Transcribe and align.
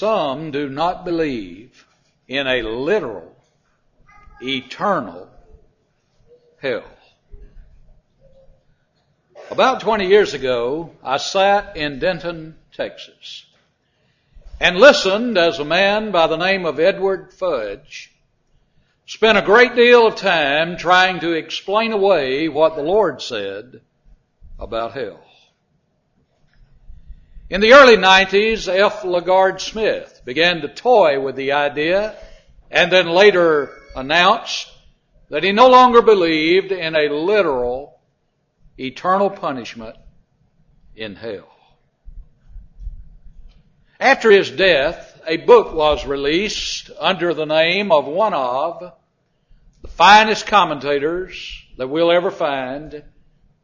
Some 0.00 0.50
do 0.50 0.70
not 0.70 1.04
believe 1.04 1.86
in 2.26 2.46
a 2.46 2.62
literal, 2.62 3.36
eternal 4.40 5.28
hell. 6.56 6.90
About 9.50 9.80
20 9.80 10.06
years 10.06 10.32
ago, 10.32 10.92
I 11.04 11.18
sat 11.18 11.76
in 11.76 11.98
Denton, 11.98 12.56
Texas, 12.74 13.44
and 14.58 14.78
listened 14.78 15.36
as 15.36 15.58
a 15.58 15.66
man 15.66 16.12
by 16.12 16.28
the 16.28 16.38
name 16.38 16.64
of 16.64 16.80
Edward 16.80 17.34
Fudge 17.34 18.10
spent 19.04 19.36
a 19.36 19.42
great 19.42 19.74
deal 19.74 20.06
of 20.06 20.16
time 20.16 20.78
trying 20.78 21.20
to 21.20 21.32
explain 21.32 21.92
away 21.92 22.48
what 22.48 22.74
the 22.74 22.82
Lord 22.82 23.20
said 23.20 23.82
about 24.58 24.94
hell. 24.94 25.20
In 27.50 27.60
the 27.60 27.72
early 27.72 27.96
90s, 27.96 28.72
F. 28.72 29.02
LaGard 29.02 29.60
Smith 29.60 30.22
began 30.24 30.60
to 30.60 30.68
toy 30.68 31.18
with 31.18 31.34
the 31.34 31.50
idea 31.50 32.14
and 32.70 32.92
then 32.92 33.08
later 33.08 33.76
announced 33.96 34.70
that 35.30 35.42
he 35.42 35.50
no 35.50 35.68
longer 35.68 36.00
believed 36.00 36.70
in 36.70 36.94
a 36.94 37.08
literal 37.12 37.98
eternal 38.78 39.30
punishment 39.30 39.96
in 40.94 41.16
hell. 41.16 41.48
After 43.98 44.30
his 44.30 44.48
death, 44.48 45.20
a 45.26 45.36
book 45.38 45.74
was 45.74 46.06
released 46.06 46.92
under 47.00 47.34
the 47.34 47.46
name 47.46 47.90
of 47.90 48.06
one 48.06 48.32
of 48.32 48.92
the 49.82 49.88
finest 49.88 50.46
commentators 50.46 51.64
that 51.78 51.88
we'll 51.88 52.12
ever 52.12 52.30
find 52.30 53.02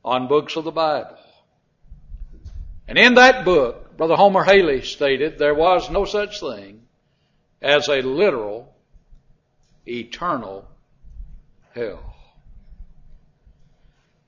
on 0.04 0.26
books 0.26 0.56
of 0.56 0.64
the 0.64 0.72
Bible. 0.72 1.16
And 2.88 2.98
in 2.98 3.14
that 3.14 3.44
book, 3.44 3.96
Brother 3.96 4.14
Homer 4.16 4.44
Hailey 4.44 4.82
stated 4.82 5.38
there 5.38 5.54
was 5.54 5.90
no 5.90 6.04
such 6.04 6.40
thing 6.40 6.82
as 7.60 7.88
a 7.88 8.02
literal, 8.02 8.72
eternal 9.86 10.68
hell. 11.74 12.14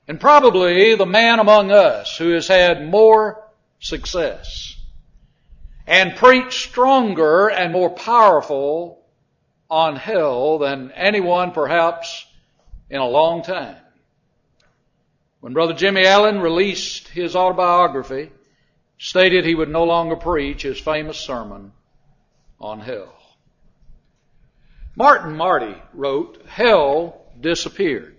And 0.07 0.19
probably 0.19 0.95
the 0.95 1.05
man 1.05 1.39
among 1.39 1.71
us 1.71 2.17
who 2.17 2.31
has 2.31 2.47
had 2.47 2.83
more 2.83 3.43
success 3.79 4.75
and 5.85 6.15
preached 6.15 6.69
stronger 6.69 7.49
and 7.49 7.71
more 7.71 7.91
powerful 7.91 9.03
on 9.69 9.95
hell 9.95 10.57
than 10.57 10.91
anyone 10.91 11.51
perhaps 11.51 12.25
in 12.89 12.99
a 12.99 13.07
long 13.07 13.43
time. 13.43 13.77
When 15.39 15.53
Brother 15.53 15.73
Jimmy 15.73 16.05
Allen 16.05 16.41
released 16.41 17.07
his 17.07 17.35
autobiography, 17.35 18.31
stated 18.99 19.45
he 19.45 19.55
would 19.55 19.69
no 19.69 19.85
longer 19.85 20.17
preach 20.17 20.61
his 20.61 20.79
famous 20.79 21.17
sermon 21.17 21.71
on 22.59 22.81
hell. 22.81 23.15
Martin 24.95 25.35
Marty 25.35 25.75
wrote, 25.93 26.45
Hell 26.45 27.21
disappeared 27.39 28.17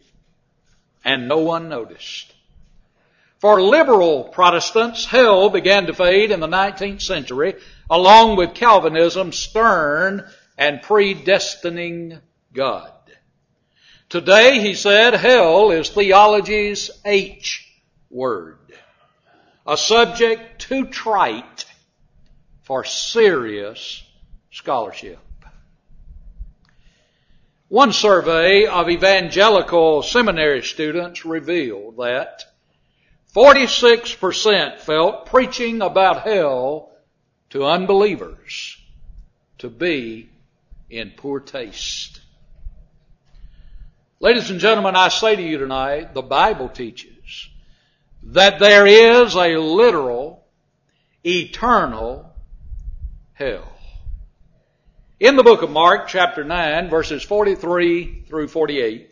and 1.05 1.29
no 1.29 1.39
one 1.39 1.69
noticed. 1.69 2.33
For 3.39 3.63
liberal 3.63 4.25
Protestants, 4.25 5.05
hell 5.05 5.51
began 5.51 5.87
to 5.87 5.95
fade 5.95 6.31
in 6.31 6.41
the 6.41 6.47
19th 6.47 7.03
century 7.03 7.55
along 7.89 8.37
with 8.37 8.55
Calvinism's 8.55 9.39
stern 9.39 10.27
and 10.57 10.81
predestining 10.81 12.21
God. 12.53 12.93
Today, 14.09 14.61
he 14.61 14.75
said, 14.75 15.15
hell 15.15 15.71
is 15.71 15.91
theology's 15.91 16.91
H 17.05 17.67
word 18.11 18.60
a 19.71 19.77
subject 19.77 20.61
too 20.61 20.89
trite 20.89 21.65
for 22.63 22.83
serious 22.83 24.03
scholarship. 24.51 25.21
One 27.69 27.93
survey 27.93 28.67
of 28.67 28.91
evangelical 28.91 30.03
seminary 30.03 30.65
students 30.65 31.25
revealed 31.25 31.99
that 31.99 32.43
46% 33.33 34.81
felt 34.81 35.27
preaching 35.27 35.83
about 35.83 36.25
hell 36.25 36.91
to 37.51 37.65
unbelievers 37.65 38.77
to 39.59 39.71
be 39.71 40.31
in 40.91 41.13
poor 41.17 41.39
taste. 41.39 42.21
Ladies 44.19 44.51
and 44.51 44.59
gentlemen, 44.59 44.97
I 44.97 45.11
say 45.11 45.37
to 45.37 45.43
you 45.43 45.59
tonight, 45.59 46.13
the 46.13 46.23
Bible 46.23 46.69
teaches 46.69 47.10
that 48.23 48.59
there 48.59 48.87
is 48.87 49.35
a 49.35 49.57
literal, 49.57 50.45
eternal 51.25 52.33
hell. 53.33 53.67
In 55.19 55.37
the 55.37 55.43
book 55.43 55.63
of 55.63 55.71
Mark, 55.71 56.09
chapter 56.09 56.45
9, 56.45 56.89
verses 56.89 57.23
43 57.23 58.25
through 58.29 58.49
48, 58.49 59.11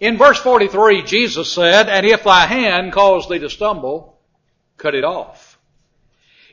in 0.00 0.18
verse 0.18 0.38
43, 0.38 1.02
Jesus 1.02 1.52
said, 1.52 1.88
And 1.88 2.04
if 2.04 2.24
thy 2.24 2.46
hand 2.46 2.92
cause 2.92 3.28
thee 3.28 3.38
to 3.38 3.50
stumble, 3.50 4.18
cut 4.76 4.94
it 4.94 5.04
off. 5.04 5.58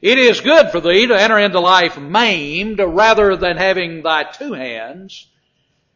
It 0.02 0.18
is 0.18 0.42
good 0.42 0.70
for 0.70 0.80
thee 0.80 1.08
to 1.08 1.20
enter 1.20 1.38
into 1.38 1.60
life 1.60 1.98
maimed 1.98 2.80
rather 2.80 3.36
than 3.36 3.58
having 3.58 4.02
thy 4.02 4.24
two 4.24 4.54
hands 4.54 5.28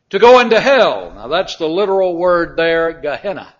to 0.10 0.20
go 0.20 0.40
into 0.40 0.60
hell. 0.60 1.12
Now 1.16 1.28
that's 1.28 1.56
the 1.56 1.70
literal 1.70 2.18
word 2.18 2.58
there, 2.58 2.92
Gehenna 2.92 3.54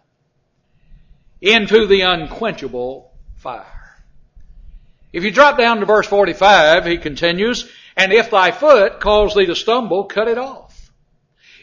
into 1.44 1.86
the 1.88 2.02
unquenchable 2.02 3.12
fire. 3.36 3.66
If 5.12 5.26
you 5.26 5.32
drop 5.32 5.58
down 5.58 5.82
to 5.82 5.86
verse 5.86 6.08
45, 6.08 6.86
he 6.86 6.98
continues, 6.98 7.70
and 7.98 8.14
if 8.14 8.32
thy 8.32 8.52
foot 8.52 9.02
cause 9.02 9.36
thee 9.36 9.46
to 9.48 9.56
stumble, 9.56 10.06
cut 10.06 10.30
it 10.30 10.38
off. 10.38 10.90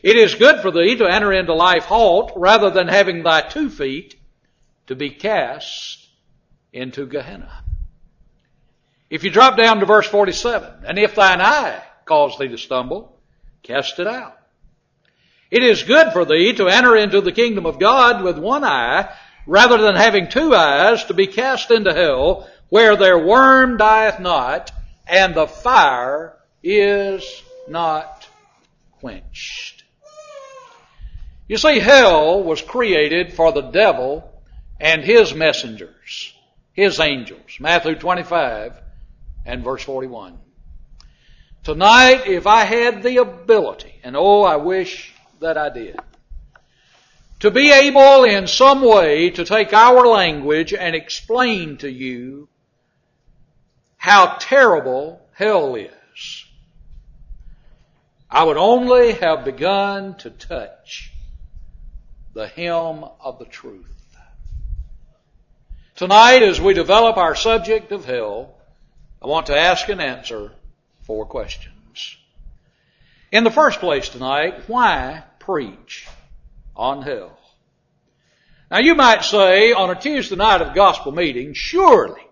It 0.02 0.16
is 0.16 0.34
good 0.34 0.60
for 0.60 0.70
thee 0.70 0.96
to 0.96 1.10
enter 1.10 1.32
into 1.32 1.54
life 1.54 1.84
halt 1.84 2.32
rather 2.36 2.68
than 2.68 2.88
having 2.88 3.22
thy 3.22 3.40
two 3.40 3.70
feet 3.70 4.16
to 4.86 4.94
be 4.94 5.08
cast 5.08 6.06
into 6.74 7.06
Gehenna. 7.06 7.64
If 9.08 9.24
you 9.24 9.30
drop 9.30 9.56
down 9.56 9.80
to 9.80 9.86
verse 9.86 10.06
47, 10.06 10.84
and 10.86 10.98
if 10.98 11.14
thine 11.14 11.40
eye 11.40 11.82
cause 12.04 12.36
thee 12.38 12.48
to 12.48 12.58
stumble, 12.58 13.18
cast 13.62 13.98
it 13.98 14.06
out. 14.06 14.36
It 15.50 15.62
is 15.62 15.82
good 15.82 16.12
for 16.12 16.26
thee 16.26 16.52
to 16.54 16.68
enter 16.68 16.94
into 16.96 17.22
the 17.22 17.32
kingdom 17.32 17.64
of 17.64 17.80
God 17.80 18.22
with 18.22 18.38
one 18.38 18.62
eye 18.62 19.10
rather 19.46 19.78
than 19.78 19.96
having 19.96 20.28
two 20.28 20.54
eyes 20.54 21.04
to 21.04 21.14
be 21.14 21.26
cast 21.26 21.70
into 21.70 21.92
hell 21.92 22.48
where 22.68 22.96
their 22.96 23.18
worm 23.18 23.76
dieth 23.76 24.20
not 24.20 24.70
and 25.06 25.34
the 25.34 25.46
fire 25.46 26.36
is 26.62 27.42
not 27.68 28.26
quenched. 29.00 29.84
You 31.48 31.56
see, 31.56 31.80
hell 31.80 32.44
was 32.44 32.62
created 32.62 33.32
for 33.32 33.50
the 33.52 33.62
devil 33.62 34.30
and 34.78 35.02
his 35.02 35.34
messengers, 35.34 36.32
his 36.72 37.00
angels. 37.00 37.56
Matthew 37.58 37.96
25 37.96 38.80
and 39.44 39.64
verse 39.64 39.82
41. 39.82 40.38
Tonight, 41.64 42.26
if 42.26 42.46
I 42.46 42.64
had 42.64 43.02
the 43.02 43.18
ability, 43.18 43.94
and 44.02 44.16
oh, 44.16 44.42
I 44.42 44.56
wish 44.56 45.12
that 45.40 45.58
I 45.58 45.68
did, 45.70 45.98
to 47.40 47.50
be 47.50 47.72
able 47.72 48.24
in 48.24 48.46
some 48.46 48.82
way 48.82 49.30
to 49.30 49.44
take 49.44 49.72
our 49.72 50.06
language 50.06 50.74
and 50.74 50.94
explain 50.94 51.78
to 51.78 51.90
you 51.90 52.48
how 53.96 54.36
terrible 54.38 55.20
hell 55.32 55.74
is. 55.74 56.44
I 58.30 58.44
would 58.44 58.58
only 58.58 59.12
have 59.12 59.44
begun 59.44 60.16
to 60.18 60.30
touch 60.30 61.12
the 62.34 62.46
hem 62.46 63.04
of 63.20 63.38
the 63.38 63.46
truth. 63.46 63.86
Tonight, 65.96 66.42
as 66.42 66.60
we 66.60 66.72
develop 66.72 67.16
our 67.16 67.34
subject 67.34 67.90
of 67.90 68.04
hell, 68.04 68.54
I 69.22 69.26
want 69.26 69.46
to 69.46 69.58
ask 69.58 69.88
and 69.88 70.00
answer 70.00 70.52
four 71.02 71.26
questions. 71.26 72.16
In 73.32 73.44
the 73.44 73.50
first 73.50 73.80
place 73.80 74.08
tonight, 74.08 74.62
why 74.66 75.24
preach 75.38 76.06
on 76.76 77.02
hell. 77.02 77.39
Now 78.70 78.78
you 78.78 78.94
might 78.94 79.24
say 79.24 79.72
on 79.72 79.90
a 79.90 80.00
Tuesday 80.00 80.36
night 80.36 80.62
of 80.62 80.74
gospel 80.74 81.10
meeting, 81.10 81.54
surely 81.54 82.22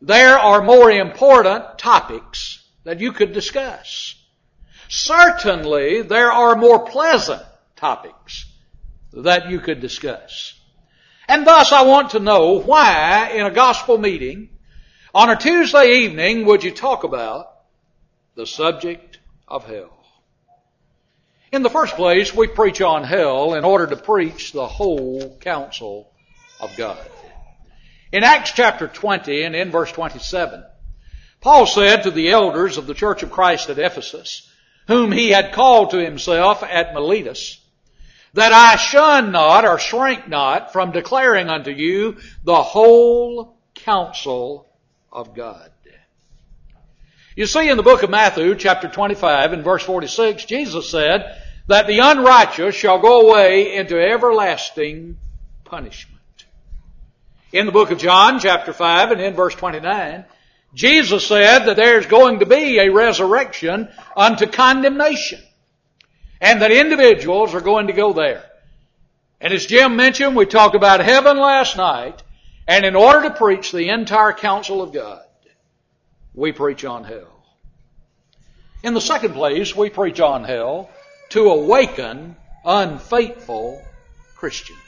there 0.00 0.38
are 0.38 0.62
more 0.62 0.90
important 0.90 1.78
topics 1.78 2.64
that 2.84 3.00
you 3.00 3.10
could 3.10 3.32
discuss. 3.32 4.14
Certainly 4.88 6.02
there 6.02 6.30
are 6.30 6.54
more 6.54 6.86
pleasant 6.86 7.42
topics 7.74 8.46
that 9.12 9.50
you 9.50 9.58
could 9.58 9.80
discuss. 9.80 10.54
And 11.26 11.44
thus 11.44 11.72
I 11.72 11.82
want 11.82 12.10
to 12.10 12.20
know 12.20 12.60
why 12.60 13.32
in 13.34 13.44
a 13.44 13.50
gospel 13.50 13.98
meeting 13.98 14.50
on 15.12 15.28
a 15.28 15.36
Tuesday 15.36 16.04
evening 16.04 16.46
would 16.46 16.62
you 16.62 16.70
talk 16.70 17.02
about 17.02 17.52
the 18.36 18.46
subject 18.46 19.18
of 19.48 19.66
hell? 19.66 19.97
In 21.50 21.62
the 21.62 21.70
first 21.70 21.94
place, 21.96 22.34
we 22.34 22.46
preach 22.46 22.82
on 22.82 23.04
hell 23.04 23.54
in 23.54 23.64
order 23.64 23.86
to 23.86 23.96
preach 23.96 24.52
the 24.52 24.66
whole 24.66 25.38
counsel 25.40 26.12
of 26.60 26.76
God. 26.76 27.08
In 28.12 28.22
Acts 28.22 28.52
chapter 28.52 28.86
20 28.86 29.42
and 29.42 29.56
in 29.56 29.70
verse 29.70 29.90
27, 29.92 30.62
Paul 31.40 31.66
said 31.66 32.02
to 32.02 32.10
the 32.10 32.30
elders 32.30 32.76
of 32.76 32.86
the 32.86 32.94
church 32.94 33.22
of 33.22 33.30
Christ 33.30 33.70
at 33.70 33.78
Ephesus, 33.78 34.50
whom 34.88 35.10
he 35.10 35.30
had 35.30 35.52
called 35.52 35.90
to 35.90 36.04
himself 36.04 36.62
at 36.62 36.92
Miletus, 36.92 37.60
that 38.34 38.52
I 38.52 38.76
shun 38.76 39.32
not 39.32 39.64
or 39.64 39.78
shrink 39.78 40.28
not 40.28 40.72
from 40.72 40.92
declaring 40.92 41.48
unto 41.48 41.70
you 41.70 42.18
the 42.44 42.62
whole 42.62 43.56
counsel 43.74 44.66
of 45.10 45.34
God. 45.34 45.70
You 47.38 47.46
see 47.46 47.68
in 47.68 47.76
the 47.76 47.84
book 47.84 48.02
of 48.02 48.10
Matthew 48.10 48.56
chapter 48.56 48.88
25 48.88 49.52
and 49.52 49.62
verse 49.62 49.84
46, 49.84 50.44
Jesus 50.44 50.90
said 50.90 51.40
that 51.68 51.86
the 51.86 52.00
unrighteous 52.00 52.74
shall 52.74 52.98
go 52.98 53.28
away 53.28 53.76
into 53.76 53.96
everlasting 53.96 55.18
punishment. 55.62 56.18
In 57.52 57.64
the 57.64 57.70
book 57.70 57.92
of 57.92 57.98
John 57.98 58.40
chapter 58.40 58.72
5 58.72 59.12
and 59.12 59.20
in 59.20 59.34
verse 59.34 59.54
29, 59.54 60.24
Jesus 60.74 61.28
said 61.28 61.60
that 61.66 61.76
there's 61.76 62.06
going 62.06 62.40
to 62.40 62.44
be 62.44 62.80
a 62.80 62.90
resurrection 62.90 63.88
unto 64.16 64.46
condemnation. 64.46 65.40
And 66.40 66.60
that 66.60 66.72
individuals 66.72 67.54
are 67.54 67.60
going 67.60 67.86
to 67.86 67.92
go 67.92 68.12
there. 68.12 68.46
And 69.40 69.54
as 69.54 69.64
Jim 69.64 69.94
mentioned, 69.94 70.34
we 70.34 70.46
talked 70.46 70.74
about 70.74 71.04
heaven 71.04 71.36
last 71.36 71.76
night. 71.76 72.20
And 72.66 72.84
in 72.84 72.96
order 72.96 73.28
to 73.28 73.34
preach 73.36 73.70
the 73.70 73.90
entire 73.90 74.32
counsel 74.32 74.82
of 74.82 74.92
God, 74.92 75.22
we 76.38 76.52
preach 76.52 76.84
on 76.84 77.04
hell. 77.04 77.44
In 78.84 78.94
the 78.94 79.00
second 79.00 79.34
place, 79.34 79.74
we 79.74 79.90
preach 79.90 80.20
on 80.20 80.44
hell 80.44 80.88
to 81.30 81.50
awaken 81.50 82.36
unfaithful 82.64 83.82
Christians. 84.36 84.78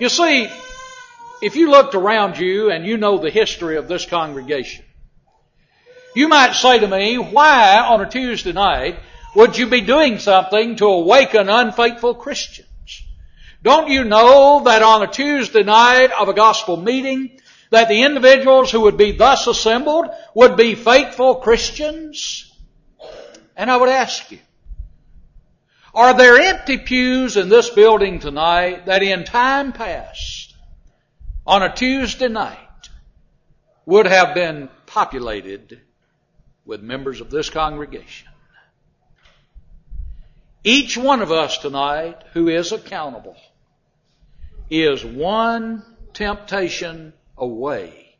You 0.00 0.08
see, 0.08 0.48
if 1.42 1.56
you 1.56 1.70
looked 1.70 1.94
around 1.94 2.38
you 2.38 2.70
and 2.70 2.86
you 2.86 2.96
know 2.96 3.18
the 3.18 3.30
history 3.30 3.76
of 3.76 3.86
this 3.86 4.06
congregation, 4.06 4.84
you 6.14 6.28
might 6.28 6.54
say 6.54 6.78
to 6.78 6.88
me, 6.88 7.18
why 7.18 7.78
on 7.78 8.00
a 8.00 8.08
Tuesday 8.08 8.52
night 8.52 8.98
would 9.34 9.58
you 9.58 9.66
be 9.66 9.82
doing 9.82 10.18
something 10.18 10.76
to 10.76 10.86
awaken 10.86 11.50
unfaithful 11.50 12.14
Christians? 12.14 12.66
Don't 13.62 13.88
you 13.88 14.04
know 14.04 14.62
that 14.64 14.82
on 14.82 15.02
a 15.02 15.06
Tuesday 15.06 15.62
night 15.62 16.10
of 16.18 16.28
a 16.28 16.34
gospel 16.34 16.78
meeting, 16.78 17.38
that 17.70 17.88
the 17.88 18.02
individuals 18.02 18.70
who 18.70 18.82
would 18.82 18.96
be 18.96 19.12
thus 19.12 19.46
assembled 19.46 20.06
would 20.34 20.56
be 20.56 20.74
faithful 20.74 21.36
Christians? 21.36 22.52
And 23.56 23.70
I 23.70 23.76
would 23.76 23.88
ask 23.88 24.30
you, 24.30 24.38
are 25.94 26.12
there 26.12 26.38
empty 26.38 26.76
pews 26.76 27.38
in 27.38 27.48
this 27.48 27.70
building 27.70 28.18
tonight 28.18 28.86
that 28.86 29.02
in 29.02 29.24
time 29.24 29.72
past, 29.72 30.54
on 31.46 31.62
a 31.62 31.74
Tuesday 31.74 32.28
night, 32.28 32.58
would 33.86 34.06
have 34.06 34.34
been 34.34 34.68
populated 34.84 35.80
with 36.66 36.82
members 36.82 37.20
of 37.22 37.30
this 37.30 37.48
congregation? 37.48 38.28
Each 40.64 40.98
one 40.98 41.22
of 41.22 41.32
us 41.32 41.58
tonight 41.58 42.24
who 42.32 42.48
is 42.48 42.72
accountable 42.72 43.36
is 44.68 45.04
one 45.04 45.84
temptation 46.12 47.12
away 47.36 48.18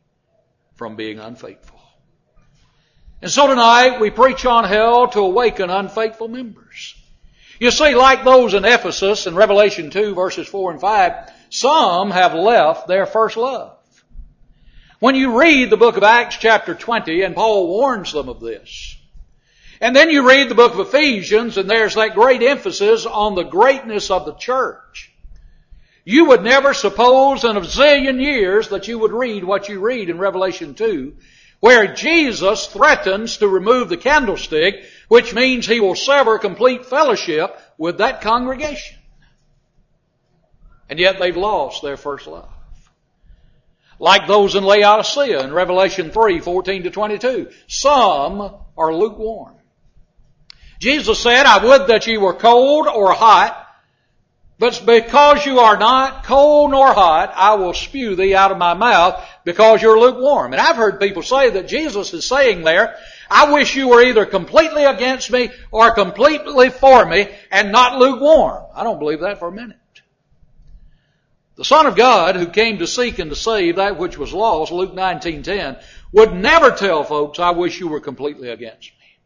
from 0.75 0.97
being 0.97 1.19
unfaithful. 1.19 1.81
And 3.23 3.31
so 3.31 3.47
tonight 3.47 3.99
we 4.01 4.11
preach 4.11 4.45
on 4.45 4.65
hell 4.65 5.09
to 5.09 5.21
awaken 5.21 5.71
unfaithful 5.71 6.29
members. 6.29 6.95
You 7.59 7.71
see, 7.71 7.95
like 7.95 8.25
those 8.25 8.53
in 8.53 8.65
Ephesus 8.65 9.27
in 9.27 9.35
Revelation 9.35 9.91
2 9.91 10.15
verses 10.15 10.47
4 10.47 10.73
and 10.73 10.81
5, 10.81 11.33
some 11.49 12.11
have 12.11 12.35
left 12.35 12.87
their 12.87 13.07
first 13.07 13.37
love. 13.37 13.79
When 14.99 15.15
you 15.15 15.39
read 15.39 15.71
the 15.71 15.77
book 15.77 15.97
of 15.97 16.03
Acts 16.03 16.37
chapter 16.37 16.75
20, 16.75 17.23
and 17.23 17.35
Paul 17.35 17.69
warns 17.69 18.13
them 18.13 18.29
of 18.29 18.41
this, 18.41 18.97
and 19.81 19.95
then 19.95 20.11
you 20.11 20.27
read 20.27 20.49
the 20.49 20.55
book 20.55 20.75
of 20.75 20.81
Ephesians 20.81 21.59
and 21.59 21.69
there's 21.69 21.95
that 21.95 22.15
great 22.15 22.43
emphasis 22.43 23.05
on 23.07 23.35
the 23.35 23.43
greatness 23.43 24.11
of 24.11 24.25
the 24.25 24.35
church. 24.35 25.13
You 26.09 26.27
would 26.27 26.45
never 26.45 26.73
suppose 26.73 27.43
in 27.43 27.57
a 27.57 27.63
zillion 27.63 28.23
years 28.23 28.69
that 28.69 28.87
you 28.87 28.97
would 29.01 29.11
read 29.11 29.43
what 29.43 29.69
you 29.69 29.81
read 29.81 30.09
in 30.09 30.19
Revelation 30.19 30.75
2, 30.75 31.17
where 31.59 31.95
Jesus 31.95 32.69
threatens 32.69 33.39
to 33.39 33.49
remove 33.49 33.89
the 33.89 33.97
candlestick, 33.97 34.85
which 35.09 35.35
means 35.35 35.67
he 35.67 35.81
will 35.81 35.97
sever 35.97 36.39
complete 36.39 36.87
fellowship 36.87 37.59
with 37.77 37.99
that 37.99 38.21
congregation. 38.21 38.97
And 40.89 41.01
yet 41.01 41.19
they've 41.19 41.37
lost 41.37 41.83
their 41.83 41.97
first 41.97 42.29
love. 42.29 42.51
Like 43.99 44.29
those 44.29 44.55
in 44.55 44.63
Laodicea 44.63 45.43
in 45.43 45.53
Revelation 45.53 46.13
3, 46.13 46.39
14 46.39 46.85
to 46.85 46.91
22. 46.91 47.51
Some 47.67 48.55
are 48.79 48.95
lukewarm. 48.95 49.57
Jesus 50.79 51.19
said, 51.19 51.47
I 51.47 51.65
would 51.67 51.89
that 51.89 52.07
ye 52.07 52.17
were 52.17 52.35
cold 52.35 52.87
or 52.87 53.13
hot, 53.13 53.66
but 54.59 54.83
because 54.87 55.45
you 55.45 55.59
are 55.59 55.77
not 55.77 56.25
cold 56.25 56.71
nor 56.71 56.93
hot, 56.95 57.33
I 57.37 57.55
will 57.55 57.75
spew 57.75 58.17
thee 58.17 58.35
out 58.35 58.53
of 58.53 58.59
my 58.59 58.73
mouth 58.73 59.23
because 59.45 59.83
you're 59.83 59.99
lukewarm. 59.99 60.53
And 60.53 60.61
I've 60.61 60.77
heard 60.77 60.99
people 60.99 61.23
say 61.23 61.51
that 61.51 61.69
Jesus 61.69 62.15
is 62.15 62.25
saying 62.25 62.63
there, 62.63 62.97
I 63.31 63.53
wish 63.53 63.77
you 63.77 63.89
were 63.89 64.03
either 64.03 64.25
completely 64.25 64.85
against 64.85 65.31
me 65.31 65.51
or 65.71 65.93
completely 65.93 66.71
for 66.71 67.05
me 67.05 67.29
and 67.51 67.71
not 67.71 67.99
lukewarm. 67.99 68.65
I 68.75 68.83
don't 68.83 68.99
believe 68.99 69.21
that 69.21 69.39
for 69.39 69.49
a 69.49 69.53
minute. 69.53 69.77
The 71.57 71.65
Son 71.65 71.87
of 71.87 71.97
God 71.97 72.37
who 72.37 72.47
came 72.47 72.79
to 72.79 72.87
seek 72.87 73.19
and 73.19 73.31
to 73.31 73.37
save 73.37 73.77
that 73.77 73.99
which 73.99 74.17
was 74.17 74.33
lost, 74.33 74.73
Luke 74.73 74.95
19.10, 74.95 75.83
would 76.13 76.33
never 76.35 76.71
tell 76.71 77.05
folks, 77.05 77.39
I 77.39 77.51
wish 77.51 77.79
you 77.81 77.89
were 77.89 78.01
completely 78.01 78.49
against 78.49 78.91
me. 78.91 79.19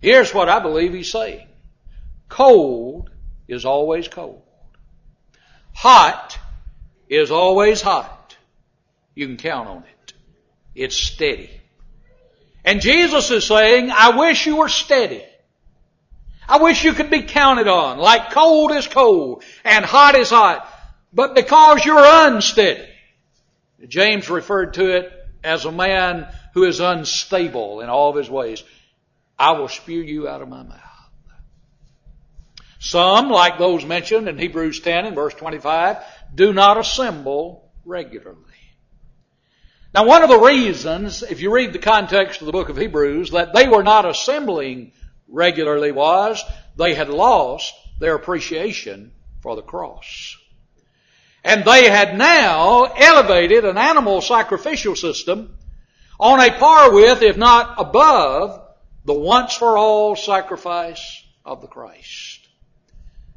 Here's 0.00 0.34
what 0.34 0.50
I 0.50 0.58
believe 0.58 0.92
he's 0.92 1.10
saying. 1.10 1.46
Cold 2.28 3.10
is 3.48 3.64
always 3.64 4.08
cold. 4.08 4.42
Hot 5.74 6.38
is 7.08 7.30
always 7.30 7.82
hot. 7.82 8.36
You 9.14 9.26
can 9.26 9.36
count 9.36 9.68
on 9.68 9.78
it. 9.78 10.12
It's 10.74 10.96
steady. 10.96 11.50
And 12.64 12.80
Jesus 12.80 13.30
is 13.30 13.46
saying, 13.46 13.90
I 13.90 14.16
wish 14.16 14.46
you 14.46 14.56
were 14.56 14.68
steady. 14.68 15.22
I 16.48 16.58
wish 16.58 16.84
you 16.84 16.92
could 16.92 17.10
be 17.10 17.22
counted 17.22 17.66
on, 17.66 17.98
like 17.98 18.30
cold 18.30 18.70
is 18.70 18.86
cold 18.86 19.42
and 19.64 19.84
hot 19.84 20.14
is 20.14 20.30
hot. 20.30 20.68
But 21.12 21.34
because 21.34 21.84
you're 21.84 21.98
unsteady, 21.98 22.86
James 23.88 24.30
referred 24.30 24.74
to 24.74 24.96
it 24.96 25.12
as 25.42 25.64
a 25.64 25.72
man 25.72 26.28
who 26.54 26.64
is 26.64 26.80
unstable 26.80 27.80
in 27.80 27.88
all 27.88 28.10
of 28.10 28.16
his 28.16 28.30
ways. 28.30 28.62
I 29.38 29.52
will 29.52 29.68
spew 29.68 30.00
you 30.00 30.28
out 30.28 30.42
of 30.42 30.48
my 30.48 30.62
mouth. 30.62 30.85
Some, 32.86 33.30
like 33.30 33.58
those 33.58 33.84
mentioned 33.84 34.28
in 34.28 34.38
Hebrews 34.38 34.78
10 34.80 35.06
and 35.06 35.14
verse 35.16 35.34
25, 35.34 35.96
do 36.34 36.52
not 36.52 36.78
assemble 36.78 37.72
regularly. 37.84 38.40
Now 39.92 40.04
one 40.04 40.22
of 40.22 40.28
the 40.28 40.38
reasons, 40.38 41.24
if 41.24 41.40
you 41.40 41.52
read 41.52 41.72
the 41.72 41.80
context 41.80 42.40
of 42.40 42.46
the 42.46 42.52
book 42.52 42.68
of 42.68 42.76
Hebrews, 42.76 43.32
that 43.32 43.52
they 43.54 43.66
were 43.66 43.82
not 43.82 44.08
assembling 44.08 44.92
regularly 45.26 45.90
was 45.90 46.44
they 46.76 46.94
had 46.94 47.08
lost 47.08 47.74
their 47.98 48.14
appreciation 48.14 49.12
for 49.40 49.56
the 49.56 49.62
cross. 49.62 50.36
And 51.42 51.64
they 51.64 51.88
had 51.88 52.16
now 52.16 52.84
elevated 52.84 53.64
an 53.64 53.78
animal 53.78 54.20
sacrificial 54.20 54.94
system 54.94 55.56
on 56.20 56.40
a 56.40 56.56
par 56.56 56.94
with, 56.94 57.22
if 57.22 57.36
not 57.36 57.74
above, 57.78 58.62
the 59.04 59.14
once 59.14 59.54
for 59.54 59.76
all 59.76 60.14
sacrifice 60.14 61.24
of 61.44 61.62
the 61.62 61.68
Christ. 61.68 62.35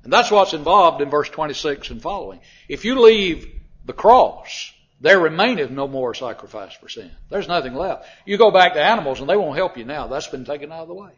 And 0.03 0.13
that's 0.13 0.31
what's 0.31 0.53
involved 0.53 1.01
in 1.01 1.09
verse 1.09 1.29
26 1.29 1.91
and 1.91 2.01
following. 2.01 2.39
If 2.67 2.85
you 2.85 3.01
leave 3.01 3.51
the 3.85 3.93
cross, 3.93 4.71
there 5.01 5.19
remaineth 5.19 5.71
no 5.71 5.87
more 5.87 6.13
sacrifice 6.13 6.73
for 6.73 6.89
sin. 6.89 7.11
There's 7.29 7.47
nothing 7.47 7.75
left. 7.75 8.07
You 8.25 8.37
go 8.37 8.51
back 8.51 8.73
to 8.73 8.83
animals 8.83 9.19
and 9.19 9.29
they 9.29 9.37
won't 9.37 9.57
help 9.57 9.77
you 9.77 9.85
now. 9.85 10.07
That's 10.07 10.27
been 10.27 10.45
taken 10.45 10.71
out 10.71 10.83
of 10.83 10.87
the 10.87 10.93
way. 10.93 11.11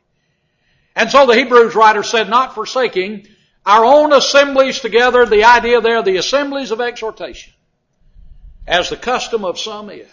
And 0.96 1.10
so 1.10 1.26
the 1.26 1.36
Hebrews 1.36 1.76
writer 1.76 2.04
said, 2.04 2.30
not 2.30 2.56
forsaking 2.56 3.28
our 3.66 3.86
own 3.86 4.12
assemblies 4.12 4.80
together, 4.80 5.26
the 5.26 5.44
idea 5.46 5.82
there, 5.82 6.02
the 6.02 6.18
assemblies 6.18 6.72
of 6.72 6.82
exhortation, 6.82 7.54
as 8.68 8.90
the 8.90 8.98
custom 8.98 9.46
of 9.46 9.60
some 9.60 9.90
is 9.90 10.08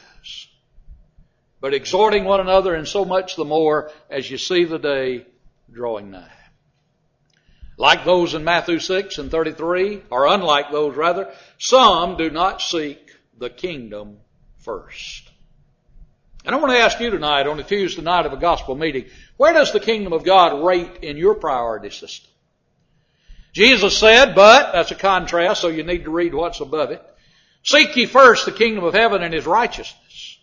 but 1.60 1.74
exhorting 1.74 2.24
one 2.24 2.40
another 2.40 2.74
and 2.74 2.86
so 2.86 3.04
much 3.04 3.36
the 3.36 3.44
more 3.44 3.90
as 4.10 4.30
you 4.30 4.38
see 4.38 4.64
the 4.64 4.78
day 4.78 5.26
drawing 5.70 6.10
nigh. 6.10 6.30
Like 7.78 8.04
those 8.04 8.34
in 8.34 8.42
Matthew 8.42 8.80
6 8.80 9.18
and 9.18 9.30
33, 9.30 10.02
or 10.10 10.26
unlike 10.26 10.72
those 10.72 10.96
rather, 10.96 11.32
some 11.58 12.16
do 12.16 12.28
not 12.28 12.60
seek 12.60 12.98
the 13.38 13.48
kingdom 13.48 14.18
first. 14.58 15.30
And 16.44 16.54
I 16.54 16.58
want 16.58 16.72
to 16.72 16.78
ask 16.78 16.98
you 16.98 17.10
tonight 17.10 17.46
on 17.46 17.60
a 17.60 17.62
Tuesday 17.62 18.02
night 18.02 18.26
of 18.26 18.32
a 18.32 18.36
gospel 18.36 18.74
meeting, 18.74 19.04
where 19.36 19.52
does 19.52 19.72
the 19.72 19.78
kingdom 19.78 20.12
of 20.12 20.24
God 20.24 20.64
rate 20.64 21.02
in 21.02 21.16
your 21.16 21.36
priority 21.36 21.90
system? 21.90 22.28
Jesus 23.52 23.96
said, 23.96 24.34
but, 24.34 24.72
that's 24.72 24.90
a 24.90 24.96
contrast, 24.96 25.60
so 25.60 25.68
you 25.68 25.84
need 25.84 26.04
to 26.04 26.10
read 26.10 26.34
what's 26.34 26.60
above 26.60 26.90
it. 26.90 27.02
Seek 27.62 27.94
ye 27.96 28.06
first 28.06 28.44
the 28.44 28.52
kingdom 28.52 28.82
of 28.82 28.94
heaven 28.94 29.22
and 29.22 29.34
his 29.34 29.46
righteousness 29.46 30.38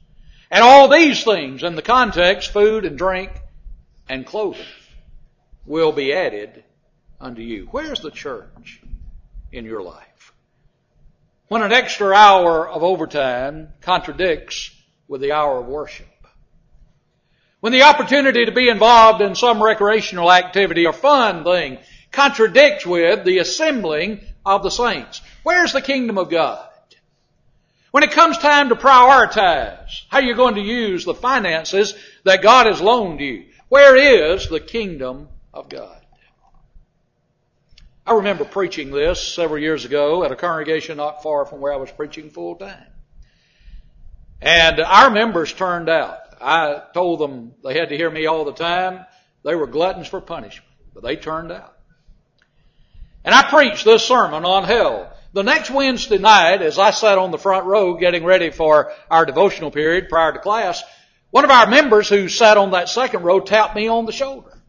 And 0.52 0.64
all 0.64 0.88
these 0.88 1.24
things 1.24 1.64
in 1.64 1.76
the 1.76 1.82
context, 1.82 2.52
food 2.52 2.86
and 2.86 2.98
drink 2.98 3.32
and 4.08 4.26
clothing, 4.26 4.66
will 5.66 5.92
be 5.92 6.14
added 6.14 6.64
unto 7.20 7.42
you. 7.42 7.68
Where's 7.72 8.00
the 8.00 8.12
church 8.12 8.82
in 9.52 9.66
your 9.66 9.82
life? 9.82 10.34
When 11.48 11.62
an 11.62 11.72
extra 11.72 12.14
hour 12.14 12.68
of 12.68 12.84
overtime 12.84 13.70
contradicts 13.82 14.72
with 15.08 15.22
the 15.22 15.32
hour 15.32 15.60
of 15.60 15.68
worship. 15.68 16.08
When 17.60 17.72
the 17.72 17.84
opportunity 17.84 18.46
to 18.46 18.52
be 18.52 18.70
involved 18.70 19.22
in 19.22 19.36
some 19.36 19.64
recreational 19.64 20.32
activity 20.32 20.86
or 20.86 20.94
fun 20.94 21.44
thing 21.44 21.80
contradicts 22.12 22.86
with 22.86 23.26
the 23.26 23.40
assembling 23.40 24.22
of 24.46 24.64
the 24.64 24.70
saints. 24.70 25.22
Where's 25.44 25.74
the 25.74 25.82
kingdom 25.82 26.18
of 26.18 26.30
God? 26.30 26.70
When 27.92 28.04
it 28.04 28.12
comes 28.12 28.38
time 28.38 28.70
to 28.70 28.76
prioritize 28.76 30.04
how 30.10 30.20
you're 30.20 30.36
going 30.36 30.56
to 30.56 30.62
use 30.62 31.06
the 31.06 31.14
finances 31.14 31.96
that 32.24 32.42
God 32.42 32.68
has 32.68 32.82
loaned 32.82 33.22
you, 33.22 33.46
where 33.70 33.96
is 33.96 34.50
the 34.50 34.60
kingdom 34.60 35.30
of 35.54 35.70
God? 35.70 36.05
I 38.06 38.14
remember 38.14 38.46
preaching 38.46 38.92
this 38.92 39.34
several 39.34 39.60
years 39.60 39.84
ago 39.84 40.24
at 40.24 40.32
a 40.32 40.36
congregation 40.36 40.98
not 40.98 41.24
far 41.24 41.46
from 41.46 41.60
where 41.60 41.74
I 41.74 41.78
was 41.78 41.92
preaching 41.92 42.30
full 42.30 42.56
time. 42.56 42.86
And 44.42 44.80
our 44.80 45.10
members 45.10 45.52
turned 45.52 45.90
out. 45.90 46.20
I 46.40 46.82
told 46.94 47.20
them 47.20 47.54
they 47.64 47.74
had 47.74 47.90
to 47.90 47.98
hear 47.98 48.12
me 48.12 48.28
all 48.28 48.46
the 48.46 48.54
time. 48.54 49.06
They 49.44 49.56
were 49.56 49.66
gluttons 49.66 50.08
for 50.08 50.22
punishment, 50.22 50.72
but 50.94 51.04
they 51.04 51.16
turned 51.16 51.52
out. 51.52 51.76
And 53.24 53.34
I 53.34 53.50
preached 53.50 53.86
this 53.86 54.04
sermon 54.04 54.46
on 54.46 54.66
hell 54.66 55.12
the 55.36 55.44
next 55.44 55.70
Wednesday 55.70 56.18
night, 56.18 56.62
as 56.62 56.80
I 56.80 56.92
sat 56.92 57.18
on 57.18 57.32
the 57.32 57.38
front 57.38 57.66
row 57.66 57.96
getting 57.96 58.24
ready 58.24 58.52
for 58.52 58.94
our 59.12 59.26
devotional 59.26 59.70
period 59.70 60.08
prior 60.08 60.32
to 60.32 60.40
class, 60.40 60.82
one 61.30 61.44
of 61.44 61.52
our 61.52 61.68
members 61.68 62.08
who 62.08 62.30
sat 62.30 62.56
on 62.56 62.72
that 62.72 62.88
second 62.88 63.24
row 63.24 63.42
tapped 63.42 63.76
me 63.76 63.90
on 63.90 64.06
the 64.06 64.14
shoulder. 64.14 64.62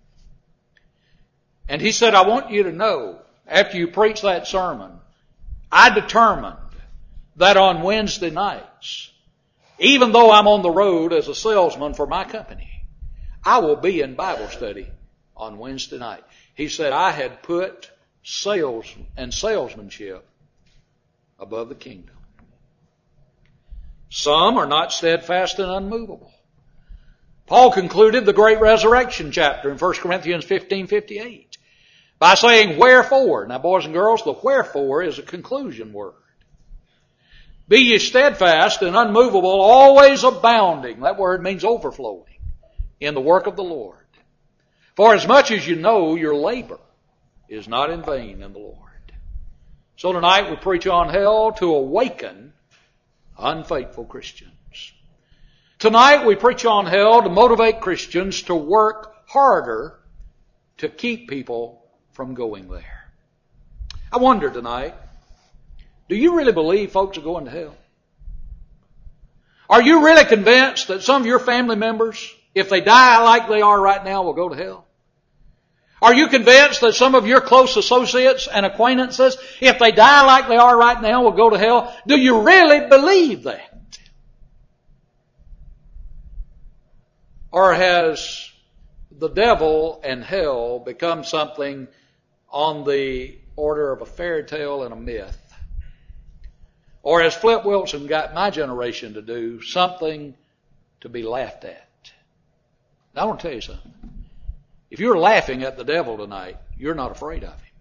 And 1.69 1.81
he 1.81 1.93
said, 1.93 2.15
I 2.15 2.27
want 2.27 2.51
you 2.51 2.65
to 2.65 2.73
know, 2.73 3.21
after 3.47 3.77
you 3.77 3.89
preach 3.89 4.23
that 4.23 4.47
sermon, 4.47 4.93
I 5.71 5.91
determined 5.91 6.57
that 7.37 7.57
on 7.57 7.83
Wednesday 7.83 8.31
nights, 8.31 9.11
even 9.79 10.13
though 10.13 10.31
I'm 10.31 10.49
on 10.49 10.63
the 10.63 10.71
road 10.71 11.13
as 11.13 11.29
a 11.29 11.35
salesman 11.35 11.95
for 11.95 12.07
my 12.07 12.25
company, 12.25 12.71
I 13.45 13.59
will 13.59 13.77
be 13.77 14.01
in 14.01 14.15
Bible 14.15 14.49
study 14.49 14.89
on 15.37 15.59
Wednesday 15.59 15.99
night. 15.99 16.25
He 16.55 16.69
said, 16.69 16.93
I 16.93 17.11
had 17.11 17.43
put 17.43 17.91
sales 18.23 18.87
and 19.17 19.33
salesmanship 19.33 20.27
above 21.39 21.69
the 21.69 21.75
kingdom. 21.75 22.17
Some 24.09 24.57
are 24.57 24.67
not 24.67 24.93
steadfast 24.93 25.59
and 25.59 25.71
unmovable. 25.71 26.33
Paul 27.47 27.71
concluded 27.71 28.25
the 28.25 28.33
great 28.33 28.61
resurrection 28.61 29.31
chapter 29.31 29.71
in 29.71 29.79
1 29.79 29.95
Corinthians 29.95 30.45
15, 30.45 30.87
58 30.89 31.46
by 32.19 32.35
saying 32.35 32.79
wherefore. 32.79 33.47
Now 33.47 33.59
boys 33.59 33.85
and 33.85 33.95
girls, 33.95 34.23
the 34.25 34.33
wherefore 34.33 35.03
is 35.03 35.19
a 35.19 35.23
conclusion 35.23 35.93
word. 35.93 36.15
Be 37.69 37.79
ye 37.79 37.99
steadfast 37.99 38.83
and 38.83 38.97
unmovable, 38.97 39.61
always 39.61 40.23
abounding. 40.23 41.01
That 41.01 41.19
word 41.19 41.43
means 41.43 41.65
overflowing 41.65 42.39
in 43.01 43.15
the 43.15 43.21
work 43.21 43.47
of 43.47 43.57
the 43.57 43.65
Lord. 43.65 43.99
For 44.95 45.15
as 45.15 45.27
much 45.27 45.51
as 45.51 45.67
you 45.67 45.77
know 45.77 46.15
your 46.15 46.35
labor 46.35 46.79
is 47.49 47.69
not 47.69 47.91
in 47.91 48.03
vain 48.03 48.43
in 48.43 48.53
the 48.53 48.59
Lord. 48.59 48.81
So 49.97 50.13
tonight 50.13 50.49
we 50.49 50.57
preach 50.57 50.87
on 50.87 51.09
hell 51.09 51.53
to 51.53 51.75
awaken 51.75 52.53
unfaithful 53.39 54.05
Christians. 54.05 54.53
Tonight 55.79 56.25
we 56.25 56.37
preach 56.37 56.65
on 56.65 56.87
hell 56.87 57.23
to 57.23 57.29
motivate 57.29 57.81
Christians 57.81 58.43
to 58.43 58.55
work 58.55 59.15
harder 59.27 59.99
to 60.79 60.89
keep 60.89 61.29
people 61.29 61.86
from 62.17 62.33
going 62.33 62.67
there. 62.69 63.05
I 64.11 64.17
wonder 64.17 64.49
tonight, 64.49 64.95
do 66.09 66.17
you 66.17 66.35
really 66.35 66.53
believe 66.53 66.91
folks 66.91 67.19
are 67.19 67.21
going 67.21 67.45
to 67.45 67.51
hell? 67.51 67.77
Are 69.69 69.83
you 69.83 70.03
really 70.03 70.25
convinced 70.25 70.89
that 70.89 71.03
some 71.03 71.21
of 71.21 71.27
your 71.27 71.39
family 71.39 71.77
members, 71.77 72.35
if 72.55 72.71
they 72.71 72.81
die 72.81 73.23
like 73.23 73.49
they 73.49 73.61
are 73.61 73.79
right 73.79 74.03
now, 74.03 74.23
will 74.23 74.33
go 74.33 74.49
to 74.49 74.57
hell? 74.57 74.87
Are 76.01 76.15
you 76.15 76.29
convinced 76.29 76.81
that 76.81 76.95
some 76.95 77.15
of 77.15 77.27
your 77.27 77.43
close 77.43 77.77
associates 77.77 78.49
and 78.49 78.65
acquaintances, 78.65 79.37
if 79.61 79.79
they 79.79 79.93
die 79.93 80.25
like 80.25 80.49
they 80.49 80.57
are 80.57 80.77
right 80.77 81.01
now, 81.03 81.23
will 81.23 81.33
go 81.33 81.51
to 81.51 81.59
hell? 81.59 81.95
Do 82.07 82.19
you 82.19 82.41
really 82.41 82.89
believe 82.89 83.43
that? 83.43 83.99
Or 87.53 87.75
has 87.75 88.51
the 89.11 89.29
devil 89.29 90.01
and 90.03 90.25
hell 90.25 90.79
become 90.79 91.25
something 91.25 91.89
on 92.57 92.85
the 92.85 93.37
order 93.55 93.93
of 93.93 94.01
a 94.01 94.07
fairy 94.07 94.43
tale 94.43 94.83
and 94.83 94.93
a 94.95 94.97
myth? 94.97 95.39
Or 97.03 97.21
as 97.21 97.37
Flip 97.37 97.67
Wilson 97.67 98.07
got 98.07 98.33
my 98.33 98.49
generation 98.49 99.13
to 99.13 99.21
do, 99.21 99.61
something 99.61 100.35
to 101.03 101.11
be 101.11 101.23
laughed 101.23 101.67
at? 101.67 102.11
Now, 103.15 103.23
I 103.23 103.25
want 103.27 103.41
to 103.41 103.47
tell 103.47 103.55
you 103.55 103.61
something. 103.61 103.93
If 104.91 105.01
you're 105.01 105.19
laughing 105.19 105.65
at 105.65 105.77
the 105.77 105.85
devil 105.85 106.17
tonight, 106.17 106.57
you're 106.79 106.95
not 106.95 107.11
afraid 107.11 107.45
of 107.45 107.53
him. 107.53 107.75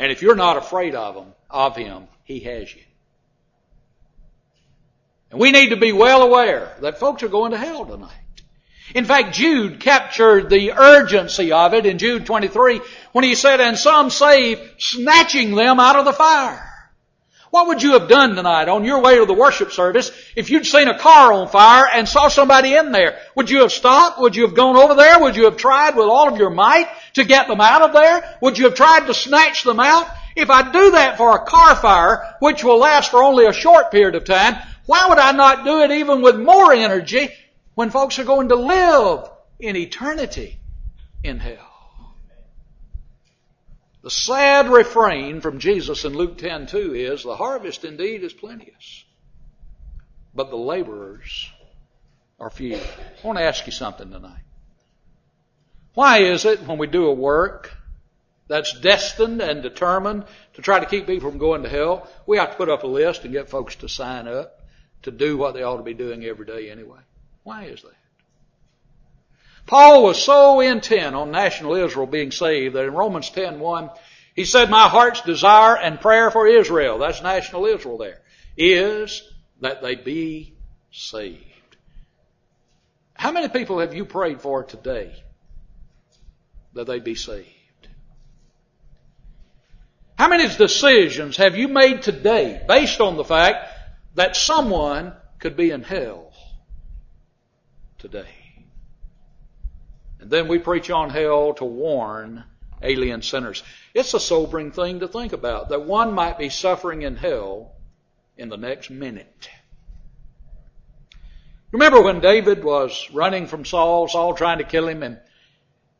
And 0.00 0.10
if 0.10 0.20
you're 0.20 0.34
not 0.34 0.56
afraid 0.56 0.96
of 0.96 1.14
him, 1.14 1.32
of 1.48 1.76
him, 1.76 2.08
he 2.24 2.40
has 2.40 2.74
you. 2.74 2.82
And 5.30 5.38
we 5.38 5.52
need 5.52 5.68
to 5.68 5.76
be 5.76 5.92
well 5.92 6.22
aware 6.22 6.74
that 6.80 6.98
folks 6.98 7.22
are 7.22 7.28
going 7.28 7.52
to 7.52 7.58
hell 7.58 7.86
tonight. 7.86 8.23
In 8.92 9.04
fact, 9.04 9.34
Jude 9.34 9.80
captured 9.80 10.50
the 10.50 10.72
urgency 10.72 11.52
of 11.52 11.72
it 11.72 11.86
in 11.86 11.98
Jude 11.98 12.26
23 12.26 12.80
when 13.12 13.24
he 13.24 13.34
said, 13.34 13.60
and 13.60 13.78
some 13.78 14.10
saved, 14.10 14.60
snatching 14.78 15.54
them 15.54 15.80
out 15.80 15.96
of 15.96 16.04
the 16.04 16.12
fire. 16.12 16.70
What 17.50 17.68
would 17.68 17.82
you 17.84 17.92
have 17.92 18.08
done 18.08 18.34
tonight 18.34 18.68
on 18.68 18.84
your 18.84 19.00
way 19.00 19.16
to 19.16 19.26
the 19.26 19.32
worship 19.32 19.70
service 19.70 20.10
if 20.34 20.50
you'd 20.50 20.66
seen 20.66 20.88
a 20.88 20.98
car 20.98 21.32
on 21.32 21.48
fire 21.48 21.86
and 21.86 22.08
saw 22.08 22.26
somebody 22.26 22.74
in 22.74 22.90
there? 22.90 23.16
Would 23.36 23.48
you 23.48 23.60
have 23.60 23.70
stopped? 23.70 24.18
Would 24.18 24.34
you 24.34 24.42
have 24.42 24.56
gone 24.56 24.76
over 24.76 24.96
there? 24.96 25.20
Would 25.20 25.36
you 25.36 25.44
have 25.44 25.56
tried 25.56 25.94
with 25.94 26.08
all 26.08 26.28
of 26.28 26.36
your 26.36 26.50
might 26.50 26.88
to 27.12 27.24
get 27.24 27.46
them 27.46 27.60
out 27.60 27.82
of 27.82 27.92
there? 27.92 28.36
Would 28.40 28.58
you 28.58 28.64
have 28.64 28.74
tried 28.74 29.06
to 29.06 29.14
snatch 29.14 29.62
them 29.62 29.78
out? 29.78 30.08
If 30.34 30.50
I 30.50 30.72
do 30.72 30.90
that 30.90 31.16
for 31.16 31.36
a 31.36 31.44
car 31.44 31.76
fire, 31.76 32.34
which 32.40 32.64
will 32.64 32.78
last 32.78 33.12
for 33.12 33.22
only 33.22 33.46
a 33.46 33.52
short 33.52 33.92
period 33.92 34.16
of 34.16 34.24
time, 34.24 34.56
why 34.86 35.08
would 35.08 35.18
I 35.18 35.30
not 35.30 35.64
do 35.64 35.82
it 35.82 35.92
even 35.92 36.22
with 36.22 36.36
more 36.36 36.72
energy 36.72 37.30
when 37.74 37.90
folks 37.90 38.18
are 38.18 38.24
going 38.24 38.48
to 38.48 38.56
live 38.56 39.28
in 39.58 39.76
eternity 39.76 40.58
in 41.22 41.38
hell? 41.38 41.74
The 44.02 44.10
sad 44.10 44.68
refrain 44.68 45.40
from 45.40 45.58
Jesus 45.58 46.04
in 46.04 46.12
Luke 46.12 46.36
10 46.36 46.66
2 46.66 46.94
is, 46.94 47.22
the 47.22 47.36
harvest 47.36 47.84
indeed 47.84 48.22
is 48.22 48.34
plenteous, 48.34 49.04
but 50.34 50.50
the 50.50 50.56
laborers 50.56 51.50
are 52.38 52.50
few. 52.50 52.76
I 52.76 53.26
want 53.26 53.38
to 53.38 53.44
ask 53.44 53.64
you 53.64 53.72
something 53.72 54.10
tonight. 54.10 54.42
Why 55.94 56.18
is 56.18 56.44
it 56.44 56.66
when 56.66 56.76
we 56.76 56.86
do 56.86 57.06
a 57.06 57.14
work 57.14 57.72
that's 58.46 58.78
destined 58.80 59.40
and 59.40 59.62
determined 59.62 60.24
to 60.54 60.62
try 60.62 60.80
to 60.80 60.86
keep 60.86 61.06
people 61.06 61.30
from 61.30 61.38
going 61.38 61.62
to 61.62 61.68
hell, 61.68 62.06
we 62.26 62.36
have 62.36 62.50
to 62.50 62.56
put 62.56 62.68
up 62.68 62.82
a 62.82 62.86
list 62.86 63.24
and 63.24 63.32
get 63.32 63.48
folks 63.48 63.76
to 63.76 63.88
sign 63.88 64.28
up 64.28 64.60
to 65.02 65.10
do 65.10 65.36
what 65.36 65.54
they 65.54 65.62
ought 65.62 65.78
to 65.78 65.82
be 65.82 65.94
doing 65.94 66.24
every 66.24 66.44
day 66.44 66.70
anyway? 66.70 67.00
Why 67.44 67.64
is 67.64 67.82
that? 67.82 67.92
Paul 69.66 70.02
was 70.02 70.22
so 70.22 70.60
intent 70.60 71.14
on 71.14 71.30
national 71.30 71.74
Israel 71.74 72.06
being 72.06 72.32
saved 72.32 72.74
that 72.74 72.84
in 72.84 72.94
Romans 72.94 73.30
10:1 73.30 73.90
he 74.34 74.44
said, 74.44 74.68
"My 74.68 74.88
heart's 74.88 75.20
desire 75.20 75.76
and 75.76 76.00
prayer 76.00 76.30
for 76.30 76.46
Israel, 76.46 76.98
that's 76.98 77.22
national 77.22 77.66
Israel 77.66 77.98
there, 77.98 78.20
is 78.56 79.22
that 79.60 79.82
they 79.82 79.94
be 79.94 80.54
saved." 80.90 81.76
How 83.14 83.30
many 83.30 83.48
people 83.48 83.78
have 83.78 83.94
you 83.94 84.04
prayed 84.04 84.40
for 84.40 84.64
today 84.64 85.22
that 86.72 86.86
they 86.86 86.98
be 86.98 87.14
saved? 87.14 87.48
How 90.18 90.28
many 90.28 90.48
decisions 90.48 91.36
have 91.36 91.56
you 91.56 91.68
made 91.68 92.02
today 92.02 92.62
based 92.66 93.00
on 93.00 93.16
the 93.16 93.24
fact 93.24 93.68
that 94.14 94.36
someone 94.36 95.14
could 95.38 95.56
be 95.56 95.70
in 95.70 95.82
hell 95.82 96.33
today? 98.04 98.28
And 100.20 100.30
then 100.30 100.46
we 100.46 100.58
preach 100.58 100.90
on 100.90 101.08
hell 101.08 101.54
to 101.54 101.64
warn 101.64 102.44
alien 102.82 103.22
sinners. 103.22 103.62
It's 103.94 104.12
a 104.12 104.20
sobering 104.20 104.72
thing 104.72 105.00
to 105.00 105.08
think 105.08 105.32
about 105.32 105.70
that 105.70 105.86
one 105.86 106.12
might 106.12 106.36
be 106.36 106.50
suffering 106.50 107.00
in 107.00 107.16
hell 107.16 107.72
in 108.36 108.50
the 108.50 108.58
next 108.58 108.90
minute. 108.90 109.48
Remember 111.72 112.02
when 112.02 112.20
David 112.20 112.62
was 112.62 113.08
running 113.10 113.46
from 113.46 113.64
Saul, 113.64 114.06
Saul 114.06 114.34
trying 114.34 114.58
to 114.58 114.64
kill 114.64 114.86
him, 114.86 115.02
and 115.02 115.18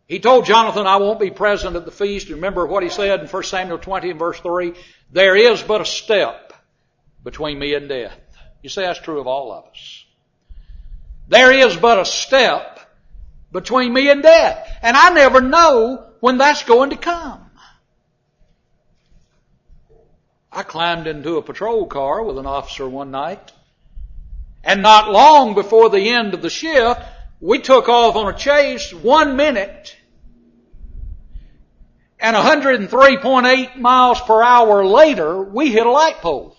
he 0.07 0.21
told 0.21 0.45
Jonathan, 0.45 0.87
I 0.87 0.99
won't 0.99 1.19
be 1.19 1.31
present 1.31 1.75
at 1.75 1.87
the 1.87 1.91
feast. 1.91 2.29
Remember 2.29 2.67
what 2.67 2.83
he 2.83 2.91
said 2.91 3.21
in 3.21 3.29
1 3.29 3.43
Samuel 3.45 3.79
20 3.79 4.11
and 4.11 4.19
verse 4.19 4.39
3? 4.41 4.75
There 5.11 5.35
is 5.35 5.63
but 5.63 5.81
a 5.81 5.87
step 5.87 6.53
between 7.23 7.59
me 7.59 7.73
and 7.73 7.89
death. 7.89 8.21
You 8.63 8.69
say 8.69 8.83
that's 8.83 9.01
true 9.01 9.21
of 9.21 9.27
all 9.27 9.53
of 9.53 9.65
us. 9.71 10.04
There 11.29 11.53
is 11.53 11.77
but 11.77 11.99
a 11.99 12.05
step 12.05 12.81
between 13.53 13.93
me 13.93 14.11
and 14.11 14.23
death. 14.23 14.69
And 14.83 14.97
I 14.97 15.11
never 15.11 15.41
know 15.41 16.07
when 16.21 16.39
that's 16.39 16.65
going 16.65 16.91
to 16.91 16.97
come. 16.97 17.41
I 20.53 20.63
climbed 20.63 21.07
into 21.07 21.37
a 21.37 21.43
patrol 21.43 21.87
car 21.87 22.23
with 22.23 22.39
an 22.39 22.47
officer 22.47 22.89
one 22.89 23.11
night. 23.11 23.53
And 24.63 24.83
not 24.83 25.11
long 25.11 25.55
before 25.55 25.91
the 25.91 26.11
end 26.11 26.35
of 26.35 26.43
the 26.43 26.51
shift, 26.51 27.01
we 27.41 27.59
took 27.59 27.89
off 27.89 28.17
on 28.17 28.33
a 28.33 28.37
chase 28.37 28.93
one 28.93 29.37
minute 29.37 29.97
and 32.25 32.35
103.8 32.35 33.77
miles 33.77 34.19
per 34.23 34.43
hour 34.43 34.87
later, 34.87 35.43
we 35.43 35.71
hit 35.71 35.85
a 35.85 35.91
light 35.91 36.17
pole 36.23 36.57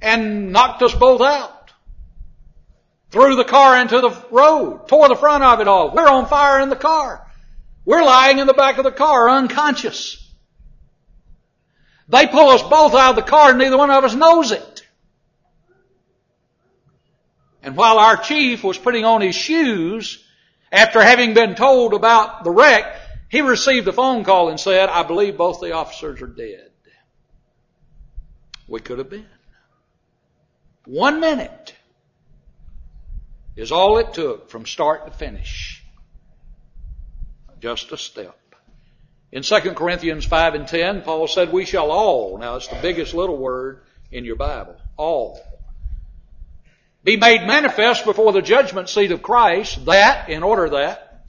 and 0.00 0.52
knocked 0.52 0.80
us 0.82 0.94
both 0.94 1.20
out. 1.20 1.61
Threw 3.12 3.36
the 3.36 3.44
car 3.44 3.78
into 3.78 4.00
the 4.00 4.10
road, 4.30 4.88
tore 4.88 5.06
the 5.08 5.16
front 5.16 5.44
of 5.44 5.60
it 5.60 5.68
off. 5.68 5.92
We're 5.92 6.08
on 6.08 6.26
fire 6.26 6.60
in 6.60 6.70
the 6.70 6.76
car. 6.76 7.30
We're 7.84 8.02
lying 8.02 8.38
in 8.38 8.46
the 8.46 8.54
back 8.54 8.78
of 8.78 8.84
the 8.84 8.90
car 8.90 9.28
unconscious. 9.28 10.18
They 12.08 12.26
pull 12.26 12.48
us 12.48 12.62
both 12.62 12.94
out 12.94 13.10
of 13.10 13.16
the 13.16 13.30
car 13.30 13.50
and 13.50 13.58
neither 13.58 13.76
one 13.76 13.90
of 13.90 14.02
us 14.02 14.14
knows 14.14 14.50
it. 14.50 14.86
And 17.62 17.76
while 17.76 17.98
our 17.98 18.16
chief 18.16 18.64
was 18.64 18.78
putting 18.78 19.04
on 19.04 19.20
his 19.20 19.34
shoes, 19.34 20.24
after 20.72 21.02
having 21.02 21.34
been 21.34 21.54
told 21.54 21.92
about 21.92 22.44
the 22.44 22.50
wreck, 22.50 22.96
he 23.28 23.42
received 23.42 23.86
a 23.88 23.92
phone 23.92 24.24
call 24.24 24.48
and 24.48 24.58
said, 24.58 24.88
I 24.88 25.02
believe 25.02 25.36
both 25.36 25.60
the 25.60 25.72
officers 25.72 26.22
are 26.22 26.26
dead. 26.26 26.70
We 28.66 28.80
could 28.80 28.98
have 28.98 29.10
been. 29.10 29.26
One 30.86 31.20
minute 31.20 31.71
is 33.56 33.72
all 33.72 33.98
it 33.98 34.14
took 34.14 34.50
from 34.50 34.66
start 34.66 35.06
to 35.06 35.12
finish. 35.12 35.82
Just 37.60 37.92
a 37.92 37.96
step. 37.96 38.38
In 39.30 39.42
2 39.42 39.60
Corinthians 39.74 40.24
5 40.24 40.54
and 40.54 40.68
10, 40.68 41.02
Paul 41.02 41.26
said, 41.26 41.52
we 41.52 41.64
shall 41.64 41.90
all, 41.90 42.38
now 42.38 42.56
it's 42.56 42.68
the 42.68 42.78
biggest 42.82 43.14
little 43.14 43.36
word 43.36 43.80
in 44.10 44.24
your 44.24 44.36
Bible, 44.36 44.76
all, 44.96 45.40
be 47.04 47.16
made 47.16 47.46
manifest 47.46 48.04
before 48.04 48.32
the 48.32 48.42
judgment 48.42 48.88
seat 48.88 49.10
of 49.10 49.22
Christ, 49.22 49.86
that, 49.86 50.28
in 50.28 50.42
order 50.42 50.70
that, 50.70 51.24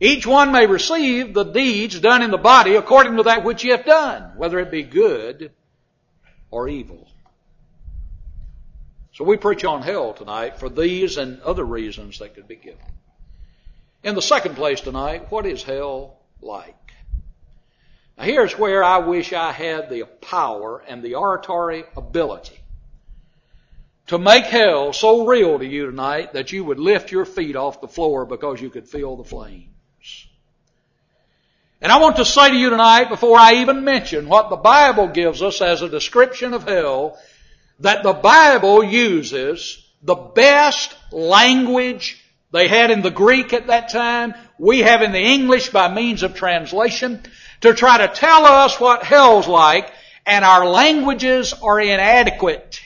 each 0.00 0.26
one 0.26 0.50
may 0.50 0.66
receive 0.66 1.32
the 1.32 1.44
deeds 1.44 2.00
done 2.00 2.22
in 2.22 2.32
the 2.32 2.38
body 2.38 2.74
according 2.74 3.16
to 3.18 3.22
that 3.24 3.44
which 3.44 3.62
he 3.62 3.68
hath 3.68 3.84
done, 3.84 4.32
whether 4.36 4.58
it 4.58 4.70
be 4.70 4.82
good 4.82 5.52
or 6.50 6.68
evil. 6.68 7.08
So 9.14 9.24
we 9.24 9.36
preach 9.36 9.64
on 9.64 9.82
hell 9.82 10.14
tonight 10.14 10.58
for 10.58 10.68
these 10.68 11.18
and 11.18 11.40
other 11.42 11.64
reasons 11.64 12.18
that 12.18 12.34
could 12.34 12.48
be 12.48 12.56
given. 12.56 12.78
In 14.02 14.14
the 14.14 14.22
second 14.22 14.56
place 14.56 14.80
tonight, 14.80 15.30
what 15.30 15.46
is 15.46 15.62
hell 15.62 16.16
like? 16.40 16.76
Now 18.16 18.24
here's 18.24 18.58
where 18.58 18.82
I 18.82 18.98
wish 18.98 19.32
I 19.32 19.52
had 19.52 19.90
the 19.90 20.04
power 20.20 20.82
and 20.86 21.02
the 21.02 21.16
oratory 21.16 21.84
ability 21.96 22.58
to 24.08 24.18
make 24.18 24.44
hell 24.44 24.92
so 24.92 25.26
real 25.26 25.58
to 25.58 25.66
you 25.66 25.86
tonight 25.86 26.32
that 26.32 26.52
you 26.52 26.64
would 26.64 26.78
lift 26.78 27.12
your 27.12 27.24
feet 27.24 27.56
off 27.56 27.80
the 27.80 27.88
floor 27.88 28.26
because 28.26 28.60
you 28.60 28.70
could 28.70 28.88
feel 28.88 29.16
the 29.16 29.24
flames. 29.24 30.26
And 31.80 31.90
I 31.90 31.98
want 31.98 32.16
to 32.16 32.24
say 32.24 32.50
to 32.50 32.56
you 32.56 32.70
tonight, 32.70 33.08
before 33.08 33.38
I 33.38 33.54
even 33.54 33.84
mention 33.84 34.28
what 34.28 34.50
the 34.50 34.56
Bible 34.56 35.08
gives 35.08 35.42
us 35.42 35.60
as 35.60 35.82
a 35.82 35.88
description 35.88 36.54
of 36.54 36.64
hell, 36.64 37.18
that 37.82 38.02
the 38.02 38.12
Bible 38.12 38.82
uses 38.82 39.84
the 40.02 40.14
best 40.14 40.94
language 41.12 42.18
they 42.52 42.68
had 42.68 42.90
in 42.90 43.02
the 43.02 43.10
Greek 43.10 43.52
at 43.52 43.68
that 43.68 43.90
time, 43.90 44.34
we 44.58 44.80
have 44.80 45.02
in 45.02 45.12
the 45.12 45.18
English 45.18 45.70
by 45.70 45.92
means 45.92 46.22
of 46.22 46.34
translation, 46.34 47.22
to 47.60 47.74
try 47.74 47.98
to 47.98 48.08
tell 48.08 48.44
us 48.44 48.78
what 48.80 49.04
hell's 49.04 49.48
like, 49.48 49.90
and 50.26 50.44
our 50.44 50.66
languages 50.66 51.54
are 51.54 51.80
inadequate. 51.80 52.80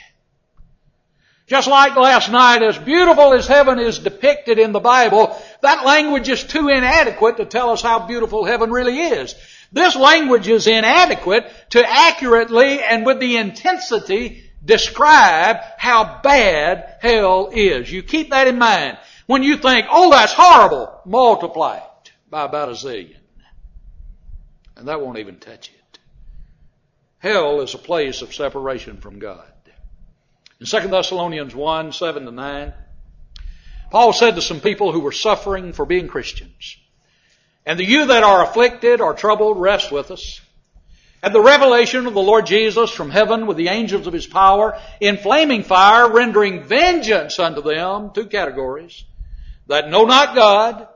Just 1.47 1.69
like 1.69 1.95
last 1.97 2.31
night, 2.31 2.63
as 2.63 2.77
beautiful 2.79 3.33
as 3.33 3.47
heaven 3.47 3.79
is 3.79 3.99
depicted 3.99 4.59
in 4.59 4.73
the 4.73 4.81
Bible, 4.81 5.41
that 5.63 5.85
language 5.85 6.29
is 6.29 6.43
too 6.43 6.69
inadequate 6.69 7.37
to 7.37 7.45
tell 7.45 7.71
us 7.71 7.83
how 7.83 8.07
beautiful 8.07 8.45
heaven 8.45 8.71
really 8.71 8.99
is. 8.99 9.35
This 9.73 9.95
language 9.95 10.49
is 10.49 10.67
inadequate 10.67 11.51
to 11.71 11.89
accurately 11.89 12.83
and 12.83 13.07
with 13.07 13.21
the 13.21 13.37
intensity 13.37 14.46
describe 14.67 15.57
how 15.79 16.21
bad 16.23 16.97
hell 17.01 17.51
is. 17.53 17.91
You 17.91 18.03
keep 18.03 18.31
that 18.31 18.49
in 18.49 18.59
mind. 18.59 18.99
When 19.27 19.43
you 19.43 19.57
think, 19.57 19.87
oh, 19.91 20.11
that's 20.11 20.33
horrible, 20.33 21.01
multiply 21.05 21.79
it 21.79 22.13
by 22.31 22.45
about 22.45 22.69
a 22.69 22.73
zillion. 22.73 23.17
And 24.77 24.89
that 24.89 25.01
won't 25.01 25.19
even 25.19 25.39
touch 25.39 25.71
it. 25.71 25.99
Hell 27.19 27.61
is 27.63 27.75
a 27.75 27.79
place 27.79 28.23
of 28.23 28.35
separation 28.35 28.99
from 28.99 29.19
God. 29.19 29.43
In 30.59 30.67
2 30.67 30.89
Thessalonians 30.89 31.55
1, 31.55 31.93
7 31.93 32.25
to 32.25 32.33
9, 32.33 32.73
Paul 33.91 34.13
said 34.13 34.37
to 34.37 34.43
some 34.43 34.61
people 34.61 34.91
who 34.91 35.01
were 35.01 35.13
suffering 35.13 35.73
for 35.73 35.85
being 35.85 36.09
Christians, 36.09 36.77
And 37.67 37.79
the 37.79 37.85
you 37.85 38.07
that 38.07 38.23
are 38.23 38.43
afflicted 38.43 39.01
or 39.01 39.15
troubled, 39.15 39.61
rest 39.61 39.93
with 39.93 40.11
us. 40.11 40.41
At 41.23 41.33
the 41.33 41.41
revelation 41.41 42.07
of 42.07 42.15
the 42.15 42.21
Lord 42.21 42.47
Jesus 42.47 42.91
from 42.91 43.11
heaven 43.11 43.47
with 43.47 43.57
the 43.57 43.69
angels 43.69 44.07
of 44.07 44.13
his 44.13 44.27
power, 44.27 44.79
in 45.01 45.17
flaming 45.17 45.63
fire, 45.63 46.11
rendering 46.13 46.65
vengeance 46.65 47.39
unto 47.39 47.63
them, 47.63 48.11
two 48.15 48.27
categories, 48.27 49.05
that 49.67 49.91
know 49.91 50.05
not 50.05 50.35
God, 50.35 50.89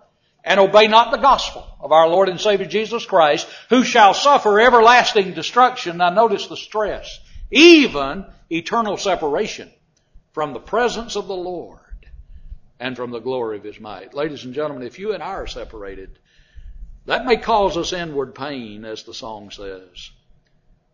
and 0.45 0.61
obey 0.61 0.87
not 0.87 1.11
the 1.11 1.19
gospel 1.19 1.67
of 1.81 1.93
our 1.93 2.09
Lord 2.09 2.29
and 2.29 2.41
Savior 2.41 2.67
Jesus 2.67 3.05
Christ, 3.05 3.47
who 3.69 3.83
shall 3.83 4.15
suffer 4.15 4.61
everlasting 4.61 5.35
destruction. 5.35 5.99
Now 5.99 6.11
notice 6.11 6.47
the 6.47 6.57
stress. 6.57 7.19
Even 7.51 8.27
eternal 8.51 8.97
separation 8.97 9.71
from 10.33 10.53
the 10.53 10.61
presence 10.61 11.17
of 11.17 11.27
the 11.27 11.37
Lord 11.37 11.79
and 12.79 12.97
from 12.97 13.11
the 13.11 13.19
glory 13.19 13.59
of 13.59 13.65
His 13.65 13.81
might. 13.81 14.15
Ladies 14.15 14.45
and 14.45 14.55
gentlemen, 14.55 14.87
if 14.87 14.99
you 14.99 15.13
and 15.13 15.23
I 15.23 15.33
are 15.33 15.47
separated, 15.47 16.19
that 17.11 17.27
may 17.27 17.37
cause 17.37 17.77
us 17.77 17.93
inward 17.93 18.35
pain, 18.35 18.85
as 18.85 19.03
the 19.03 19.15
song 19.15 19.51
says. 19.51 20.11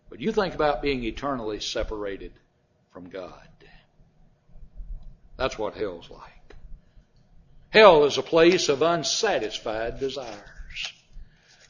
But 0.09 0.21
you 0.21 0.33
think 0.33 0.55
about 0.55 0.81
being 0.81 1.05
eternally 1.05 1.61
separated 1.61 2.33
from 2.91 3.11
God. 3.11 3.47
That's 5.37 5.59
what 5.59 5.75
hell's 5.75 6.09
like. 6.11 6.55
Hell 7.69 8.05
is 8.05 8.17
a 8.17 8.23
place 8.23 8.71
of 8.71 8.81
unsatisfied 8.81 10.01
desires. 10.01 10.93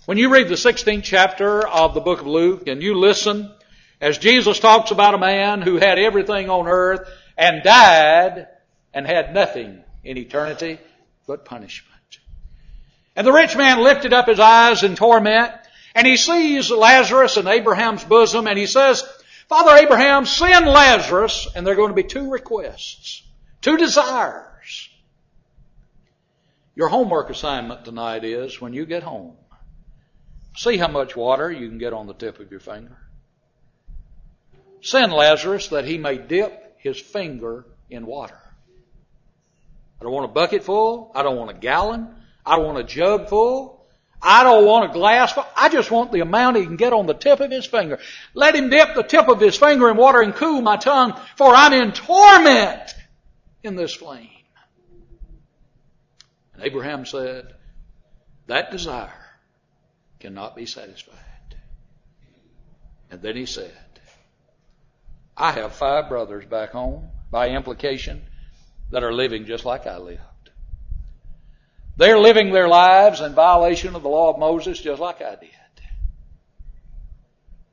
When 0.04 0.18
you 0.18 0.32
read 0.32 0.48
the 0.48 0.54
16th 0.54 1.02
chapter 1.02 1.66
of 1.66 1.94
the 1.94 2.00
book 2.00 2.20
of 2.20 2.28
Luke 2.28 2.68
and 2.68 2.80
you 2.80 2.94
listen 2.94 3.52
as 4.00 4.18
Jesus 4.18 4.60
talks 4.60 4.92
about 4.92 5.14
a 5.14 5.18
man 5.18 5.62
who 5.62 5.76
had 5.76 5.98
everything 5.98 6.48
on 6.48 6.68
earth 6.68 7.10
and 7.36 7.64
died 7.64 8.46
and 8.94 9.04
had 9.04 9.34
nothing 9.34 9.82
in 10.04 10.16
eternity 10.16 10.78
but 11.26 11.44
punishment. 11.44 11.95
And 13.16 13.26
the 13.26 13.32
rich 13.32 13.56
man 13.56 13.82
lifted 13.82 14.12
up 14.12 14.28
his 14.28 14.38
eyes 14.38 14.82
in 14.82 14.94
torment 14.94 15.52
and 15.94 16.06
he 16.06 16.18
sees 16.18 16.70
Lazarus 16.70 17.38
in 17.38 17.48
Abraham's 17.48 18.04
bosom 18.04 18.46
and 18.46 18.58
he 18.58 18.66
says, 18.66 19.02
Father 19.48 19.74
Abraham, 19.76 20.26
send 20.26 20.66
Lazarus 20.66 21.48
and 21.56 21.66
there 21.66 21.72
are 21.72 21.76
going 21.76 21.88
to 21.88 21.94
be 21.94 22.06
two 22.06 22.30
requests, 22.30 23.22
two 23.62 23.78
desires. 23.78 24.90
Your 26.74 26.88
homework 26.88 27.30
assignment 27.30 27.86
tonight 27.86 28.22
is 28.22 28.60
when 28.60 28.74
you 28.74 28.84
get 28.84 29.02
home, 29.02 29.36
see 30.54 30.76
how 30.76 30.88
much 30.88 31.16
water 31.16 31.50
you 31.50 31.70
can 31.70 31.78
get 31.78 31.94
on 31.94 32.06
the 32.06 32.12
tip 32.12 32.38
of 32.38 32.50
your 32.50 32.60
finger. 32.60 32.98
Send 34.82 35.10
Lazarus 35.14 35.68
that 35.68 35.86
he 35.86 35.96
may 35.96 36.18
dip 36.18 36.76
his 36.78 37.00
finger 37.00 37.64
in 37.88 38.04
water. 38.04 38.38
I 39.98 40.04
don't 40.04 40.12
want 40.12 40.30
a 40.30 40.34
bucket 40.34 40.64
full. 40.64 41.10
I 41.14 41.22
don't 41.22 41.38
want 41.38 41.50
a 41.50 41.54
gallon. 41.54 42.14
I 42.46 42.56
don't 42.56 42.66
want 42.66 42.78
a 42.78 42.84
jug 42.84 43.28
full. 43.28 43.84
I 44.22 44.44
don't 44.44 44.64
want 44.64 44.90
a 44.90 44.92
glass 44.94 45.32
full. 45.32 45.46
I 45.56 45.68
just 45.68 45.90
want 45.90 46.12
the 46.12 46.20
amount 46.20 46.56
he 46.56 46.64
can 46.64 46.76
get 46.76 46.92
on 46.92 47.06
the 47.06 47.14
tip 47.14 47.40
of 47.40 47.50
his 47.50 47.66
finger. 47.66 47.98
Let 48.34 48.54
him 48.54 48.70
dip 48.70 48.94
the 48.94 49.02
tip 49.02 49.28
of 49.28 49.40
his 49.40 49.56
finger 49.56 49.90
in 49.90 49.96
water 49.96 50.22
and 50.22 50.34
cool 50.34 50.62
my 50.62 50.76
tongue, 50.76 51.14
for 51.36 51.54
I'm 51.54 51.72
in 51.72 51.92
torment 51.92 52.94
in 53.62 53.76
this 53.76 53.92
flame. 53.92 54.30
And 56.54 56.62
Abraham 56.62 57.04
said, 57.04 57.52
that 58.46 58.70
desire 58.70 59.12
cannot 60.20 60.56
be 60.56 60.66
satisfied. 60.66 61.16
And 63.10 63.20
then 63.20 63.36
he 63.36 63.46
said, 63.46 63.72
I 65.36 65.52
have 65.52 65.72
five 65.74 66.08
brothers 66.08 66.46
back 66.46 66.70
home, 66.70 67.10
by 67.30 67.50
implication, 67.50 68.22
that 68.90 69.04
are 69.04 69.12
living 69.12 69.44
just 69.44 69.64
like 69.64 69.86
I 69.86 69.98
lived. 69.98 70.20
They're 71.96 72.18
living 72.18 72.52
their 72.52 72.68
lives 72.68 73.20
in 73.20 73.34
violation 73.34 73.94
of 73.94 74.02
the 74.02 74.08
law 74.08 74.32
of 74.32 74.38
Moses 74.38 74.80
just 74.80 75.00
like 75.00 75.22
I 75.22 75.36
did. 75.36 75.50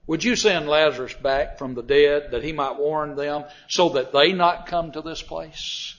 Would 0.06 0.24
you 0.24 0.36
send 0.36 0.68
Lazarus 0.68 1.14
back 1.14 1.58
from 1.58 1.76
the 1.76 1.84
dead 1.84 2.32
that 2.32 2.44
he 2.44 2.52
might 2.52 2.78
warn 2.78 3.16
them 3.16 3.46
so 3.68 3.90
that 3.90 4.12
they 4.12 4.34
not 4.34 4.68
come 4.68 4.92
to 4.92 5.02
this 5.02 5.22
place? 5.22 5.96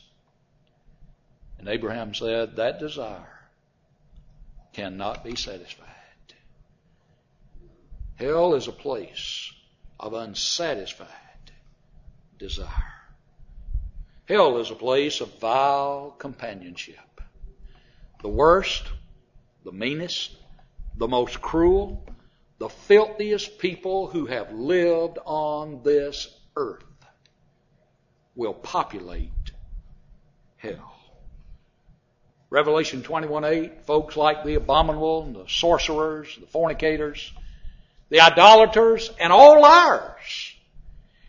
And 1.59 1.69
Abraham 1.69 2.15
said, 2.15 2.57
That 2.57 2.79
desire 2.79 3.49
cannot 4.75 5.25
be 5.25 5.37
satisfied. 5.37 5.89
Hell 8.17 8.55
is 8.55 8.69
a 8.69 8.73
place 8.73 9.53
of 9.99 10.13
unsatisfied 10.13 11.09
desire. 12.39 12.69
Hell 14.27 14.59
is 14.59 14.71
a 14.71 14.75
place 14.75 15.21
of 15.21 15.39
vile 15.41 16.15
companionship. 16.19 17.14
The 18.25 18.31
worst, 18.31 18.85
the 19.67 19.71
meanest, 19.71 20.35
the 20.97 21.07
most 21.07 21.43
cruel, 21.43 22.07
the 22.57 22.71
filthiest 22.71 23.59
people 23.59 24.07
who 24.07 24.25
have 24.25 24.51
lived 24.51 25.19
on 25.27 25.83
this 25.83 26.35
earth 26.57 26.87
will 28.35 28.55
populate 28.55 29.53
hell. 30.57 30.97
Revelation 32.49 33.03
21:8, 33.03 33.83
folks 33.85 34.17
like 34.17 34.43
the 34.43 34.55
abominable 34.55 35.25
and 35.25 35.37
the 35.37 35.47
sorcerers, 35.47 36.35
the 36.41 36.47
fornicators, 36.47 37.31
the 38.09 38.23
idolaters, 38.23 39.11
and 39.21 39.35
all 39.35 39.61
liars. 39.61 40.55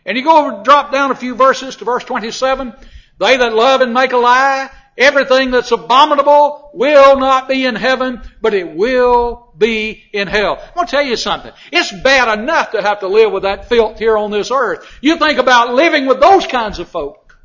And 0.06 0.18
you 0.18 0.24
go 0.24 0.46
over, 0.46 0.64
drop 0.64 0.94
down 0.94 1.12
a 1.12 1.16
few 1.16 1.36
verses 1.36 1.76
to 1.76 1.84
verse 1.84 2.06
27. 2.06 2.74
They 3.20 3.36
that 3.36 3.54
love 3.54 3.82
and 3.82 3.94
make 3.94 4.14
a 4.14 4.18
lie, 4.18 4.70
everything 4.98 5.52
that's 5.52 5.72
abominable 5.72 6.70
will 6.74 7.18
not 7.20 7.48
be 7.48 7.66
in 7.66 7.76
heaven, 7.76 8.22
but 8.42 8.54
it 8.54 8.76
will 8.76 9.54
be 9.58 10.04
in 10.14 10.28
hell. 10.28 10.58
I'm 10.62 10.74
going 10.76 10.88
to 10.88 10.92
tell 10.92 11.04
you 11.04 11.16
something. 11.16 11.52
It's 11.72 11.92
bad 11.92 12.40
enough 12.40 12.72
to 12.72 12.82
have 12.82 13.00
to 13.02 13.08
live 13.08 13.32
with 13.32 13.44
that 13.44 13.70
filth 13.70 14.00
here 14.00 14.18
on 14.18 14.32
this 14.32 14.52
earth. 14.52 14.86
You 15.02 15.18
think 15.18 15.40
about 15.40 15.74
living 15.74 16.06
with 16.06 16.20
those 16.20 16.48
kinds 16.48 16.80
of 16.80 16.88
folk 16.88 17.38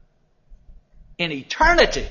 in 1.19 1.33
eternity. 1.33 2.09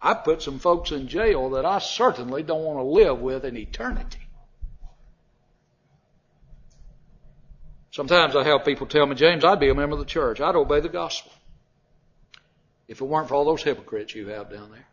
I 0.00 0.14
put 0.14 0.42
some 0.42 0.58
folks 0.58 0.92
in 0.92 1.08
jail 1.08 1.50
that 1.50 1.64
I 1.64 1.80
certainly 1.80 2.42
don't 2.42 2.62
want 2.62 2.78
to 2.78 2.84
live 2.84 3.20
with 3.20 3.44
in 3.44 3.56
eternity. 3.56 4.20
Sometimes 7.90 8.36
I 8.36 8.44
have 8.44 8.64
people 8.64 8.86
tell 8.86 9.06
me, 9.06 9.16
James, 9.16 9.44
I'd 9.44 9.58
be 9.58 9.70
a 9.70 9.74
member 9.74 9.94
of 9.94 9.98
the 9.98 10.04
church. 10.04 10.40
I'd 10.40 10.54
obey 10.54 10.78
the 10.78 10.88
gospel. 10.88 11.32
If 12.88 13.02
it 13.02 13.04
weren't 13.04 13.28
for 13.28 13.34
all 13.34 13.44
those 13.44 13.62
hypocrites 13.62 14.14
you 14.14 14.28
have 14.28 14.50
down 14.50 14.70
there. 14.70 14.86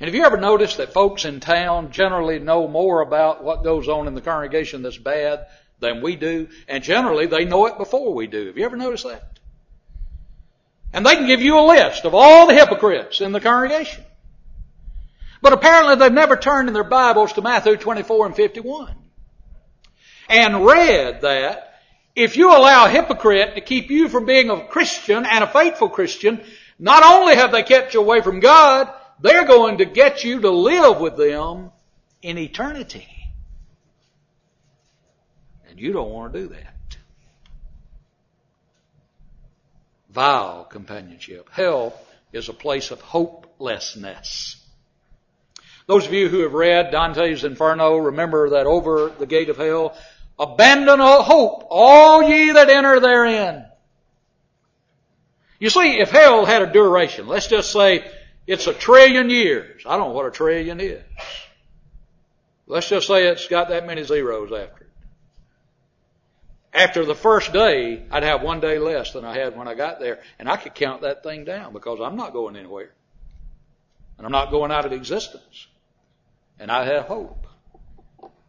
And 0.00 0.08
have 0.08 0.14
you 0.14 0.24
ever 0.24 0.36
noticed 0.36 0.78
that 0.78 0.92
folks 0.92 1.24
in 1.24 1.40
town 1.40 1.90
generally 1.90 2.38
know 2.38 2.68
more 2.68 3.00
about 3.00 3.42
what 3.42 3.64
goes 3.64 3.88
on 3.88 4.06
in 4.06 4.14
the 4.14 4.20
congregation 4.20 4.82
that's 4.82 4.98
bad 4.98 5.46
than 5.80 6.02
we 6.02 6.16
do? 6.16 6.48
And 6.68 6.82
generally 6.82 7.26
they 7.26 7.44
know 7.44 7.66
it 7.66 7.78
before 7.78 8.14
we 8.14 8.26
do. 8.26 8.46
Have 8.46 8.58
you 8.58 8.64
ever 8.64 8.76
noticed 8.76 9.04
that? 9.04 9.38
And 10.92 11.04
they 11.04 11.16
can 11.16 11.26
give 11.26 11.42
you 11.42 11.58
a 11.58 11.66
list 11.66 12.04
of 12.04 12.14
all 12.14 12.46
the 12.46 12.54
hypocrites 12.54 13.20
in 13.20 13.32
the 13.32 13.40
congregation. 13.40 14.04
But 15.42 15.52
apparently 15.52 15.96
they've 15.96 16.12
never 16.12 16.36
turned 16.36 16.68
in 16.68 16.74
their 16.74 16.84
Bibles 16.84 17.32
to 17.34 17.42
Matthew 17.42 17.76
24 17.76 18.26
and 18.26 18.36
51. 18.36 18.94
And 20.28 20.64
read 20.64 21.20
that 21.22 21.73
if 22.14 22.36
you 22.36 22.50
allow 22.50 22.86
a 22.86 22.90
hypocrite 22.90 23.54
to 23.54 23.60
keep 23.60 23.90
you 23.90 24.08
from 24.08 24.24
being 24.26 24.50
a 24.50 24.66
Christian 24.66 25.24
and 25.26 25.44
a 25.44 25.48
faithful 25.48 25.88
Christian, 25.88 26.40
not 26.78 27.02
only 27.02 27.36
have 27.36 27.52
they 27.52 27.62
kept 27.62 27.94
you 27.94 28.00
away 28.00 28.20
from 28.20 28.40
God, 28.40 28.92
they're 29.20 29.46
going 29.46 29.78
to 29.78 29.84
get 29.84 30.24
you 30.24 30.40
to 30.40 30.50
live 30.50 31.00
with 31.00 31.16
them 31.16 31.70
in 32.22 32.38
eternity. 32.38 33.08
And 35.68 35.78
you 35.78 35.92
don't 35.92 36.10
want 36.10 36.32
to 36.32 36.40
do 36.40 36.48
that. 36.48 36.74
vile 40.14 40.64
companionship. 40.64 41.50
Hell 41.50 41.92
is 42.32 42.48
a 42.48 42.54
place 42.54 42.92
of 42.92 43.00
hopelessness. 43.00 44.56
Those 45.86 46.06
of 46.06 46.12
you 46.12 46.28
who 46.28 46.40
have 46.40 46.54
read 46.54 46.92
Dante's 46.92 47.44
Inferno 47.44 47.96
remember 47.96 48.50
that 48.50 48.66
over 48.66 49.12
the 49.18 49.26
gate 49.26 49.50
of 49.50 49.56
hell, 49.56 49.98
abandon 50.38 51.00
all 51.00 51.22
hope, 51.22 51.66
all 51.70 52.22
ye 52.22 52.52
that 52.52 52.68
enter 52.68 53.00
therein. 53.00 53.64
You 55.58 55.70
see, 55.70 55.98
if 55.98 56.10
hell 56.10 56.44
had 56.44 56.62
a 56.62 56.72
duration, 56.72 57.26
let's 57.26 57.46
just 57.46 57.72
say 57.72 58.10
it's 58.46 58.66
a 58.66 58.74
trillion 58.74 59.30
years. 59.30 59.82
I 59.86 59.96
don't 59.96 60.08
know 60.08 60.14
what 60.14 60.26
a 60.26 60.30
trillion 60.30 60.80
is. 60.80 61.02
Let's 62.66 62.88
just 62.88 63.06
say 63.06 63.26
it's 63.28 63.48
got 63.48 63.68
that 63.68 63.86
many 63.86 64.02
zeros 64.04 64.50
after 64.52 64.84
it. 64.84 64.90
after 66.72 67.04
the 67.04 67.14
first 67.14 67.52
day, 67.52 68.04
I'd 68.10 68.24
have 68.24 68.42
one 68.42 68.60
day 68.60 68.78
less 68.78 69.12
than 69.12 69.24
I 69.24 69.38
had 69.38 69.56
when 69.56 69.68
I 69.68 69.74
got 69.74 70.00
there, 70.00 70.20
and 70.38 70.48
I 70.48 70.56
could 70.56 70.74
count 70.74 71.02
that 71.02 71.22
thing 71.22 71.44
down 71.44 71.72
because 71.72 72.00
I'm 72.00 72.16
not 72.16 72.32
going 72.32 72.56
anywhere. 72.56 72.90
And 74.16 74.26
I'm 74.26 74.32
not 74.32 74.50
going 74.50 74.70
out 74.70 74.84
of 74.84 74.92
existence. 74.92 75.66
And 76.58 76.70
I 76.70 76.84
have 76.84 77.04
hope. 77.04 77.43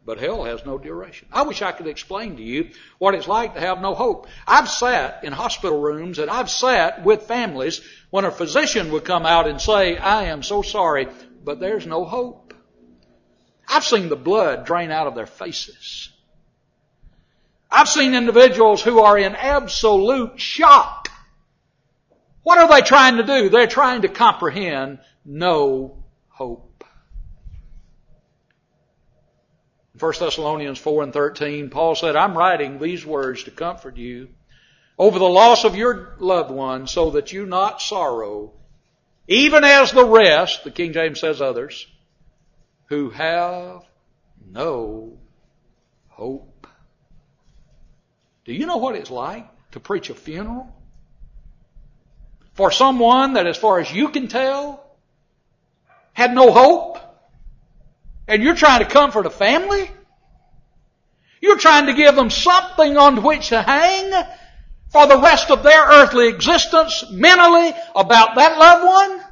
But 0.06 0.20
hell 0.20 0.44
has 0.44 0.64
no 0.66 0.78
duration. 0.78 1.28
I 1.34 1.42
wish 1.42 1.64
I 1.64 1.72
could 1.72 1.88
explain 1.88 2.38
to 2.38 2.44
you 2.44 2.70
what 3.00 3.16
it's 3.16 3.28
like 3.28 3.56
to 3.56 3.60
have 3.60 3.82
no 3.82 3.96
hope. 3.96 4.28
I've 4.48 4.70
sat 4.70 5.24
in 5.24 5.34
hospital 5.34 5.82
rooms 5.82 6.20
and 6.20 6.30
I've 6.30 6.50
sat 6.50 7.04
with 7.04 7.24
families 7.24 7.82
when 8.12 8.24
a 8.24 8.32
physician 8.32 8.92
would 8.92 9.04
come 9.04 9.26
out 9.26 9.48
and 9.48 9.60
say, 9.60 9.98
I 9.98 10.26
am 10.26 10.44
so 10.44 10.62
sorry, 10.62 11.08
but 11.44 11.60
there's 11.60 11.88
no 11.88 12.06
hope. 12.06 12.54
I've 13.68 13.84
seen 13.84 14.10
the 14.10 14.16
blood 14.16 14.66
drain 14.66 14.92
out 14.92 15.08
of 15.08 15.16
their 15.16 15.26
faces. 15.26 16.10
I've 17.72 17.90
seen 17.90 18.14
individuals 18.14 18.84
who 18.84 19.00
are 19.00 19.18
in 19.18 19.36
absolute 19.36 20.40
shock. 20.40 21.10
What 22.44 22.60
are 22.60 22.70
they 22.70 22.82
trying 22.82 23.18
to 23.18 23.24
do? 23.24 23.50
They're 23.50 23.66
trying 23.66 24.04
to 24.04 24.08
comprehend 24.08 25.00
no 25.26 26.04
hope. 26.30 26.65
1 29.98 30.14
Thessalonians 30.20 30.78
4 30.78 31.04
and 31.04 31.14
13, 31.14 31.70
Paul 31.70 31.96
said, 31.96 32.16
I'm 32.16 32.38
writing 32.38 32.80
these 32.80 33.06
words 33.06 33.44
to 33.44 33.52
comfort 33.52 33.96
you 33.96 34.30
over 34.98 35.20
the 35.20 35.26
loss 35.26 35.64
of 35.64 35.76
your 35.76 36.16
loved 36.20 36.52
one 36.52 36.88
so 36.88 37.12
that 37.12 37.32
you 37.32 37.46
not 37.46 37.82
sorrow, 37.82 38.54
even 39.28 39.64
as 39.64 39.92
the 39.92 40.06
rest, 40.06 40.64
the 40.64 40.72
King 40.72 40.92
James 40.94 41.20
says 41.20 41.42
others, 41.42 41.88
who 42.88 43.10
have 43.10 43.84
no 44.52 45.18
hope. 46.10 46.68
Do 48.44 48.54
you 48.54 48.66
know 48.66 48.78
what 48.78 48.96
it's 48.96 49.12
like 49.12 49.48
to 49.72 49.80
preach 49.80 50.10
a 50.10 50.14
funeral? 50.14 50.72
For 52.54 52.72
someone 52.72 53.34
that, 53.34 53.48
as 53.48 53.58
far 53.58 53.80
as 53.80 53.92
you 53.92 54.10
can 54.10 54.28
tell, 54.28 54.98
had 56.14 56.34
no 56.34 56.52
hope? 56.52 57.00
And 58.28 58.42
you're 58.44 58.56
trying 58.56 58.80
to 58.80 58.90
comfort 58.90 59.26
a 59.26 59.30
family? 59.30 59.90
You're 61.42 61.58
trying 61.58 61.88
to 61.88 61.94
give 61.94 62.16
them 62.16 62.30
something 62.30 62.98
on 62.98 63.24
which 63.24 63.50
to 63.50 63.62
hang 63.62 64.12
for 64.90 65.06
the 65.08 65.20
rest 65.20 65.52
of 65.52 65.64
their 65.64 65.84
earthly 65.86 66.30
existence 66.30 67.06
mentally 67.12 67.74
about 67.96 68.36
that 68.36 68.58
loved 68.58 68.86
one? 68.86 69.24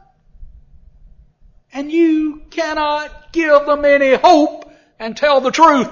And 1.73 1.91
you 1.91 2.43
cannot 2.51 3.31
give 3.31 3.65
them 3.65 3.83
any 3.83 4.13
hope 4.13 4.71
and 4.99 5.17
tell 5.17 5.41
the 5.41 5.51
truth. 5.51 5.89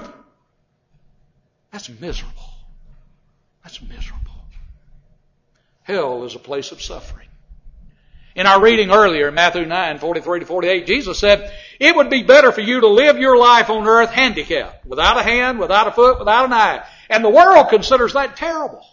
That's 1.72 1.88
miserable. 1.88 2.50
That's 3.64 3.82
miserable. 3.82 4.22
Hell 5.82 6.24
is 6.24 6.36
a 6.36 6.38
place 6.38 6.70
of 6.70 6.80
suffering. 6.80 7.26
In 8.34 8.46
our 8.46 8.62
reading 8.62 8.90
earlier, 8.90 9.30
Matthew 9.30 9.66
9, 9.66 9.98
43 9.98 10.40
to 10.40 10.46
48, 10.46 10.86
Jesus 10.86 11.18
said, 11.18 11.52
it 11.82 11.96
would 11.96 12.10
be 12.10 12.22
better 12.22 12.52
for 12.52 12.60
you 12.60 12.80
to 12.80 12.86
live 12.86 13.18
your 13.18 13.36
life 13.36 13.68
on 13.68 13.88
earth 13.88 14.10
handicapped, 14.10 14.86
without 14.86 15.18
a 15.18 15.22
hand, 15.22 15.58
without 15.58 15.88
a 15.88 15.90
foot, 15.90 16.20
without 16.20 16.44
an 16.44 16.52
eye. 16.52 16.84
And 17.10 17.24
the 17.24 17.28
world 17.28 17.70
considers 17.70 18.12
that 18.12 18.36
terrible. 18.36 18.86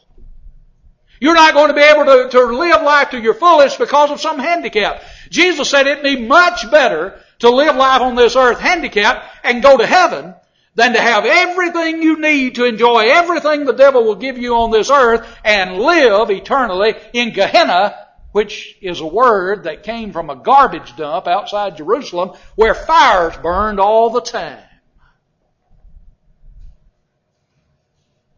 You're 1.21 1.35
not 1.35 1.53
going 1.53 1.67
to 1.67 1.75
be 1.75 1.81
able 1.81 2.05
to, 2.05 2.29
to 2.31 2.45
live 2.45 2.81
life 2.81 3.11
to 3.11 3.21
your 3.21 3.35
fullest 3.35 3.77
because 3.77 4.09
of 4.09 4.19
some 4.19 4.39
handicap. 4.39 5.03
Jesus 5.29 5.69
said 5.69 5.85
it'd 5.85 6.03
be 6.03 6.25
much 6.25 6.71
better 6.71 7.19
to 7.39 7.51
live 7.51 7.75
life 7.75 8.01
on 8.01 8.15
this 8.15 8.35
earth 8.35 8.59
handicapped 8.59 9.23
and 9.43 9.61
go 9.61 9.77
to 9.77 9.85
heaven 9.85 10.33
than 10.73 10.93
to 10.93 10.99
have 10.99 11.25
everything 11.25 12.01
you 12.01 12.19
need 12.19 12.55
to 12.55 12.65
enjoy 12.65 13.03
everything 13.07 13.65
the 13.65 13.73
devil 13.73 14.03
will 14.03 14.15
give 14.15 14.39
you 14.39 14.55
on 14.55 14.71
this 14.71 14.89
earth 14.89 15.27
and 15.43 15.77
live 15.77 16.31
eternally 16.31 16.95
in 17.13 17.33
Gehenna, 17.33 17.95
which 18.31 18.77
is 18.81 18.99
a 18.99 19.05
word 19.05 19.63
that 19.63 19.83
came 19.83 20.11
from 20.11 20.29
a 20.29 20.35
garbage 20.35 20.95
dump 20.95 21.27
outside 21.27 21.77
Jerusalem 21.77 22.37
where 22.55 22.73
fires 22.73 23.35
burned 23.37 23.79
all 23.79 24.09
the 24.09 24.21
time. 24.21 24.63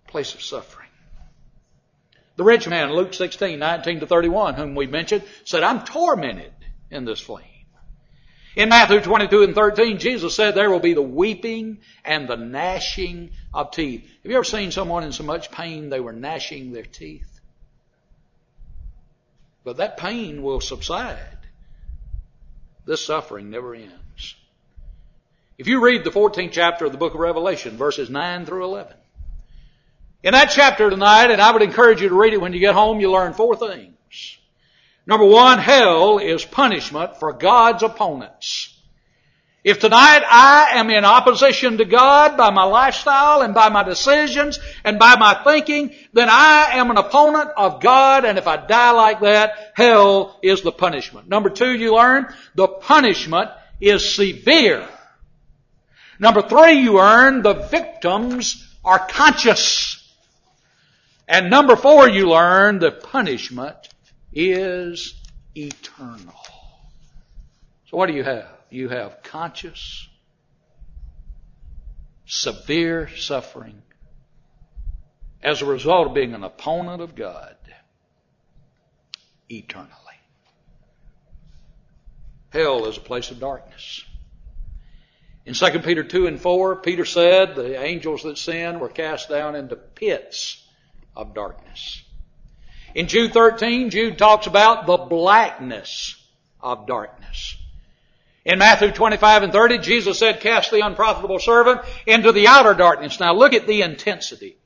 Place 0.08 0.34
of 0.34 0.42
suffering. 0.42 0.90
The 2.38 2.44
rich 2.44 2.68
man, 2.68 2.94
Luke 2.94 3.14
16, 3.14 3.60
19 3.60 4.00
to 4.00 4.08
31, 4.08 4.56
whom 4.56 4.76
we 4.76 4.88
mentioned, 4.88 5.24
said, 5.44 5.64
I'm 5.64 5.84
tormented 5.84 6.54
in 6.90 7.06
this 7.06 7.20
flame. 7.20 7.46
In 8.56 8.68
Matthew 8.68 9.00
22 9.00 9.44
and 9.44 9.56
13, 9.56 9.98
Jesus 9.98 10.36
said 10.36 10.56
there 10.56 10.70
will 10.70 10.80
be 10.82 10.94
the 10.94 11.02
weeping 11.02 11.80
and 12.04 12.28
the 12.28 12.36
gnashing 12.36 13.32
of 13.54 13.72
teeth. 13.72 14.02
Have 14.02 14.32
you 14.32 14.36
ever 14.36 14.44
seen 14.44 14.72
someone 14.72 15.04
in 15.04 15.14
so 15.14 15.24
much 15.24 15.52
pain 15.52 15.90
they 15.90 16.02
were 16.02 16.12
gnashing 16.12 16.74
their 16.74 16.84
teeth? 16.84 17.31
But 19.64 19.78
that 19.78 19.98
pain 19.98 20.42
will 20.42 20.62
subside. 20.62 21.38
This 22.86 23.06
suffering 23.06 23.50
never 23.50 23.76
ends. 23.76 24.36
If 25.58 25.68
you 25.68 25.84
read 25.84 26.04
the 26.04 26.10
14th 26.10 26.52
chapter 26.52 26.86
of 26.86 26.92
the 26.92 26.98
book 26.98 27.14
of 27.14 27.20
Revelation, 27.20 27.78
verses 27.78 28.10
9 28.10 28.46
through 28.46 28.66
11, 28.66 28.96
in 30.24 30.34
that 30.34 30.52
chapter 30.52 30.90
tonight, 30.90 31.32
and 31.32 31.42
I 31.42 31.52
would 31.52 31.62
encourage 31.62 32.02
you 32.02 32.10
to 32.10 32.16
read 32.16 32.34
it 32.34 32.42
when 32.42 32.54
you 32.54 32.60
get 32.60 32.74
home, 32.74 33.00
you 33.00 33.12
learn 33.12 33.34
four 33.34 33.56
things. 33.56 34.38
Number 35.06 35.26
one, 35.26 35.60
hell 35.60 36.20
is 36.20 36.46
punishment 36.46 37.18
for 37.18 37.34
God's 37.34 37.84
opponents. 37.84 38.76
If 39.64 39.78
tonight 39.80 40.24
I 40.28 40.80
am 40.80 40.90
in 40.90 41.06
opposition 41.06 41.78
to 41.78 41.86
God 41.86 42.36
by 42.36 42.50
my 42.50 42.64
lifestyle 42.64 43.44
and 43.44 43.54
by 43.54 43.70
my 43.70 43.84
decisions 43.84 44.60
and 44.84 44.98
by 44.98 45.18
my 45.18 45.36
thinking, 45.44 45.94
then 46.14 46.30
I 46.32 46.70
am 46.74 46.90
an 46.90 46.98
opponent 46.98 47.52
of 47.56 47.80
God 47.80 48.26
and 48.26 48.40
if 48.40 48.48
I 48.48 48.58
die 48.58 48.92
like 48.92 49.20
that, 49.20 49.74
hell 49.76 50.40
is 50.42 50.64
the 50.64 50.72
punishment. 50.72 51.30
Number 51.30 51.52
two, 51.52 51.72
you 51.72 51.94
learn, 51.94 52.34
the 52.56 52.68
punishment 52.68 53.52
is 53.80 54.16
severe. 54.16 54.88
Number 56.18 56.42
three, 56.42 56.80
you 56.80 56.94
learn, 56.94 57.44
the 57.44 57.54
victims 57.54 58.68
are 58.84 59.00
conscious. 59.00 59.98
And 61.28 61.52
number 61.52 61.76
four, 61.76 62.10
you 62.10 62.30
learn, 62.30 62.80
the 62.80 62.92
punishment 62.92 63.78
is 64.34 65.14
eternal. 65.56 66.34
So 67.92 67.98
what 67.98 68.08
do 68.08 68.14
you 68.14 68.24
have? 68.24 68.61
You 68.72 68.88
have 68.88 69.22
conscious, 69.22 70.08
severe 72.26 73.10
suffering 73.18 73.82
as 75.44 75.62
a 75.62 75.66
result 75.66 76.08
of 76.08 76.14
being 76.14 76.34
an 76.34 76.46
opponent 76.46 77.02
of 77.02 77.14
God 77.14 77.58
eternally. 79.50 79.92
Hell 82.54 82.86
is 82.86 82.96
a 82.96 83.02
place 83.02 83.30
of 83.30 83.42
darkness. 83.42 84.06
In 85.46 85.54
2 85.54 85.80
Peter 85.80 86.06
2 86.06 86.28
and 86.28 86.40
4, 86.40 86.78
Peter 86.78 87.04
said 87.04 87.56
the 87.56 87.78
angels 87.78 88.24
that 88.24 88.38
sinned 88.38 88.80
were 88.80 88.88
cast 88.88 89.28
down 89.28 89.56
into 89.56 89.76
pits 89.76 90.66
of 91.14 91.34
darkness. 91.34 92.04
In 92.96 93.08
Jude 93.08 93.34
13, 93.34 93.90
Jude 93.90 94.18
talks 94.18 94.48
about 94.48 94.86
the 94.86 94.96
blackness 94.98 96.16
of 96.62 96.88
darkness. 96.88 97.58
In 98.44 98.58
Matthew 98.58 98.92
25 98.92 99.44
and 99.44 99.54
30, 99.54 99.80
Jesus 99.80 100.18
said, 100.18 100.40
cast 100.40 100.72
the 100.72 100.86
unprofitable 100.86 101.40
servant 101.40 101.82
into 102.08 102.32
the 102.32 102.48
outer 102.48 102.74
darkness. 102.74 103.20
Now 103.20 103.36
look 103.36 103.54
at 103.54 103.68
the 103.68 103.84
intensity. 103.84 104.58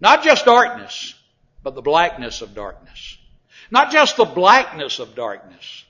Not 0.00 0.22
just 0.22 0.44
darkness, 0.44 1.14
but 1.62 1.74
the 1.74 1.82
blackness 1.82 2.42
of 2.42 2.54
darkness. 2.54 3.18
Not 3.70 3.90
just 3.90 4.16
the 4.16 4.24
blackness 4.24 5.00
of 5.00 5.16
darkness, 5.16 5.84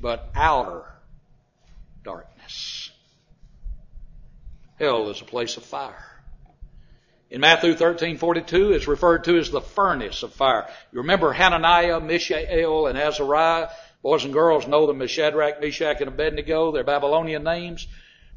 but 0.00 0.30
outer 0.34 0.84
darkness. 2.02 2.90
Hell 4.78 5.10
is 5.10 5.20
a 5.20 5.24
place 5.24 5.56
of 5.56 5.62
fire. 5.62 6.08
In 7.30 7.40
Matthew 7.40 7.74
13:42, 7.74 8.74
it's 8.74 8.88
referred 8.88 9.24
to 9.24 9.38
as 9.38 9.50
the 9.50 9.60
furnace 9.60 10.22
of 10.24 10.34
fire. 10.34 10.68
You 10.92 10.98
remember 11.02 11.32
Hananiah, 11.32 12.00
Mishael, 12.00 12.88
and 12.88 12.98
Azariah? 12.98 13.68
Boys 14.02 14.24
and 14.24 14.32
girls 14.32 14.66
know 14.66 14.86
them 14.86 15.00
as 15.00 15.10
Shadrach, 15.10 15.60
Meshach, 15.60 16.00
and 16.00 16.08
Abednego. 16.08 16.72
Their 16.72 16.84
Babylonian 16.84 17.44
names. 17.44 17.86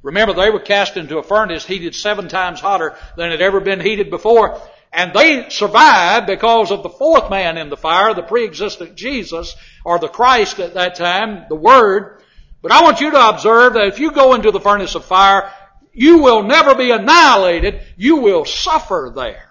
Remember, 0.03 0.33
they 0.33 0.51
were 0.51 0.59
cast 0.59 0.97
into 0.97 1.17
a 1.17 1.23
furnace 1.23 1.65
heated 1.65 1.95
seven 1.95 2.27
times 2.27 2.59
hotter 2.59 2.95
than 3.17 3.31
had 3.31 3.41
ever 3.41 3.59
been 3.59 3.79
heated 3.79 4.11
before. 4.11 4.61
And 4.93 5.11
they 5.13 5.49
survived 5.49 6.27
because 6.27 6.71
of 6.71 6.83
the 6.83 6.89
fourth 6.89 7.31
man 7.31 7.57
in 7.57 7.69
the 7.69 7.77
fire, 7.77 8.13
the 8.13 8.21
pre-existent 8.21 8.95
Jesus, 8.95 9.55
or 9.83 9.97
the 9.97 10.07
Christ 10.07 10.59
at 10.59 10.75
that 10.75 10.95
time, 10.95 11.45
the 11.49 11.55
Word. 11.55 12.21
But 12.61 12.71
I 12.71 12.83
want 12.83 13.01
you 13.01 13.11
to 13.11 13.29
observe 13.29 13.73
that 13.73 13.87
if 13.87 13.99
you 13.99 14.11
go 14.11 14.35
into 14.35 14.51
the 14.51 14.61
furnace 14.61 14.95
of 14.95 15.03
fire, 15.03 15.51
you 15.91 16.19
will 16.19 16.43
never 16.43 16.75
be 16.75 16.91
annihilated. 16.91 17.81
You 17.97 18.17
will 18.17 18.45
suffer 18.45 19.11
there. 19.15 19.49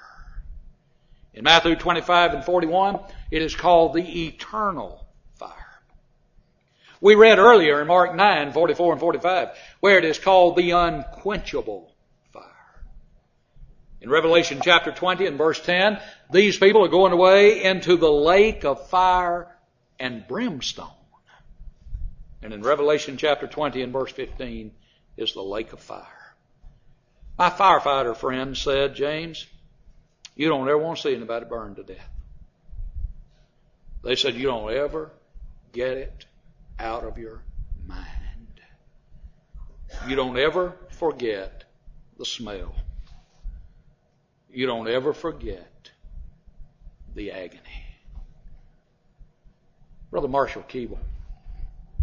In 1.35 1.42
Matthew 1.42 1.74
25 1.74 2.35
and 2.35 2.44
41, 2.44 3.00
it 3.33 3.42
is 3.42 3.57
called 3.57 3.94
the 3.94 4.27
eternal. 4.27 5.04
We 7.05 7.17
read 7.17 7.38
earlier 7.38 7.83
in 7.83 7.87
Mark 7.87 8.14
9, 8.14 8.53
44 8.53 8.93
and 8.93 9.01
45, 9.01 9.49
where 9.81 9.99
it 9.99 10.07
is 10.07 10.19
called 10.19 10.57
the 10.57 10.71
unquenchable 10.71 11.93
fire. 12.33 12.83
In 14.01 14.09
Revelation 14.09 14.61
chapter 14.64 14.90
20 14.90 15.27
and 15.27 15.37
verse 15.37 15.61
10, 15.61 16.01
these 16.33 16.57
people 16.57 16.83
are 16.83 16.88
going 16.88 17.12
away 17.12 17.62
into 17.62 17.99
the 17.99 18.11
lake 18.11 18.64
of 18.64 18.88
fire 18.88 19.55
and 20.01 20.27
brimstone. 20.27 20.88
And 22.40 22.55
in 22.55 22.62
Revelation 22.62 23.19
chapter 23.19 23.47
20 23.47 23.83
and 23.83 23.93
verse 23.93 24.12
15 24.12 24.73
is 25.19 25.35
the 25.35 25.43
lake 25.43 25.75
of 25.75 25.81
fire. 25.81 26.35
My 27.37 27.51
firefighter 27.51 28.17
friend 28.17 28.57
said, 28.57 28.95
James, 28.95 29.47
you 30.37 30.49
don't 30.49 30.67
ever 30.67 30.79
want 30.79 30.97
to 30.97 31.03
see 31.03 31.14
anybody 31.14 31.45
burned 31.45 31.77
to 31.77 31.83
death. 31.83 32.09
They 34.03 34.17
said, 34.17 34.37
you 34.37 34.45
don't 34.45 34.73
ever 34.73 35.11
get 35.71 35.99
it 35.99 36.25
out 36.79 37.05
of 37.05 37.19
your 37.19 37.43
mind. 37.87 38.61
You 40.09 40.17
don't 40.17 40.37
ever 40.37 40.75
forget 40.91 41.65
the 42.19 42.25
smell. 42.25 42.75
You 44.51 44.67
don't 44.67 44.89
ever 44.89 45.13
forget 45.13 45.91
the 47.15 47.33
agony. 47.33 47.61
Brother 50.11 50.29
Marshall 50.29 50.63
Keeble 50.69 50.99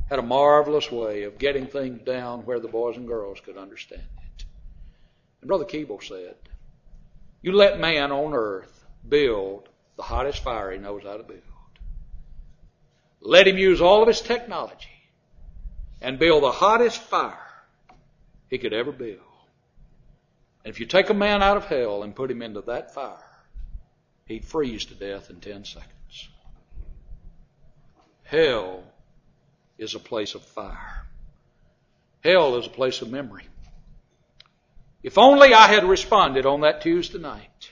had 0.09 0.19
a 0.19 0.21
marvelous 0.23 0.91
way 0.91 1.23
of 1.23 1.37
getting 1.37 1.67
things 1.67 2.01
down 2.01 2.41
where 2.41 2.59
the 2.59 2.67
boys 2.67 2.97
and 2.97 3.07
girls 3.07 3.39
could 3.39 3.57
understand 3.57 4.01
it. 4.01 4.45
And 5.39 5.47
Brother 5.47 5.63
Keeble 5.63 6.03
said, 6.03 6.35
You 7.41 7.53
let 7.53 7.79
man 7.79 8.11
on 8.11 8.33
earth 8.33 8.85
build 9.07 9.69
the 9.95 10.03
hottest 10.03 10.43
fire 10.43 10.71
he 10.71 10.77
knows 10.77 11.03
how 11.03 11.15
to 11.15 11.23
build. 11.23 11.41
Let 13.21 13.47
him 13.47 13.57
use 13.57 13.81
all 13.81 14.01
of 14.01 14.07
his 14.07 14.21
technology 14.21 14.89
and 16.01 16.17
build 16.17 16.43
the 16.43 16.51
hottest 16.51 16.99
fire 16.99 17.37
he 18.49 18.57
could 18.57 18.73
ever 18.73 18.91
build. 18.91 19.19
And 20.65 20.73
if 20.73 20.79
you 20.79 20.85
take 20.87 21.09
a 21.09 21.13
man 21.13 21.41
out 21.41 21.57
of 21.57 21.65
hell 21.65 22.03
and 22.03 22.15
put 22.15 22.31
him 22.31 22.41
into 22.41 22.61
that 22.61 22.93
fire, 22.93 23.17
he'd 24.25 24.45
freeze 24.45 24.85
to 24.85 24.95
death 24.95 25.29
in 25.29 25.39
10 25.39 25.65
seconds. 25.65 26.29
Hell 28.23 28.83
is 29.77 29.93
a 29.95 29.99
place 29.99 30.35
of 30.35 30.41
fire. 30.41 31.05
Hell 32.23 32.57
is 32.57 32.65
a 32.67 32.69
place 32.69 33.01
of 33.01 33.11
memory. 33.11 33.45
If 35.03 35.17
only 35.17 35.53
I 35.53 35.67
had 35.67 35.83
responded 35.83 36.45
on 36.45 36.61
that 36.61 36.81
Tuesday 36.81 37.17
night. 37.17 37.71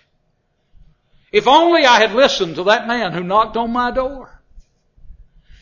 If 1.31 1.47
only 1.47 1.85
I 1.85 1.99
had 1.99 2.13
listened 2.13 2.55
to 2.55 2.63
that 2.65 2.87
man 2.87 3.13
who 3.13 3.23
knocked 3.23 3.55
on 3.55 3.71
my 3.71 3.91
door. 3.91 4.38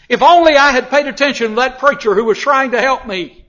If 0.09 0.21
only 0.21 0.55
I 0.55 0.71
had 0.71 0.89
paid 0.89 1.07
attention 1.07 1.49
to 1.49 1.55
that 1.57 1.79
preacher 1.79 2.15
who 2.15 2.25
was 2.25 2.37
trying 2.37 2.71
to 2.71 2.81
help 2.81 3.05
me. 3.05 3.45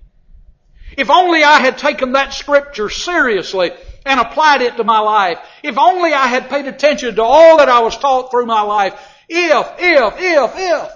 If 0.96 1.10
only 1.10 1.44
I 1.44 1.60
had 1.60 1.78
taken 1.78 2.12
that 2.12 2.34
scripture 2.34 2.90
seriously 2.90 3.70
and 4.04 4.18
applied 4.18 4.62
it 4.62 4.76
to 4.76 4.84
my 4.84 4.98
life. 4.98 5.38
If 5.62 5.78
only 5.78 6.12
I 6.12 6.26
had 6.26 6.48
paid 6.48 6.66
attention 6.66 7.14
to 7.16 7.22
all 7.22 7.58
that 7.58 7.68
I 7.68 7.80
was 7.80 7.96
taught 7.96 8.30
through 8.30 8.46
my 8.46 8.62
life. 8.62 8.94
If, 9.28 9.66
if, 9.78 10.14
if, 10.18 10.52
if. 10.56 10.92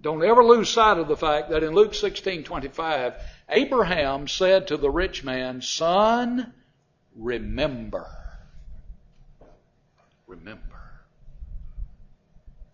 Don't 0.00 0.24
ever 0.24 0.44
lose 0.44 0.70
sight 0.70 0.98
of 0.98 1.08
the 1.08 1.16
fact 1.16 1.50
that 1.50 1.64
in 1.64 1.74
Luke 1.74 1.92
16, 1.92 2.44
25, 2.44 3.14
Abraham 3.48 4.28
said 4.28 4.68
to 4.68 4.76
the 4.76 4.90
rich 4.90 5.24
man, 5.24 5.60
Son, 5.60 6.52
remember. 7.16 8.06
Remember. 10.26 10.65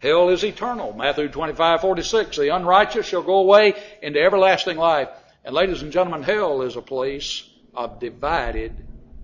Hell 0.02 0.30
is 0.30 0.42
eternal. 0.42 0.92
Matthew 0.92 1.28
25, 1.28 1.80
46. 1.80 2.36
The 2.36 2.54
unrighteous 2.54 3.06
shall 3.06 3.22
go 3.22 3.36
away 3.36 3.74
into 4.02 4.20
everlasting 4.20 4.76
life. 4.76 5.08
And 5.44 5.54
ladies 5.54 5.82
and 5.82 5.92
gentlemen, 5.92 6.24
hell 6.24 6.62
is 6.62 6.74
a 6.74 6.82
place 6.82 7.48
of 7.72 8.00
divided 8.00 8.72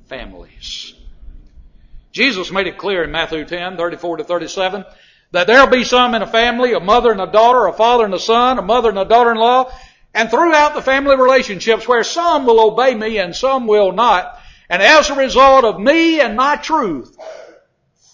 families. 0.07 0.95
Jesus 2.13 2.53
made 2.53 2.69
it 2.69 2.79
clear 2.79 3.03
in 3.03 3.11
Matthew 3.11 3.45
10, 3.45 3.77
34 3.77 4.19
to 4.19 4.25
37, 4.25 4.85
that 5.33 5.49
there'll 5.49 5.67
be 5.67 5.83
some 5.83 6.15
in 6.15 6.23
a 6.23 6.29
family, 6.29 6.73
a 6.73 6.81
mother 6.81 7.11
and 7.11 7.21
a 7.21 7.27
daughter, 7.27 7.67
a 7.67 7.73
father 7.73 8.05
and 8.05 8.15
a 8.15 8.21
son, 8.21 8.61
a 8.61 8.63
mother 8.63 8.89
and 8.89 8.99
a 9.01 9.05
daughter-in-law, 9.05 9.73
and 10.15 10.31
throughout 10.31 10.75
the 10.75 10.83
family 10.83 11.17
relationships 11.17 11.89
where 11.89 12.05
some 12.05 12.47
will 12.47 12.61
obey 12.61 12.95
me 12.95 13.19
and 13.19 13.35
some 13.35 13.67
will 13.67 13.91
not. 13.91 14.41
And 14.71 14.81
as 14.81 15.11
a 15.11 15.15
result 15.15 15.65
of 15.65 15.81
me 15.81 16.21
and 16.21 16.37
my 16.37 16.55
truth, 16.55 17.17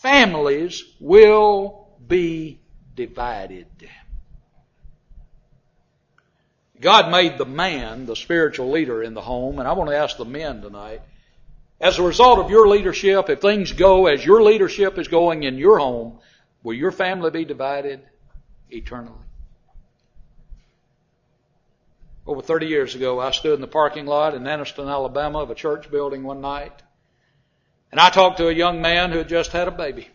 families 0.00 0.83
will 0.98 1.83
be 2.06 2.60
divided. 2.94 3.66
God 6.80 7.10
made 7.10 7.38
the 7.38 7.46
man 7.46 8.06
the 8.06 8.16
spiritual 8.16 8.70
leader 8.70 9.02
in 9.02 9.14
the 9.14 9.20
home, 9.20 9.58
and 9.58 9.68
I 9.68 9.72
want 9.72 9.90
to 9.90 9.96
ask 9.96 10.16
the 10.16 10.24
men 10.24 10.60
tonight, 10.60 11.02
as 11.80 11.98
a 11.98 12.02
result 12.02 12.38
of 12.38 12.50
your 12.50 12.68
leadership, 12.68 13.28
if 13.28 13.40
things 13.40 13.72
go 13.72 14.06
as 14.06 14.24
your 14.24 14.42
leadership 14.42 14.98
is 14.98 15.08
going 15.08 15.42
in 15.42 15.58
your 15.58 15.78
home, 15.78 16.18
Will 16.64 16.74
your 16.74 16.90
family 16.90 17.30
be 17.30 17.44
divided 17.44 18.00
eternally? 18.70 19.18
Over 22.26 22.40
30 22.40 22.66
years 22.66 22.94
ago, 22.94 23.20
I 23.20 23.32
stood 23.32 23.54
in 23.54 23.60
the 23.60 23.66
parking 23.66 24.06
lot 24.06 24.34
in 24.34 24.44
Anniston, 24.44 24.90
Alabama 24.90 25.40
of 25.40 25.50
a 25.50 25.54
church 25.54 25.90
building 25.90 26.24
one 26.24 26.40
night. 26.40 26.82
And 27.92 28.00
I 28.00 28.08
talked 28.08 28.38
to 28.38 28.48
a 28.48 28.52
young 28.52 28.80
man 28.80 29.12
who 29.12 29.18
had 29.18 29.28
just 29.28 29.52
had 29.52 29.68
a 29.68 29.70
baby. 29.70 30.08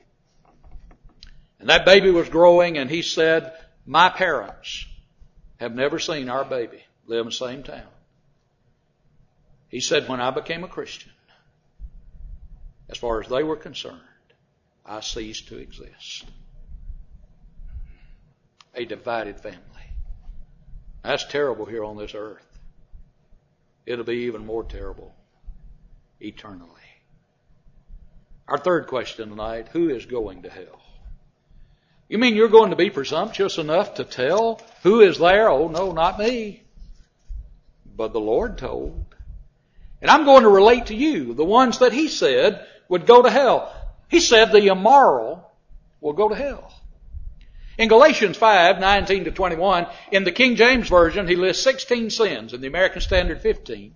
And 1.60 1.69
that 1.69 1.86
baby 1.86 2.10
was 2.10 2.30
growing 2.30 2.78
and 2.78 2.89
he 2.89 3.02
said, 3.02 3.54
my 3.86 4.10
parents 4.10 4.86
have 5.58 5.76
never 5.76 6.00
seen 6.00 6.30
our 6.30 6.45
baby 6.45 6.82
live 7.08 7.22
in 7.22 7.26
the 7.26 7.32
same 7.32 7.63
town. 7.63 7.88
He 9.67 9.82
said, 9.82 10.08
when 10.08 10.22
I 10.22 10.32
became 10.32 10.63
a 10.63 10.67
Christian, 10.67 11.12
as 12.89 12.98
far 12.98 13.22
as 13.22 13.28
they 13.28 13.43
were 13.43 13.56
concerned, 13.56 14.00
I 14.86 15.02
ceased 15.02 15.50
to 15.50 15.58
exist. 15.58 16.26
A 18.74 18.86
divided 18.86 19.39
family. 19.39 19.60
That's 21.04 21.26
terrible 21.26 21.65
here 21.65 21.84
on 21.84 21.98
this 21.98 22.15
earth. 22.15 22.45
It'll 23.86 24.06
be 24.06 24.26
even 24.26 24.45
more 24.45 24.63
terrible 24.63 25.13
eternally. 26.19 26.69
Our 28.48 28.58
third 28.58 28.88
question 28.88 29.30
tonight, 29.30 29.67
who 29.72 29.89
is 29.89 30.06
going 30.06 30.43
to 30.43 30.50
hell? 30.50 30.82
You 32.10 32.17
mean 32.17 32.36
you're 32.36 32.50
going 32.50 32.72
to 32.72 32.76
be 32.76 32.89
presumptuous 32.89 33.60
enough 33.60 33.95
to 33.95 34.04
tell 34.04 34.60
who 34.82 35.02
is 35.02 35.19
there? 35.19 35.50
Oh 35.50 35.67
no, 35.67 35.91
not 35.91 36.17
me. 36.17 36.63
But 37.95 38.13
the 38.13 38.19
Lord 38.19 38.58
told. 38.58 39.06
And 40.02 40.10
I'm 40.10 40.26
going 40.26 40.43
to 40.43 40.50
relate 40.50 40.88
to 40.88 40.95
you 40.95 41.36
the 41.36 41.45
ones 41.45 41.80
that 41.80 41.93
He 41.93 42.08
said 42.08 42.65
would 42.88 43.06
go 43.06 43.22
to 43.22 43.30
hell. 43.30 43.72
He 44.10 44.19
said 44.19 44.52
the 44.52 44.67
immoral 44.67 45.52
will 46.02 46.13
go 46.13 46.28
to 46.28 46.36
hell. 46.36 46.74
In 47.78 47.88
Galatians 47.88 48.36
5, 48.36 48.80
19 48.80 49.26
to 49.26 49.32
21, 49.32 49.88
in 50.12 50.24
the 50.24 50.32
King 50.32 50.56
James 50.56 50.89
Version, 50.89 51.28
he 51.28 51.36
lists 51.36 51.63
16 51.63 52.10
sins, 52.10 52.54
in 52.54 52.60
the 52.60 52.67
American 52.67 53.02
Standard 53.02 53.39
15. 53.39 53.93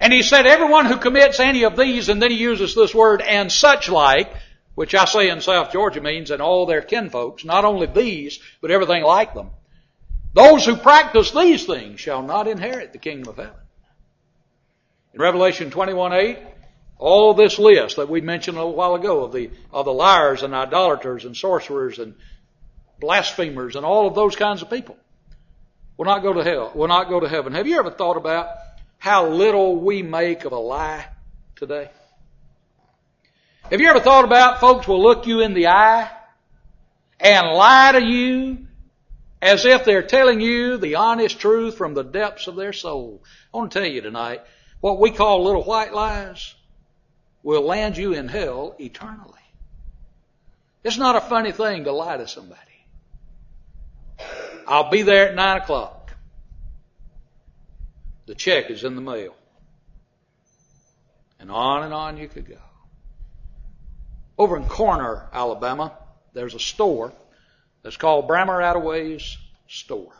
And 0.00 0.12
he 0.12 0.22
said 0.22 0.46
everyone 0.46 0.86
who 0.86 0.96
commits 0.96 1.38
any 1.38 1.64
of 1.64 1.76
these, 1.76 2.08
and 2.08 2.20
then 2.20 2.32
he 2.32 2.36
uses 2.36 2.74
this 2.74 2.92
word, 2.92 3.20
and 3.20 3.52
such 3.52 3.88
like, 3.88 4.34
which 4.74 4.94
I 4.94 5.04
say 5.04 5.30
in 5.30 5.40
South 5.40 5.72
Georgia 5.72 6.00
means 6.00 6.30
and 6.30 6.42
all 6.42 6.66
their 6.66 6.82
kinfolks, 6.82 7.44
not 7.44 7.64
only 7.64 7.86
these, 7.86 8.40
but 8.60 8.70
everything 8.70 9.04
like 9.04 9.34
them. 9.34 9.50
Those 10.32 10.66
who 10.66 10.76
practice 10.76 11.30
these 11.30 11.64
things 11.64 12.00
shall 12.00 12.22
not 12.22 12.48
inherit 12.48 12.92
the 12.92 12.98
kingdom 12.98 13.28
of 13.28 13.36
heaven. 13.36 13.60
In 15.12 15.20
Revelation 15.20 15.70
21, 15.70 16.12
8, 16.12 16.38
all 16.98 17.34
this 17.34 17.58
list 17.58 17.96
that 17.96 18.08
we 18.08 18.20
mentioned 18.20 18.56
a 18.56 18.60
little 18.60 18.74
while 18.74 18.96
ago 18.96 19.24
of 19.24 19.32
the, 19.32 19.50
of 19.72 19.84
the 19.84 19.92
liars 19.92 20.42
and 20.42 20.54
idolaters 20.54 21.24
and 21.24 21.36
sorcerers 21.36 22.00
and 22.00 22.14
blasphemers 22.98 23.76
and 23.76 23.86
all 23.86 24.08
of 24.08 24.14
those 24.14 24.34
kinds 24.34 24.62
of 24.62 24.70
people 24.70 24.96
will 25.96 26.06
not 26.06 26.22
go 26.22 26.32
to 26.32 26.42
hell, 26.42 26.72
will 26.74 26.88
not 26.88 27.08
go 27.08 27.20
to 27.20 27.28
heaven. 27.28 27.52
Have 27.54 27.68
you 27.68 27.78
ever 27.78 27.90
thought 27.90 28.16
about 28.16 28.48
how 28.98 29.28
little 29.28 29.76
we 29.76 30.02
make 30.02 30.44
of 30.44 30.52
a 30.52 30.58
lie 30.58 31.06
today? 31.54 31.90
Have 33.70 33.80
you 33.80 33.88
ever 33.88 34.00
thought 34.00 34.26
about 34.26 34.60
folks 34.60 34.86
will 34.86 35.02
look 35.02 35.26
you 35.26 35.40
in 35.40 35.54
the 35.54 35.68
eye 35.68 36.10
and 37.18 37.46
lie 37.46 37.92
to 37.92 38.04
you 38.04 38.66
as 39.40 39.64
if 39.64 39.84
they're 39.86 40.02
telling 40.02 40.38
you 40.42 40.76
the 40.76 40.96
honest 40.96 41.38
truth 41.38 41.74
from 41.78 41.94
the 41.94 42.04
depths 42.04 42.46
of 42.46 42.56
their 42.56 42.74
soul? 42.74 43.22
I 43.52 43.56
want 43.56 43.72
to 43.72 43.78
tell 43.78 43.88
you 43.88 44.02
tonight, 44.02 44.42
what 44.80 45.00
we 45.00 45.10
call 45.10 45.44
little 45.44 45.62
white 45.62 45.94
lies 45.94 46.54
will 47.42 47.62
land 47.62 47.96
you 47.96 48.12
in 48.12 48.28
hell 48.28 48.76
eternally. 48.78 49.32
It's 50.82 50.98
not 50.98 51.16
a 51.16 51.22
funny 51.22 51.52
thing 51.52 51.84
to 51.84 51.92
lie 51.92 52.18
to 52.18 52.28
somebody. 52.28 52.60
I'll 54.68 54.90
be 54.90 55.00
there 55.00 55.30
at 55.30 55.34
nine 55.34 55.62
o'clock. 55.62 56.14
The 58.26 58.34
check 58.34 58.70
is 58.70 58.84
in 58.84 58.94
the 58.94 59.00
mail. 59.00 59.34
And 61.40 61.50
on 61.50 61.82
and 61.82 61.94
on 61.94 62.18
you 62.18 62.28
could 62.28 62.46
go. 62.46 62.58
Over 64.36 64.56
in 64.56 64.64
Corner, 64.64 65.28
Alabama, 65.32 65.92
there's 66.32 66.54
a 66.54 66.60
store 66.60 67.12
that's 67.82 67.96
called 67.96 68.28
Brammer 68.28 68.60
Attaway's 68.60 69.38
Store. 69.68 70.12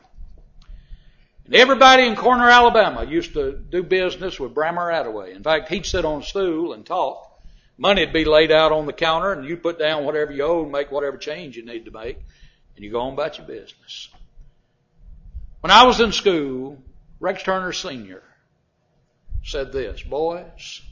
And 1.46 1.55
everybody 1.55 2.05
in 2.05 2.16
Corner, 2.16 2.48
Alabama 2.48 3.05
used 3.05 3.35
to 3.35 3.53
do 3.53 3.83
business 3.83 4.40
with 4.40 4.55
Brammer 4.55 4.92
Attaway. 4.92 5.35
In 5.35 5.42
fact, 5.42 5.68
he'd 5.68 5.85
sit 5.85 6.05
on 6.05 6.22
a 6.22 6.24
stool 6.24 6.72
and 6.72 6.87
talk. 6.87 7.31
Money'd 7.77 8.12
be 8.12 8.24
laid 8.24 8.53
out 8.53 8.72
on 8.72 8.87
the 8.87 8.92
counter 8.92 9.33
and 9.33 9.46
you 9.46 9.57
put 9.57 9.79
down 9.79 10.05
whatever 10.05 10.33
you 10.33 10.44
owe 10.44 10.62
and 10.62 10.72
make 10.72 10.90
whatever 10.90 11.16
change 11.16 11.57
you 11.57 11.64
need 11.64 11.87
to 11.87 11.90
make 11.90 12.18
and 12.77 12.85
you 12.85 12.90
go 12.90 13.00
on 13.00 13.14
about 13.14 13.37
your 13.37 13.46
business. 13.46 14.09
When 15.61 15.70
I 15.70 15.85
was 15.85 16.00
in 16.00 16.12
school, 16.12 16.79
Rex 17.20 17.42
Turner 17.42 17.72
Sr. 17.72 18.22
said 19.42 19.72
this, 19.72 20.03
boys, 20.03 20.83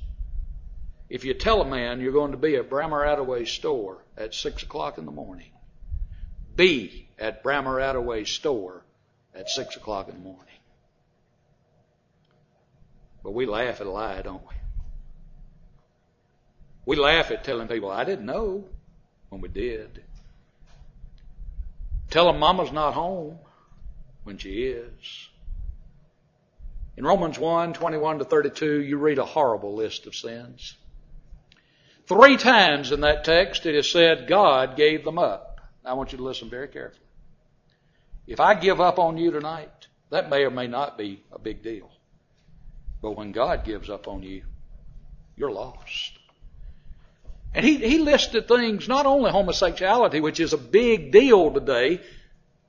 if 1.13 1.27
you 1.27 1.35
tell 1.35 1.61
a 1.61 1.67
man 1.67 2.01
you're 2.01 2.11
going 2.11 2.31
to 2.31 2.39
be 2.39 2.57
at 2.57 2.71
Brammer 2.71 3.07
Attaway's 3.07 3.51
store 3.51 4.03
at 4.17 4.35
six 4.35 4.63
o'clock 4.63 4.97
in 4.97 5.05
the 5.05 5.13
morning, 5.13 5.51
be 6.57 7.07
at 7.19 7.45
Brammer 7.45 7.83
Attaway's 7.83 8.31
store 8.31 8.83
at 9.35 9.51
six 9.51 9.77
o'clock 9.77 10.09
in 10.09 10.15
the 10.15 10.23
morning. 10.23 10.47
But 13.23 13.33
we 13.33 13.45
laugh 13.45 13.83
at 13.83 13.87
a 13.87 13.91
lie, 13.91 14.23
don't 14.23 14.41
we? 14.41 14.55
We 16.87 16.97
laugh 16.97 17.31
at 17.31 17.45
telling 17.45 17.69
people, 17.69 17.91
I 17.91 18.05
didn't 18.05 18.25
know 18.25 18.65
when 19.29 19.43
we 19.43 19.51
did. 19.51 20.03
Tell 22.09 22.25
them 22.25 22.39
mama's 22.39 22.73
not 22.73 22.95
home 22.95 23.39
when 24.25 24.39
she 24.39 24.65
is. 24.65 25.29
In 26.97 27.05
Romans 27.05 27.39
1, 27.39 27.75
21 27.75 28.21
to 28.21 28.25
32, 28.25 28.81
you 28.81 28.97
read 28.97 29.19
a 29.19 29.27
horrible 29.27 29.75
list 29.75 30.07
of 30.07 30.15
sins. 30.15 30.77
Three 32.07 32.37
times 32.37 32.93
in 32.93 33.01
that 33.03 33.25
text 33.25 33.67
it 33.67 33.75
is 33.75 33.91
said 33.91 34.27
God 34.29 34.77
gave 34.77 35.05
them 35.05 35.19
up. 35.19 35.61
I 35.85 35.95
want 35.95 36.13
you 36.13 36.19
to 36.19 36.25
listen 36.25 36.51
very 36.51 36.69
carefully. 36.69 37.07
If 38.27 38.41
I 38.41 38.55
give 38.55 38.81
up 38.81 38.99
on 38.99 39.19
you 39.19 39.31
tonight, 39.31 39.87
that 40.11 40.31
may 40.31 40.45
or 40.45 40.51
may 40.51 40.67
not 40.67 40.99
be 40.99 41.23
a 41.33 41.39
big 41.39 41.63
deal. 41.63 41.91
But 43.01 43.17
when 43.17 43.33
God 43.33 43.65
gives 43.65 43.91
up 43.91 44.07
on 44.07 44.23
you, 44.23 44.43
you're 45.37 45.51
lost. 45.51 46.19
And 47.55 47.65
he, 47.65 47.77
he 47.77 47.99
listed 47.99 48.49
things, 48.49 48.89
not 48.89 49.07
only 49.07 49.31
homosexuality, 49.31 50.21
which 50.21 50.41
is 50.41 50.53
a 50.53 50.59
big 50.59 51.13
deal 51.13 51.51
today, 51.51 52.01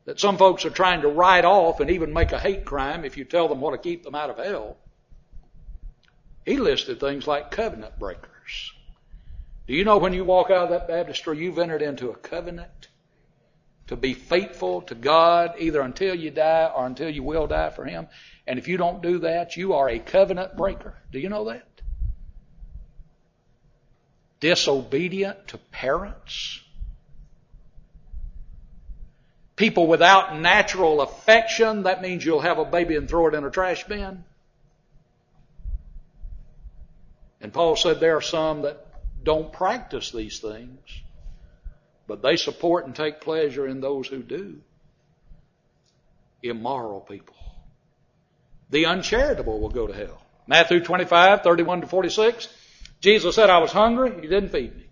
that 0.06 0.20
some 0.20 0.38
folks 0.38 0.66
are 0.66 0.70
trying 0.70 1.02
to 1.02 1.08
write 1.08 1.46
off 1.46 1.80
and 1.80 1.90
even 1.90 2.14
make 2.14 2.32
a 2.32 2.40
hate 2.40 2.66
crime 2.66 3.06
if 3.06 3.18
you 3.18 3.24
tell 3.24 3.48
them 3.48 3.62
what 3.62 3.72
to 3.72 3.78
keep 3.78 4.04
them 4.04 4.16
out 4.16 4.30
of 4.30 4.38
hell. 4.38 4.78
He 6.46 6.58
listed 6.58 7.00
things 7.00 7.26
like 7.26 7.52
covenant 7.52 7.98
breakers. 7.98 8.74
Do 9.68 9.74
you 9.74 9.86
know 9.86 9.98
when 9.98 10.14
you 10.14 10.26
walk 10.26 10.50
out 10.50 10.64
of 10.64 10.70
that 10.70 10.88
baptistry, 10.88 11.38
you've 11.38 11.60
entered 11.60 11.82
into 11.82 12.10
a 12.10 12.16
covenant 12.16 12.90
to 13.88 13.96
be 13.96 14.14
faithful 14.14 14.82
to 14.84 14.96
God 14.96 15.56
either 15.60 15.82
until 15.82 16.16
you 16.16 16.32
die 16.32 16.72
or 16.76 16.86
until 16.86 17.10
you 17.10 17.24
will 17.24 17.48
die 17.48 17.70
for 17.70 17.86
Him. 17.86 18.08
And 18.48 18.60
if 18.60 18.68
you 18.68 18.78
don't 18.78 19.02
do 19.02 19.20
that, 19.20 19.56
you 19.56 19.74
are 19.74 19.90
a 19.90 20.00
covenant 20.00 20.58
breaker. 20.58 20.96
Do 21.12 21.20
you 21.20 21.30
know 21.30 21.46
that? 21.46 21.68
Disobedient 24.40 25.48
to 25.50 25.58
parents. 25.58 26.60
People 29.56 29.88
without 29.88 30.40
natural 30.40 31.02
affection, 31.02 31.84
that 31.84 32.02
means 32.02 32.26
you'll 32.26 32.42
have 32.42 32.60
a 32.60 32.66
baby 32.66 32.96
and 32.96 33.08
throw 33.08 33.28
it 33.28 33.34
in 33.34 33.44
a 33.46 33.52
trash 33.52 33.84
bin. 33.86 34.24
And 37.40 37.54
Paul 37.54 37.76
said 37.76 38.00
there 38.00 38.18
are 38.18 38.22
some 38.22 38.64
that 38.64 38.83
don't 39.24 39.52
practice 39.52 40.12
these 40.12 40.40
things, 40.40 40.80
but 42.08 42.22
they 42.22 42.36
support 42.36 42.86
and 42.86 42.96
take 42.96 43.22
pleasure 43.22 43.68
in 43.68 43.82
those 43.82 44.08
who 44.08 44.22
do. 44.22 44.60
Immoral 46.42 47.00
people. 47.00 47.36
The 48.70 48.88
uncharitable 48.88 49.60
will 49.60 49.70
go 49.70 49.88
to 49.88 49.94
hell. 49.94 50.22
Matthew 50.48 50.82
25, 50.82 51.42
31 51.42 51.82
to 51.82 51.88
46. 51.88 52.50
Jesus 53.00 53.36
said, 53.36 53.50
I 53.50 53.60
was 53.60 53.72
hungry, 53.72 54.14
you 54.16 54.30
didn't 54.30 54.50
feed 54.50 54.76
me. 54.76 54.86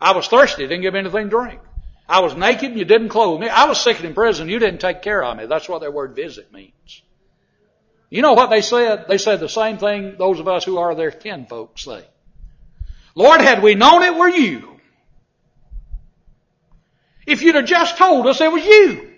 I 0.00 0.12
was 0.12 0.28
thirsty, 0.28 0.62
you 0.62 0.68
didn't 0.68 0.82
give 0.82 0.94
me 0.94 1.00
anything 1.00 1.24
to 1.24 1.30
drink. 1.30 1.60
I 2.08 2.20
was 2.20 2.36
naked 2.36 2.70
and 2.70 2.78
you 2.78 2.84
didn't 2.84 3.08
clothe 3.08 3.40
me. 3.40 3.48
I 3.48 3.64
was 3.64 3.80
sick 3.80 3.96
and 3.96 4.06
in 4.06 4.14
prison, 4.14 4.48
you 4.48 4.58
didn't 4.58 4.80
take 4.80 5.02
care 5.02 5.22
of 5.22 5.36
me. 5.36 5.46
That's 5.46 5.68
what 5.68 5.80
that 5.80 5.92
word 5.92 6.14
visit 6.14 6.52
means. 6.52 7.02
You 8.08 8.22
know 8.22 8.34
what 8.34 8.50
they 8.50 8.62
said? 8.62 9.06
They 9.08 9.18
said 9.18 9.40
the 9.40 9.48
same 9.48 9.78
thing 9.78 10.16
those 10.16 10.38
of 10.38 10.46
us 10.46 10.64
who 10.64 10.78
are 10.78 10.94
their 10.94 11.10
kinfolk 11.10 11.78
say. 11.78 12.04
Lord, 13.16 13.40
had 13.40 13.62
we 13.62 13.74
known 13.74 14.02
it 14.02 14.14
were 14.14 14.28
you, 14.28 14.78
if 17.26 17.42
you'd 17.42 17.56
have 17.56 17.64
just 17.64 17.96
told 17.96 18.26
us 18.26 18.40
it 18.40 18.52
was 18.52 18.64
you. 18.64 19.14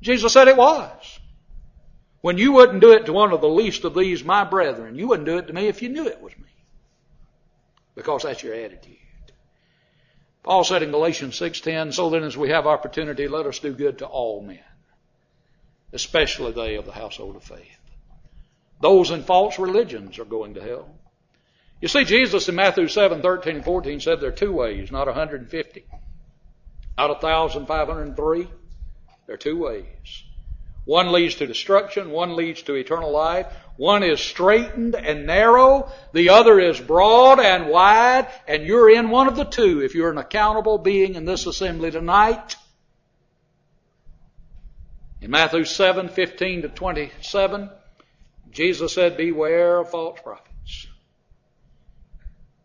Jesus 0.00 0.32
said 0.32 0.48
it 0.48 0.56
was. 0.56 1.18
When 2.20 2.38
you 2.38 2.52
wouldn't 2.52 2.80
do 2.80 2.92
it 2.92 3.06
to 3.06 3.12
one 3.12 3.32
of 3.32 3.40
the 3.40 3.48
least 3.48 3.84
of 3.84 3.94
these, 3.94 4.24
my 4.24 4.44
brethren, 4.44 4.94
you 4.94 5.08
wouldn't 5.08 5.26
do 5.26 5.38
it 5.38 5.48
to 5.48 5.52
me 5.52 5.66
if 5.66 5.82
you 5.82 5.88
knew 5.88 6.06
it 6.06 6.20
was 6.22 6.36
me. 6.38 6.48
Because 7.96 8.22
that's 8.22 8.42
your 8.42 8.54
attitude. 8.54 8.96
Paul 10.44 10.62
said 10.62 10.82
in 10.82 10.92
Galatians 10.92 11.36
6:10, 11.36 11.92
"So 11.92 12.10
then 12.10 12.22
as 12.22 12.36
we 12.36 12.50
have 12.50 12.66
opportunity, 12.66 13.28
let 13.28 13.46
us 13.46 13.58
do 13.58 13.74
good 13.74 13.98
to 13.98 14.06
all 14.06 14.40
men, 14.40 14.64
especially 15.92 16.52
they 16.52 16.76
of 16.76 16.86
the 16.86 16.92
household 16.92 17.34
of 17.36 17.42
faith." 17.42 17.80
Those 18.80 19.10
in 19.10 19.24
false 19.24 19.58
religions 19.58 20.18
are 20.18 20.24
going 20.24 20.54
to 20.54 20.62
hell. 20.62 20.97
You 21.80 21.88
see, 21.88 22.04
Jesus 22.04 22.48
in 22.48 22.56
Matthew 22.56 22.88
7, 22.88 23.22
13 23.22 23.56
and 23.56 23.64
14 23.64 24.00
said 24.00 24.20
there 24.20 24.30
are 24.30 24.32
two 24.32 24.52
ways, 24.52 24.90
not 24.90 25.06
150. 25.06 25.84
Out 26.96 27.10
of 27.10 27.22
1,503, 27.22 28.48
there 29.26 29.34
are 29.34 29.38
two 29.38 29.56
ways. 29.56 30.24
One 30.84 31.12
leads 31.12 31.36
to 31.36 31.46
destruction, 31.46 32.10
one 32.10 32.34
leads 32.34 32.62
to 32.62 32.74
eternal 32.74 33.12
life. 33.12 33.46
One 33.76 34.02
is 34.02 34.20
straightened 34.20 34.96
and 34.96 35.26
narrow, 35.26 35.92
the 36.12 36.30
other 36.30 36.58
is 36.58 36.80
broad 36.80 37.38
and 37.38 37.68
wide, 37.68 38.26
and 38.48 38.64
you're 38.64 38.90
in 38.90 39.10
one 39.10 39.28
of 39.28 39.36
the 39.36 39.44
two 39.44 39.84
if 39.84 39.94
you're 39.94 40.10
an 40.10 40.18
accountable 40.18 40.78
being 40.78 41.14
in 41.14 41.26
this 41.26 41.46
assembly 41.46 41.92
tonight. 41.92 42.56
In 45.20 45.30
Matthew 45.30 45.64
7, 45.64 46.08
15 46.08 46.62
to 46.62 46.68
27, 46.68 47.70
Jesus 48.50 48.94
said, 48.94 49.16
Beware 49.16 49.78
of 49.78 49.90
false 49.90 50.18
prophets. 50.20 50.57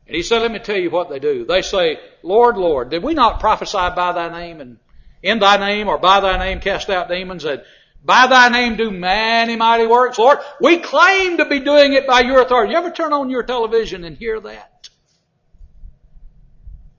And 0.07 0.15
he 0.15 0.23
said, 0.23 0.41
Let 0.41 0.51
me 0.51 0.59
tell 0.59 0.77
you 0.77 0.89
what 0.89 1.09
they 1.09 1.19
do. 1.19 1.45
They 1.45 1.61
say, 1.61 1.99
Lord, 2.21 2.57
Lord, 2.57 2.89
did 2.89 3.03
we 3.03 3.13
not 3.13 3.39
prophesy 3.39 3.77
by 3.95 4.11
thy 4.13 4.29
name 4.29 4.61
and 4.61 4.77
in 5.21 5.39
thy 5.39 5.57
name 5.57 5.87
or 5.87 5.97
by 5.97 6.19
thy 6.19 6.37
name 6.37 6.59
cast 6.59 6.89
out 6.89 7.07
demons 7.07 7.45
and 7.45 7.63
by 8.03 8.27
thy 8.27 8.49
name 8.49 8.75
do 8.75 8.91
many 8.91 9.55
mighty 9.55 9.87
works? 9.87 10.17
Lord, 10.17 10.39
we 10.59 10.79
claim 10.79 11.37
to 11.37 11.45
be 11.45 11.59
doing 11.59 11.93
it 11.93 12.05
by 12.05 12.21
your 12.21 12.41
authority. 12.41 12.73
You 12.73 12.79
ever 12.79 12.91
turn 12.91 13.13
on 13.13 13.29
your 13.29 13.43
television 13.43 14.03
and 14.03 14.17
hear 14.17 14.39
that? 14.41 14.89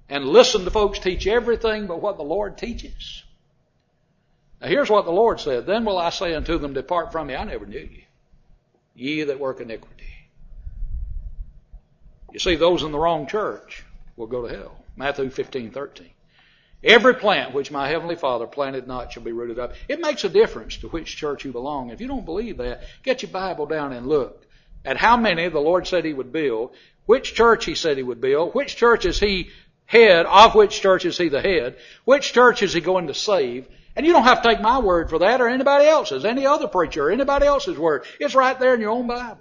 And 0.08 0.24
listen 0.24 0.64
to 0.64 0.70
folks 0.70 0.98
teach 0.98 1.26
everything 1.26 1.86
but 1.86 2.00
what 2.00 2.16
the 2.16 2.22
Lord 2.22 2.56
teaches. 2.56 3.22
Now 4.60 4.68
here's 4.68 4.88
what 4.88 5.04
the 5.04 5.12
Lord 5.12 5.40
said. 5.40 5.66
Then 5.66 5.84
will 5.84 5.98
I 5.98 6.10
say 6.10 6.34
unto 6.34 6.56
them, 6.58 6.72
Depart 6.72 7.12
from 7.12 7.26
me, 7.26 7.34
I 7.34 7.44
never 7.44 7.66
knew 7.66 7.78
you 7.78 8.04
ye 8.94 9.24
that 9.24 9.40
work 9.40 9.60
iniquity. 9.60 10.13
You 12.34 12.40
see, 12.40 12.56
those 12.56 12.82
in 12.82 12.90
the 12.90 12.98
wrong 12.98 13.28
church 13.28 13.84
will 14.16 14.26
go 14.26 14.46
to 14.46 14.52
hell. 14.52 14.84
Matthew 14.96 15.30
15, 15.30 15.70
13. 15.70 16.10
Every 16.82 17.14
plant 17.14 17.54
which 17.54 17.70
my 17.70 17.86
heavenly 17.86 18.16
Father 18.16 18.48
planted 18.48 18.88
not 18.88 19.12
shall 19.12 19.22
be 19.22 19.30
rooted 19.30 19.60
up. 19.60 19.74
It 19.88 20.00
makes 20.00 20.24
a 20.24 20.28
difference 20.28 20.78
to 20.78 20.88
which 20.88 21.16
church 21.16 21.44
you 21.44 21.52
belong. 21.52 21.90
If 21.90 22.00
you 22.00 22.08
don't 22.08 22.24
believe 22.24 22.56
that, 22.56 22.82
get 23.04 23.22
your 23.22 23.30
Bible 23.30 23.66
down 23.66 23.92
and 23.92 24.08
look 24.08 24.44
at 24.84 24.96
how 24.96 25.16
many 25.16 25.48
the 25.48 25.60
Lord 25.60 25.86
said 25.86 26.04
He 26.04 26.12
would 26.12 26.32
build, 26.32 26.74
which 27.06 27.34
church 27.34 27.66
He 27.66 27.76
said 27.76 27.98
He 27.98 28.02
would 28.02 28.20
build, 28.20 28.52
which 28.52 28.74
church 28.74 29.04
is 29.04 29.20
He 29.20 29.50
head, 29.86 30.26
of 30.26 30.56
which 30.56 30.80
church 30.80 31.04
is 31.04 31.16
He 31.16 31.28
the 31.28 31.40
head, 31.40 31.76
which 32.04 32.32
church 32.32 32.64
is 32.64 32.72
He 32.72 32.80
going 32.80 33.06
to 33.06 33.14
save, 33.14 33.68
and 33.94 34.04
you 34.04 34.12
don't 34.12 34.24
have 34.24 34.42
to 34.42 34.48
take 34.48 34.60
my 34.60 34.80
word 34.80 35.08
for 35.08 35.20
that 35.20 35.40
or 35.40 35.46
anybody 35.46 35.86
else's, 35.86 36.24
any 36.24 36.46
other 36.46 36.66
preacher 36.66 37.06
or 37.06 37.10
anybody 37.12 37.46
else's 37.46 37.78
word. 37.78 38.04
It's 38.18 38.34
right 38.34 38.58
there 38.58 38.74
in 38.74 38.80
your 38.80 38.90
own 38.90 39.06
Bible. 39.06 39.38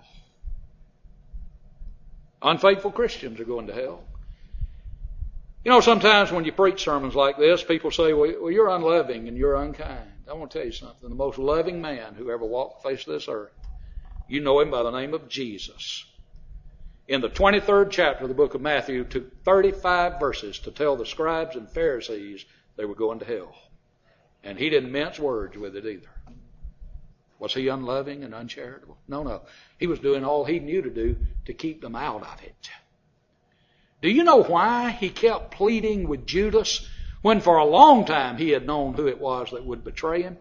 Unfaithful 2.43 2.91
Christians 2.91 3.39
are 3.39 3.45
going 3.45 3.67
to 3.67 3.73
hell. 3.73 4.03
You 5.63 5.71
know, 5.71 5.79
sometimes 5.79 6.29
when 6.29 6.43
you 6.43 6.51
preach 6.51 6.83
sermons 6.83 7.15
like 7.15 7.37
this, 7.37 7.63
people 7.63 7.89
say, 7.89 8.11
well, 8.11 8.33
well, 8.41 8.51
you're 8.51 8.69
unloving 8.69 9.29
and 9.29 9.37
you're 9.37 9.55
unkind. 9.55 10.11
I 10.29 10.33
want 10.33 10.51
to 10.51 10.57
tell 10.57 10.65
you 10.65 10.73
something. 10.73 11.09
The 11.09 11.15
most 11.15 11.37
loving 11.37 11.81
man 11.81 12.15
who 12.15 12.29
ever 12.29 12.45
walked 12.45 12.83
the 12.83 12.89
face 12.89 13.07
of 13.07 13.13
this 13.13 13.29
earth, 13.29 13.53
you 14.27 14.41
know 14.41 14.59
him 14.59 14.71
by 14.71 14.83
the 14.83 14.91
name 14.91 15.13
of 15.13 15.29
Jesus. 15.29 16.05
In 17.07 17.21
the 17.21 17.29
23rd 17.29 17.91
chapter 17.91 18.23
of 18.23 18.29
the 18.29 18.35
book 18.35 18.55
of 18.55 18.61
Matthew, 18.61 19.05
took 19.05 19.43
35 19.43 20.19
verses 20.19 20.59
to 20.59 20.71
tell 20.71 20.97
the 20.97 21.05
scribes 21.05 21.55
and 21.55 21.69
Pharisees 21.69 22.45
they 22.75 22.85
were 22.85 22.95
going 22.95 23.19
to 23.19 23.25
hell. 23.25 23.55
And 24.43 24.57
he 24.57 24.69
didn't 24.69 24.91
mince 24.91 25.17
words 25.17 25.57
with 25.57 25.77
it 25.77 25.85
either. 25.85 26.09
Was 27.43 27.53
he 27.53 27.67
unloving 27.67 28.23
and 28.23 28.33
uncharitable? 28.33 28.97
No, 29.05 29.21
no. 29.21 29.41
He 29.77 29.85
was 29.85 29.99
doing 29.99 30.23
all 30.23 30.45
he 30.45 30.59
knew 30.59 30.81
to 30.81 30.89
do 30.89 31.17
to 31.43 31.53
keep 31.53 31.81
them 31.81 31.93
out 31.93 32.21
of 32.21 32.41
it. 32.41 32.69
Do 34.01 34.09
you 34.09 34.23
know 34.23 34.41
why 34.41 34.91
he 34.91 35.09
kept 35.09 35.51
pleading 35.51 36.07
with 36.07 36.25
Judas 36.25 36.87
when 37.21 37.41
for 37.41 37.57
a 37.57 37.65
long 37.65 38.05
time 38.05 38.37
he 38.37 38.51
had 38.51 38.65
known 38.65 38.93
who 38.93 39.09
it 39.09 39.19
was 39.19 39.51
that 39.51 39.65
would 39.65 39.83
betray 39.83 40.21
him? 40.21 40.37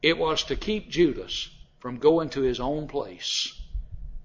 It 0.00 0.16
was 0.16 0.44
to 0.44 0.54
keep 0.54 0.90
Judas 0.90 1.50
from 1.80 1.98
going 1.98 2.30
to 2.30 2.42
his 2.42 2.60
own 2.60 2.86
place. 2.86 3.60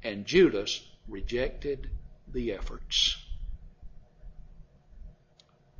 And 0.04 0.28
Judas 0.28 0.88
rejected 1.08 1.90
the 2.28 2.54
efforts. 2.54 3.18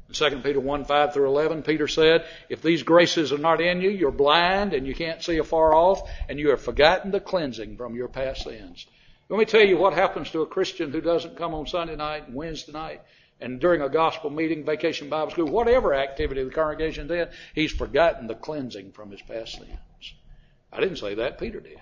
In 0.10 0.16
2 0.16 0.40
Peter 0.40 0.60
1, 0.60 0.86
5 0.86 1.14
through 1.14 1.28
11, 1.28 1.62
Peter 1.64 1.88
said, 1.88 2.26
if 2.50 2.62
these 2.62 2.82
graces 2.84 3.32
are 3.32 3.38
not 3.38 3.62
in 3.62 3.80
you, 3.80 3.92
you're 3.92 4.12
blind 4.12 4.74
and 4.74 4.86
you 4.86 4.96
can't 4.96 5.24
see 5.24 5.38
afar 5.38 5.74
off, 5.74 6.02
and 6.28 6.40
you 6.40 6.50
have 6.50 6.62
forgotten 6.62 7.12
the 7.12 7.20
cleansing 7.20 7.78
from 7.78 7.96
your 7.96 8.08
past 8.08 8.44
sins. 8.44 8.88
Let 9.30 9.38
me 9.38 9.46
tell 9.46 9.66
you 9.66 9.78
what 9.78 9.94
happens 9.94 10.32
to 10.32 10.42
a 10.42 10.48
Christian 10.48 10.92
who 10.92 11.02
doesn't 11.02 11.38
come 11.38 11.54
on 11.54 11.68
Sunday 11.68 11.96
night 11.96 12.26
and 12.26 12.36
Wednesday 12.36 12.72
night 12.72 13.02
and 13.42 13.60
during 13.60 13.82
a 13.82 13.90
gospel 13.90 14.30
meeting, 14.30 14.66
vacation 14.66 15.10
Bible 15.10 15.32
school, 15.32 15.46
whatever 15.46 15.94
activity 15.94 16.44
the 16.44 16.50
congregation 16.50 17.08
did, 17.08 17.30
he's 17.56 17.72
forgotten 17.72 18.28
the 18.28 18.36
cleansing 18.36 18.92
from 18.92 19.12
his 19.12 19.22
past 19.22 19.54
sins. 19.54 20.14
I 20.72 20.82
didn't 20.82 20.98
say 20.98 21.16
that, 21.16 21.40
Peter 21.40 21.60
did. 21.60 21.80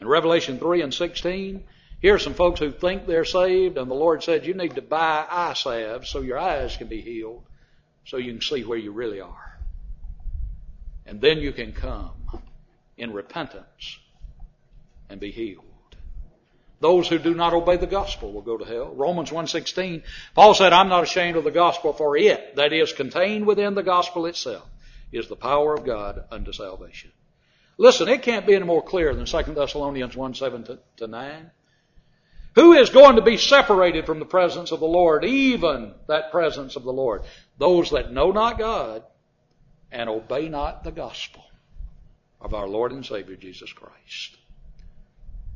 In 0.00 0.06
Revelation 0.06 0.58
3 0.58 0.82
and 0.82 0.94
16, 0.94 1.64
here 2.00 2.14
are 2.14 2.18
some 2.18 2.34
folks 2.34 2.60
who 2.60 2.70
think 2.70 3.06
they're 3.06 3.24
saved, 3.24 3.78
and 3.78 3.90
the 3.90 3.94
Lord 3.94 4.22
said, 4.22 4.46
You 4.46 4.54
need 4.54 4.74
to 4.74 4.82
buy 4.82 5.26
eye 5.28 5.54
salve 5.54 6.06
so 6.06 6.20
your 6.20 6.38
eyes 6.38 6.76
can 6.76 6.88
be 6.88 7.00
healed, 7.00 7.44
so 8.04 8.18
you 8.18 8.32
can 8.32 8.42
see 8.42 8.64
where 8.64 8.78
you 8.78 8.92
really 8.92 9.20
are. 9.20 9.58
And 11.06 11.20
then 11.20 11.38
you 11.38 11.52
can 11.52 11.72
come 11.72 12.12
in 12.96 13.12
repentance 13.12 13.98
and 15.08 15.20
be 15.20 15.30
healed. 15.30 15.64
Those 16.80 17.08
who 17.08 17.18
do 17.18 17.34
not 17.34 17.54
obey 17.54 17.78
the 17.78 17.86
gospel 17.86 18.32
will 18.32 18.42
go 18.42 18.58
to 18.58 18.64
hell. 18.64 18.94
Romans 18.94 19.30
1.16, 19.30 20.02
Paul 20.34 20.52
said, 20.52 20.74
I'm 20.74 20.90
not 20.90 21.04
ashamed 21.04 21.38
of 21.38 21.44
the 21.44 21.50
gospel, 21.50 21.94
for 21.94 22.16
it, 22.18 22.56
that 22.56 22.72
is 22.74 22.92
contained 22.92 23.46
within 23.46 23.74
the 23.74 23.82
gospel 23.82 24.26
itself, 24.26 24.68
is 25.10 25.28
the 25.28 25.36
power 25.36 25.74
of 25.74 25.86
God 25.86 26.24
unto 26.30 26.52
salvation. 26.52 27.12
Listen, 27.78 28.08
it 28.08 28.22
can't 28.22 28.46
be 28.46 28.54
any 28.54 28.64
more 28.64 28.82
clear 28.82 29.14
than 29.14 29.24
2 29.24 29.54
Thessalonians 29.54 30.16
1, 30.16 30.34
7 30.34 30.78
to 30.98 31.06
9. 31.06 31.50
Who 32.56 32.72
is 32.72 32.88
going 32.88 33.16
to 33.16 33.22
be 33.22 33.36
separated 33.36 34.06
from 34.06 34.18
the 34.18 34.24
presence 34.24 34.72
of 34.72 34.80
the 34.80 34.86
Lord, 34.86 35.26
even 35.26 35.92
that 36.08 36.32
presence 36.32 36.74
of 36.74 36.84
the 36.84 36.92
Lord? 36.92 37.22
Those 37.58 37.90
that 37.90 38.10
know 38.10 38.32
not 38.32 38.58
God 38.58 39.04
and 39.92 40.08
obey 40.08 40.48
not 40.48 40.82
the 40.82 40.90
gospel 40.90 41.44
of 42.40 42.54
our 42.54 42.66
Lord 42.66 42.92
and 42.92 43.04
Savior 43.04 43.36
Jesus 43.36 43.70
Christ. 43.74 44.38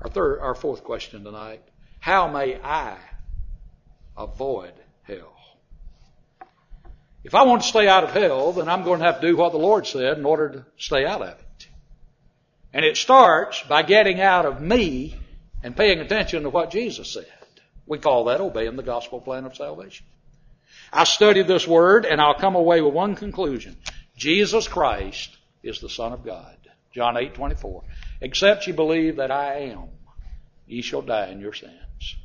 Our 0.02 0.10
third, 0.10 0.40
our 0.40 0.54
fourth 0.54 0.84
question 0.84 1.24
tonight. 1.24 1.62
How 2.00 2.28
may 2.28 2.60
I 2.60 2.98
avoid 4.14 4.72
hell? 5.02 5.34
If 7.24 7.34
I 7.34 7.44
want 7.44 7.62
to 7.62 7.68
stay 7.68 7.88
out 7.88 8.04
of 8.04 8.10
hell, 8.10 8.52
then 8.52 8.68
I'm 8.68 8.84
going 8.84 9.00
to 9.00 9.06
have 9.06 9.22
to 9.22 9.26
do 9.26 9.38
what 9.38 9.52
the 9.52 9.58
Lord 9.58 9.86
said 9.86 10.18
in 10.18 10.26
order 10.26 10.50
to 10.50 10.66
stay 10.76 11.06
out 11.06 11.22
of 11.22 11.28
it. 11.28 11.68
And 12.74 12.84
it 12.84 12.98
starts 12.98 13.62
by 13.62 13.84
getting 13.84 14.20
out 14.20 14.44
of 14.44 14.60
me 14.60 15.16
and 15.62 15.76
paying 15.76 16.00
attention 16.00 16.42
to 16.44 16.50
what 16.50 16.70
Jesus 16.70 17.12
said. 17.12 17.26
We 17.86 17.98
call 17.98 18.24
that 18.24 18.40
obeying 18.40 18.76
the 18.76 18.82
gospel 18.82 19.20
plan 19.20 19.44
of 19.44 19.56
salvation. 19.56 20.06
I 20.92 21.04
studied 21.04 21.46
this 21.46 21.66
word 21.66 22.04
and 22.04 22.20
I'll 22.20 22.34
come 22.34 22.54
away 22.54 22.80
with 22.80 22.94
one 22.94 23.14
conclusion. 23.14 23.76
Jesus 24.16 24.68
Christ 24.68 25.36
is 25.62 25.80
the 25.80 25.88
Son 25.88 26.12
of 26.12 26.24
God. 26.24 26.56
John 26.92 27.16
8, 27.16 27.34
24. 27.34 27.82
Except 28.20 28.66
you 28.66 28.74
believe 28.74 29.16
that 29.16 29.30
I 29.30 29.70
am, 29.70 29.88
ye 30.66 30.82
shall 30.82 31.02
die 31.02 31.28
in 31.28 31.40
your 31.40 31.52
sins. 31.52 32.16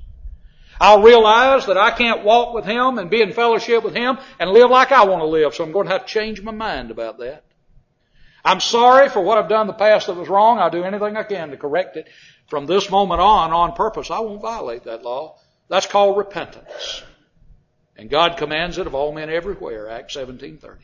I'll 0.79 1.01
realize 1.01 1.67
that 1.67 1.77
I 1.77 1.91
can't 1.91 2.23
walk 2.23 2.53
with 2.53 2.65
Him 2.65 2.97
and 2.97 3.09
be 3.09 3.21
in 3.21 3.31
fellowship 3.31 3.83
with 3.83 3.95
Him 3.95 4.17
and 4.39 4.49
live 4.49 4.69
like 4.69 4.91
I 4.91 5.05
want 5.05 5.21
to 5.21 5.27
live, 5.27 5.55
so 5.55 5.63
I'm 5.63 5.71
going 5.71 5.88
to 5.88 5.93
have 5.93 6.05
to 6.05 6.13
change 6.13 6.41
my 6.41 6.51
mind 6.51 6.91
about 6.91 7.19
that. 7.19 7.43
I'm 8.43 8.59
sorry 8.59 9.09
for 9.09 9.21
what 9.21 9.38
I've 9.38 9.49
done 9.49 9.61
in 9.61 9.67
the 9.67 9.73
past 9.73 10.07
that 10.07 10.15
was 10.15 10.29
wrong. 10.29 10.59
I'll 10.59 10.69
do 10.69 10.83
anything 10.83 11.17
I 11.17 11.23
can 11.23 11.49
to 11.49 11.57
correct 11.57 11.97
it 11.97 12.07
from 12.48 12.66
this 12.66 12.89
moment 12.89 13.22
on, 13.22 13.52
on 13.52 13.74
purpose, 13.74 14.12
I 14.12 14.20
won't 14.20 14.41
violate 14.41 14.84
that 14.84 15.04
law. 15.04 15.38
That's 15.68 15.88
called 15.88 16.18
repentance. 16.18 17.04
And 17.98 18.10
God 18.10 18.38
commands 18.38 18.78
it 18.78 18.88
of 18.88 18.96
all 18.96 19.12
men 19.14 19.30
everywhere, 19.30 19.89
Acts 19.89 20.16
17:30. 20.16 20.78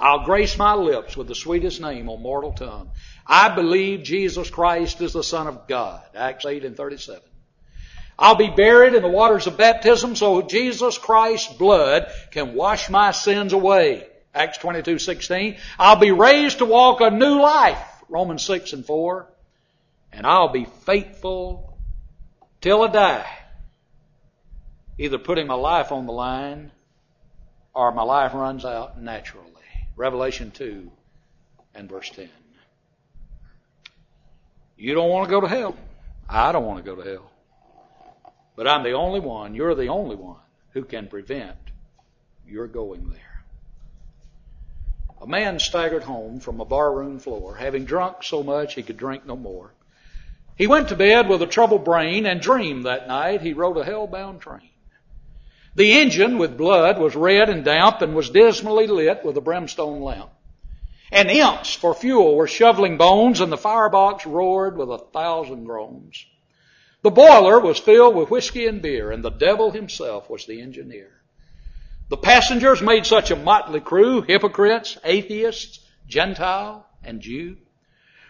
I'll 0.00 0.24
grace 0.24 0.58
my 0.58 0.74
lips 0.74 1.16
with 1.16 1.28
the 1.28 1.34
sweetest 1.36 1.80
name 1.80 2.08
on 2.08 2.20
mortal 2.20 2.52
tongue. 2.52 2.90
I 3.26 3.54
believe 3.54 4.02
Jesus 4.02 4.50
Christ 4.50 5.00
is 5.00 5.12
the 5.12 5.22
Son 5.22 5.46
of 5.46 5.68
God, 5.68 6.02
Acts 6.14 6.44
8 6.44 6.64
and 6.64 6.76
37. 6.76 7.22
I'll 8.18 8.34
be 8.34 8.50
buried 8.50 8.94
in 8.94 9.02
the 9.02 9.08
waters 9.08 9.46
of 9.46 9.56
baptism 9.56 10.16
so 10.16 10.42
Jesus 10.42 10.98
Christ's 10.98 11.52
blood 11.52 12.10
can 12.32 12.54
wash 12.54 12.90
my 12.90 13.12
sins 13.12 13.52
away. 13.52 14.06
Acts 14.34 14.58
22:16. 14.58 15.58
I'll 15.78 15.96
be 15.96 16.10
raised 16.10 16.58
to 16.58 16.64
walk 16.64 17.00
a 17.00 17.10
new 17.10 17.40
life. 17.40 17.78
Romans 18.08 18.42
6 18.42 18.72
and 18.72 18.84
4 18.84 19.28
and 20.14 20.26
I'll 20.26 20.48
be 20.48 20.64
faithful 20.64 21.78
till 22.60 22.82
I 22.82 22.88
die 22.88 23.38
either 24.98 25.18
putting 25.18 25.46
my 25.46 25.54
life 25.54 25.90
on 25.92 26.06
the 26.06 26.12
line 26.12 26.70
or 27.74 27.92
my 27.92 28.02
life 28.02 28.32
runs 28.34 28.64
out 28.64 29.00
naturally. 29.00 29.50
Revelation 29.96 30.50
2 30.50 30.90
and 31.74 31.88
verse 31.88 32.10
10. 32.10 32.28
You 34.76 34.94
don't 34.94 35.10
want 35.10 35.28
to 35.28 35.30
go 35.30 35.40
to 35.40 35.48
hell. 35.48 35.76
I 36.28 36.52
don't 36.52 36.64
want 36.64 36.84
to 36.84 36.88
go 36.88 37.00
to 37.00 37.08
hell. 37.08 37.30
But 38.56 38.68
I'm 38.68 38.84
the 38.84 38.92
only 38.92 39.20
one, 39.20 39.54
you're 39.54 39.74
the 39.74 39.88
only 39.88 40.16
one 40.16 40.40
who 40.70 40.84
can 40.84 41.08
prevent 41.08 41.56
your 42.46 42.68
going 42.68 43.10
there. 43.10 43.44
A 45.20 45.26
man 45.26 45.58
staggered 45.58 46.02
home 46.04 46.38
from 46.38 46.60
a 46.60 46.64
barroom 46.64 47.18
floor, 47.18 47.56
having 47.56 47.84
drunk 47.84 48.22
so 48.22 48.42
much 48.42 48.74
he 48.74 48.82
could 48.82 48.96
drink 48.96 49.26
no 49.26 49.36
more. 49.36 49.73
He 50.56 50.66
went 50.66 50.88
to 50.88 50.96
bed 50.96 51.28
with 51.28 51.42
a 51.42 51.46
troubled 51.46 51.84
brain 51.84 52.26
and 52.26 52.40
dreamed 52.40 52.84
that 52.84 53.08
night 53.08 53.42
he 53.42 53.52
rode 53.52 53.76
a 53.76 53.84
hell-bound 53.84 54.40
train. 54.40 54.70
The 55.74 56.00
engine 56.00 56.38
with 56.38 56.56
blood 56.56 56.98
was 56.98 57.16
red 57.16 57.48
and 57.48 57.64
damp 57.64 58.00
and 58.00 58.14
was 58.14 58.30
dismally 58.30 58.86
lit 58.86 59.24
with 59.24 59.36
a 59.36 59.40
brimstone 59.40 60.00
lamp. 60.00 60.30
And 61.10 61.30
imps 61.30 61.74
for 61.74 61.94
fuel 61.94 62.36
were 62.36 62.46
shoveling 62.46 62.96
bones 62.96 63.40
and 63.40 63.50
the 63.50 63.56
firebox 63.56 64.26
roared 64.26 64.76
with 64.76 64.90
a 64.90 64.98
thousand 64.98 65.64
groans. 65.64 66.24
The 67.02 67.10
boiler 67.10 67.58
was 67.58 67.78
filled 67.78 68.14
with 68.14 68.30
whiskey 68.30 68.66
and 68.66 68.80
beer 68.80 69.10
and 69.10 69.24
the 69.24 69.30
devil 69.30 69.72
himself 69.72 70.30
was 70.30 70.46
the 70.46 70.60
engineer. 70.60 71.10
The 72.08 72.16
passengers 72.16 72.80
made 72.80 73.06
such 73.06 73.30
a 73.30 73.36
motley 73.36 73.80
crew, 73.80 74.22
hypocrites, 74.22 74.96
atheists, 75.04 75.80
Gentile, 76.06 76.86
and 77.02 77.20
Jew. 77.20 77.56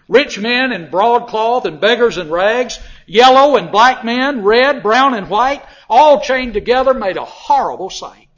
Rich 0.09 0.39
men 0.39 0.73
in 0.73 0.91
broadcloth 0.91 1.65
and 1.65 1.81
beggars 1.81 2.19
in 2.19 2.31
rags, 2.31 2.79
yellow 3.07 3.57
and 3.57 3.71
black 3.71 4.05
men, 4.05 4.43
red, 4.43 4.83
brown, 4.83 5.15
and 5.15 5.31
white, 5.31 5.63
all 5.89 6.21
chained 6.21 6.53
together 6.53 6.93
made 6.93 7.17
a 7.17 7.25
horrible 7.25 7.91
sight. 7.91 8.29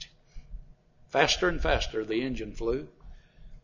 Faster 1.08 1.48
and 1.48 1.60
faster 1.60 2.04
the 2.04 2.22
engine 2.22 2.52
flew. 2.52 2.88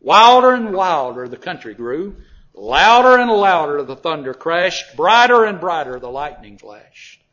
Wilder 0.01 0.51
and 0.51 0.73
wilder 0.73 1.27
the 1.29 1.37
country 1.37 1.73
grew. 1.73 2.17
Louder 2.53 3.19
and 3.19 3.31
louder 3.31 3.83
the 3.83 3.95
thunder 3.95 4.33
crashed. 4.33 4.97
Brighter 4.97 5.45
and 5.45 5.59
brighter 5.59 5.99
the 5.99 6.09
lightning 6.09 6.57
flashed. 6.57 7.23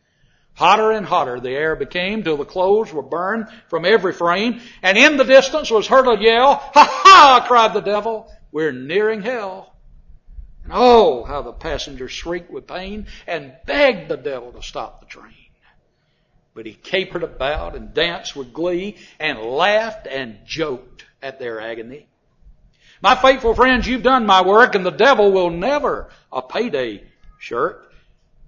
Hotter 0.55 0.93
and 0.93 1.07
hotter 1.07 1.41
the 1.41 1.51
air 1.51 1.75
became 1.75 2.23
till 2.23 2.37
the 2.37 2.45
clothes 2.45 2.93
were 2.93 3.03
burned 3.03 3.47
from 3.69 3.85
every 3.85 4.13
frame. 4.13 4.61
And 4.83 4.97
in 4.97 5.17
the 5.17 5.25
distance 5.25 5.71
was 5.71 5.87
heard 5.87 6.07
a 6.07 6.21
yell. 6.21 6.57
Ha 6.57 6.89
ha! 6.91 7.45
cried 7.47 7.75
the 7.75 7.81
devil. 7.81 8.31
We're 8.53 8.73
nearing 8.73 9.23
hell. 9.23 9.70
And 10.65 10.73
oh, 10.75 11.25
how 11.25 11.43
the 11.43 11.53
passengers 11.53 12.13
shrieked 12.13 12.51
with 12.51 12.67
pain 12.67 13.07
and 13.27 13.55
begged 13.67 14.09
the 14.09 14.17
devil 14.17 14.53
to 14.53 14.63
stop 14.63 15.01
the 15.01 15.07
train. 15.07 15.35
But 16.55 16.67
he 16.67 16.75
capered 16.75 17.23
about 17.23 17.77
and 17.77 17.95
danced 17.95 18.35
with 18.35 18.53
glee 18.53 18.97
and 19.19 19.39
laughed 19.39 20.07
and 20.07 20.39
joked 20.45 21.07
at 21.23 21.39
their 21.39 21.61
agony. 21.61 22.07
My 23.03 23.15
faithful 23.15 23.55
friends, 23.55 23.87
you've 23.87 24.03
done 24.03 24.27
my 24.27 24.43
work 24.43 24.75
and 24.75 24.85
the 24.85 24.91
devil 24.91 25.33
will 25.33 25.51
never 25.51 26.11
a 26.31 26.43
payday 26.43 27.05
shirk. 27.39 27.93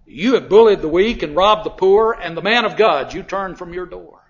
You 0.06 0.34
have 0.34 0.48
bullied 0.48 0.82
the 0.82 0.88
weak 0.88 1.22
and 1.22 1.34
robbed 1.34 1.64
the 1.64 1.70
poor 1.70 2.12
and 2.12 2.36
the 2.36 2.42
man 2.42 2.64
of 2.64 2.76
God 2.76 3.14
you 3.14 3.22
turned 3.22 3.56
from 3.56 3.72
your 3.72 3.86
door. 3.86 4.21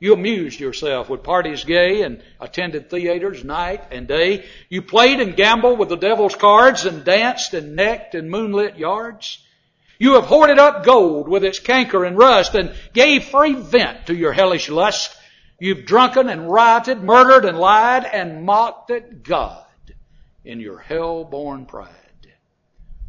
You 0.00 0.12
amused 0.12 0.60
yourself 0.60 1.08
with 1.08 1.24
parties 1.24 1.64
gay 1.64 2.02
and 2.02 2.22
attended 2.40 2.88
theaters 2.88 3.42
night 3.42 3.82
and 3.90 4.06
day. 4.06 4.44
You 4.68 4.82
played 4.82 5.20
and 5.20 5.34
gambled 5.34 5.78
with 5.78 5.88
the 5.88 5.96
devil's 5.96 6.36
cards 6.36 6.84
and 6.84 7.04
danced 7.04 7.52
and 7.54 7.74
necked 7.74 8.14
in 8.14 8.30
moonlit 8.30 8.78
yards. 8.78 9.44
You 9.98 10.14
have 10.14 10.26
hoarded 10.26 10.60
up 10.60 10.84
gold 10.84 11.28
with 11.28 11.42
its 11.42 11.58
canker 11.58 12.04
and 12.04 12.16
rust 12.16 12.54
and 12.54 12.72
gave 12.92 13.24
free 13.24 13.54
vent 13.54 14.06
to 14.06 14.14
your 14.14 14.32
hellish 14.32 14.68
lust. 14.68 15.16
You've 15.58 15.84
drunken 15.84 16.28
and 16.28 16.48
rioted, 16.48 17.02
murdered 17.02 17.44
and 17.44 17.58
lied 17.58 18.04
and 18.04 18.44
mocked 18.44 18.92
at 18.92 19.24
God 19.24 19.64
in 20.44 20.60
your 20.60 20.78
hell-born 20.78 21.66
pride. 21.66 21.94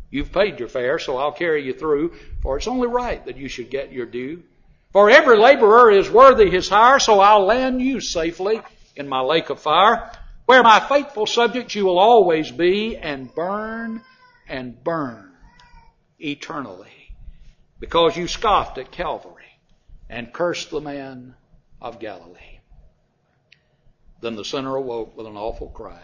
You've 0.09 0.31
paid 0.31 0.59
your 0.59 0.69
fare, 0.69 0.97
so 0.97 1.17
I'll 1.17 1.31
carry 1.31 1.63
you 1.63 1.73
through, 1.73 2.15
for 2.41 2.57
it's 2.57 2.67
only 2.67 2.87
right 2.87 3.23
that 3.25 3.37
you 3.37 3.47
should 3.47 3.69
get 3.69 3.91
your 3.91 4.07
due. 4.07 4.41
For 4.91 5.09
every 5.09 5.37
laborer 5.37 5.91
is 5.91 6.09
worthy 6.09 6.49
his 6.49 6.67
hire, 6.67 6.97
so 6.99 7.19
I'll 7.19 7.45
land 7.45 7.79
you 7.81 8.01
safely 8.01 8.59
in 8.95 9.07
my 9.07 9.21
lake 9.21 9.51
of 9.51 9.59
fire, 9.59 10.11
where 10.47 10.63
my 10.63 10.79
faithful 10.79 11.27
subjects 11.27 11.75
you 11.75 11.85
will 11.85 11.99
always 11.99 12.49
be, 12.49 12.97
and 12.97 13.33
burn 13.33 14.01
and 14.47 14.83
burn 14.83 15.31
eternally, 16.19 17.13
because 17.79 18.17
you 18.17 18.27
scoffed 18.27 18.79
at 18.79 18.91
Calvary 18.91 19.59
and 20.09 20.33
cursed 20.33 20.71
the 20.71 20.81
man 20.81 21.35
of 21.79 21.99
Galilee. 21.99 22.59
Then 24.21 24.35
the 24.35 24.43
sinner 24.43 24.75
awoke 24.75 25.15
with 25.15 25.27
an 25.27 25.37
awful 25.37 25.69
cry 25.69 26.01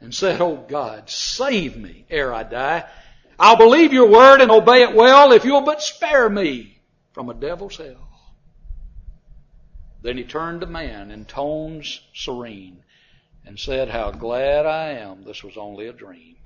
and 0.00 0.14
said, 0.14 0.42
Oh 0.42 0.56
God, 0.56 1.08
save 1.08 1.76
me 1.78 2.04
ere 2.10 2.34
I 2.34 2.42
die. 2.42 2.84
I'll 3.38 3.56
believe 3.56 3.94
your 3.94 4.10
word 4.10 4.42
and 4.42 4.50
obey 4.50 4.82
it 4.82 4.94
well 4.94 5.32
if 5.32 5.46
you'll 5.46 5.62
but 5.62 5.82
spare 5.82 6.28
me 6.28 6.73
from 7.14 7.30
a 7.30 7.34
devil's 7.34 7.76
hell. 7.76 8.10
Then 10.02 10.18
he 10.18 10.24
turned 10.24 10.60
to 10.60 10.66
man 10.66 11.10
in 11.10 11.24
tones 11.24 12.00
serene 12.12 12.82
and 13.46 13.58
said, 13.58 13.88
How 13.88 14.10
glad 14.10 14.66
I 14.66 14.90
am 14.90 15.24
this 15.24 15.42
was 15.42 15.56
only 15.56 15.86
a 15.86 15.92
dream. 15.92 16.36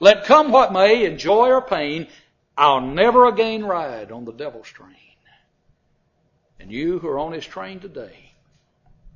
Let 0.00 0.24
come 0.24 0.50
what 0.50 0.72
may, 0.72 1.04
in 1.04 1.18
joy 1.18 1.50
or 1.50 1.62
pain, 1.62 2.08
I'll 2.56 2.80
never 2.80 3.26
again 3.26 3.64
ride 3.64 4.10
on 4.10 4.24
the 4.24 4.32
devil's 4.32 4.68
train. 4.68 4.90
And 6.58 6.72
you 6.72 6.98
who 6.98 7.08
are 7.08 7.18
on 7.18 7.32
his 7.32 7.46
train 7.46 7.78
today, 7.78 8.32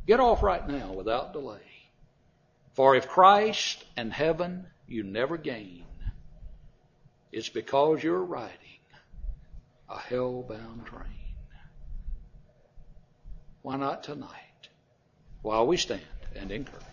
get 0.06 0.20
off 0.20 0.42
right 0.42 0.66
now 0.68 0.92
without 0.92 1.32
delay. 1.32 1.60
For 2.74 2.94
if 2.94 3.08
Christ 3.08 3.84
and 3.96 4.12
heaven 4.12 4.66
you 4.86 5.02
never 5.02 5.36
gain, 5.36 5.84
it's 7.32 7.48
because 7.48 8.02
you're 8.02 8.22
riding 8.22 8.67
a 9.88 9.98
hell-bound 9.98 10.86
train. 10.86 11.04
Why 13.62 13.76
not 13.76 14.02
tonight, 14.02 14.68
while 15.42 15.66
we 15.66 15.76
stand 15.76 16.02
and 16.34 16.50
encourage? 16.50 16.87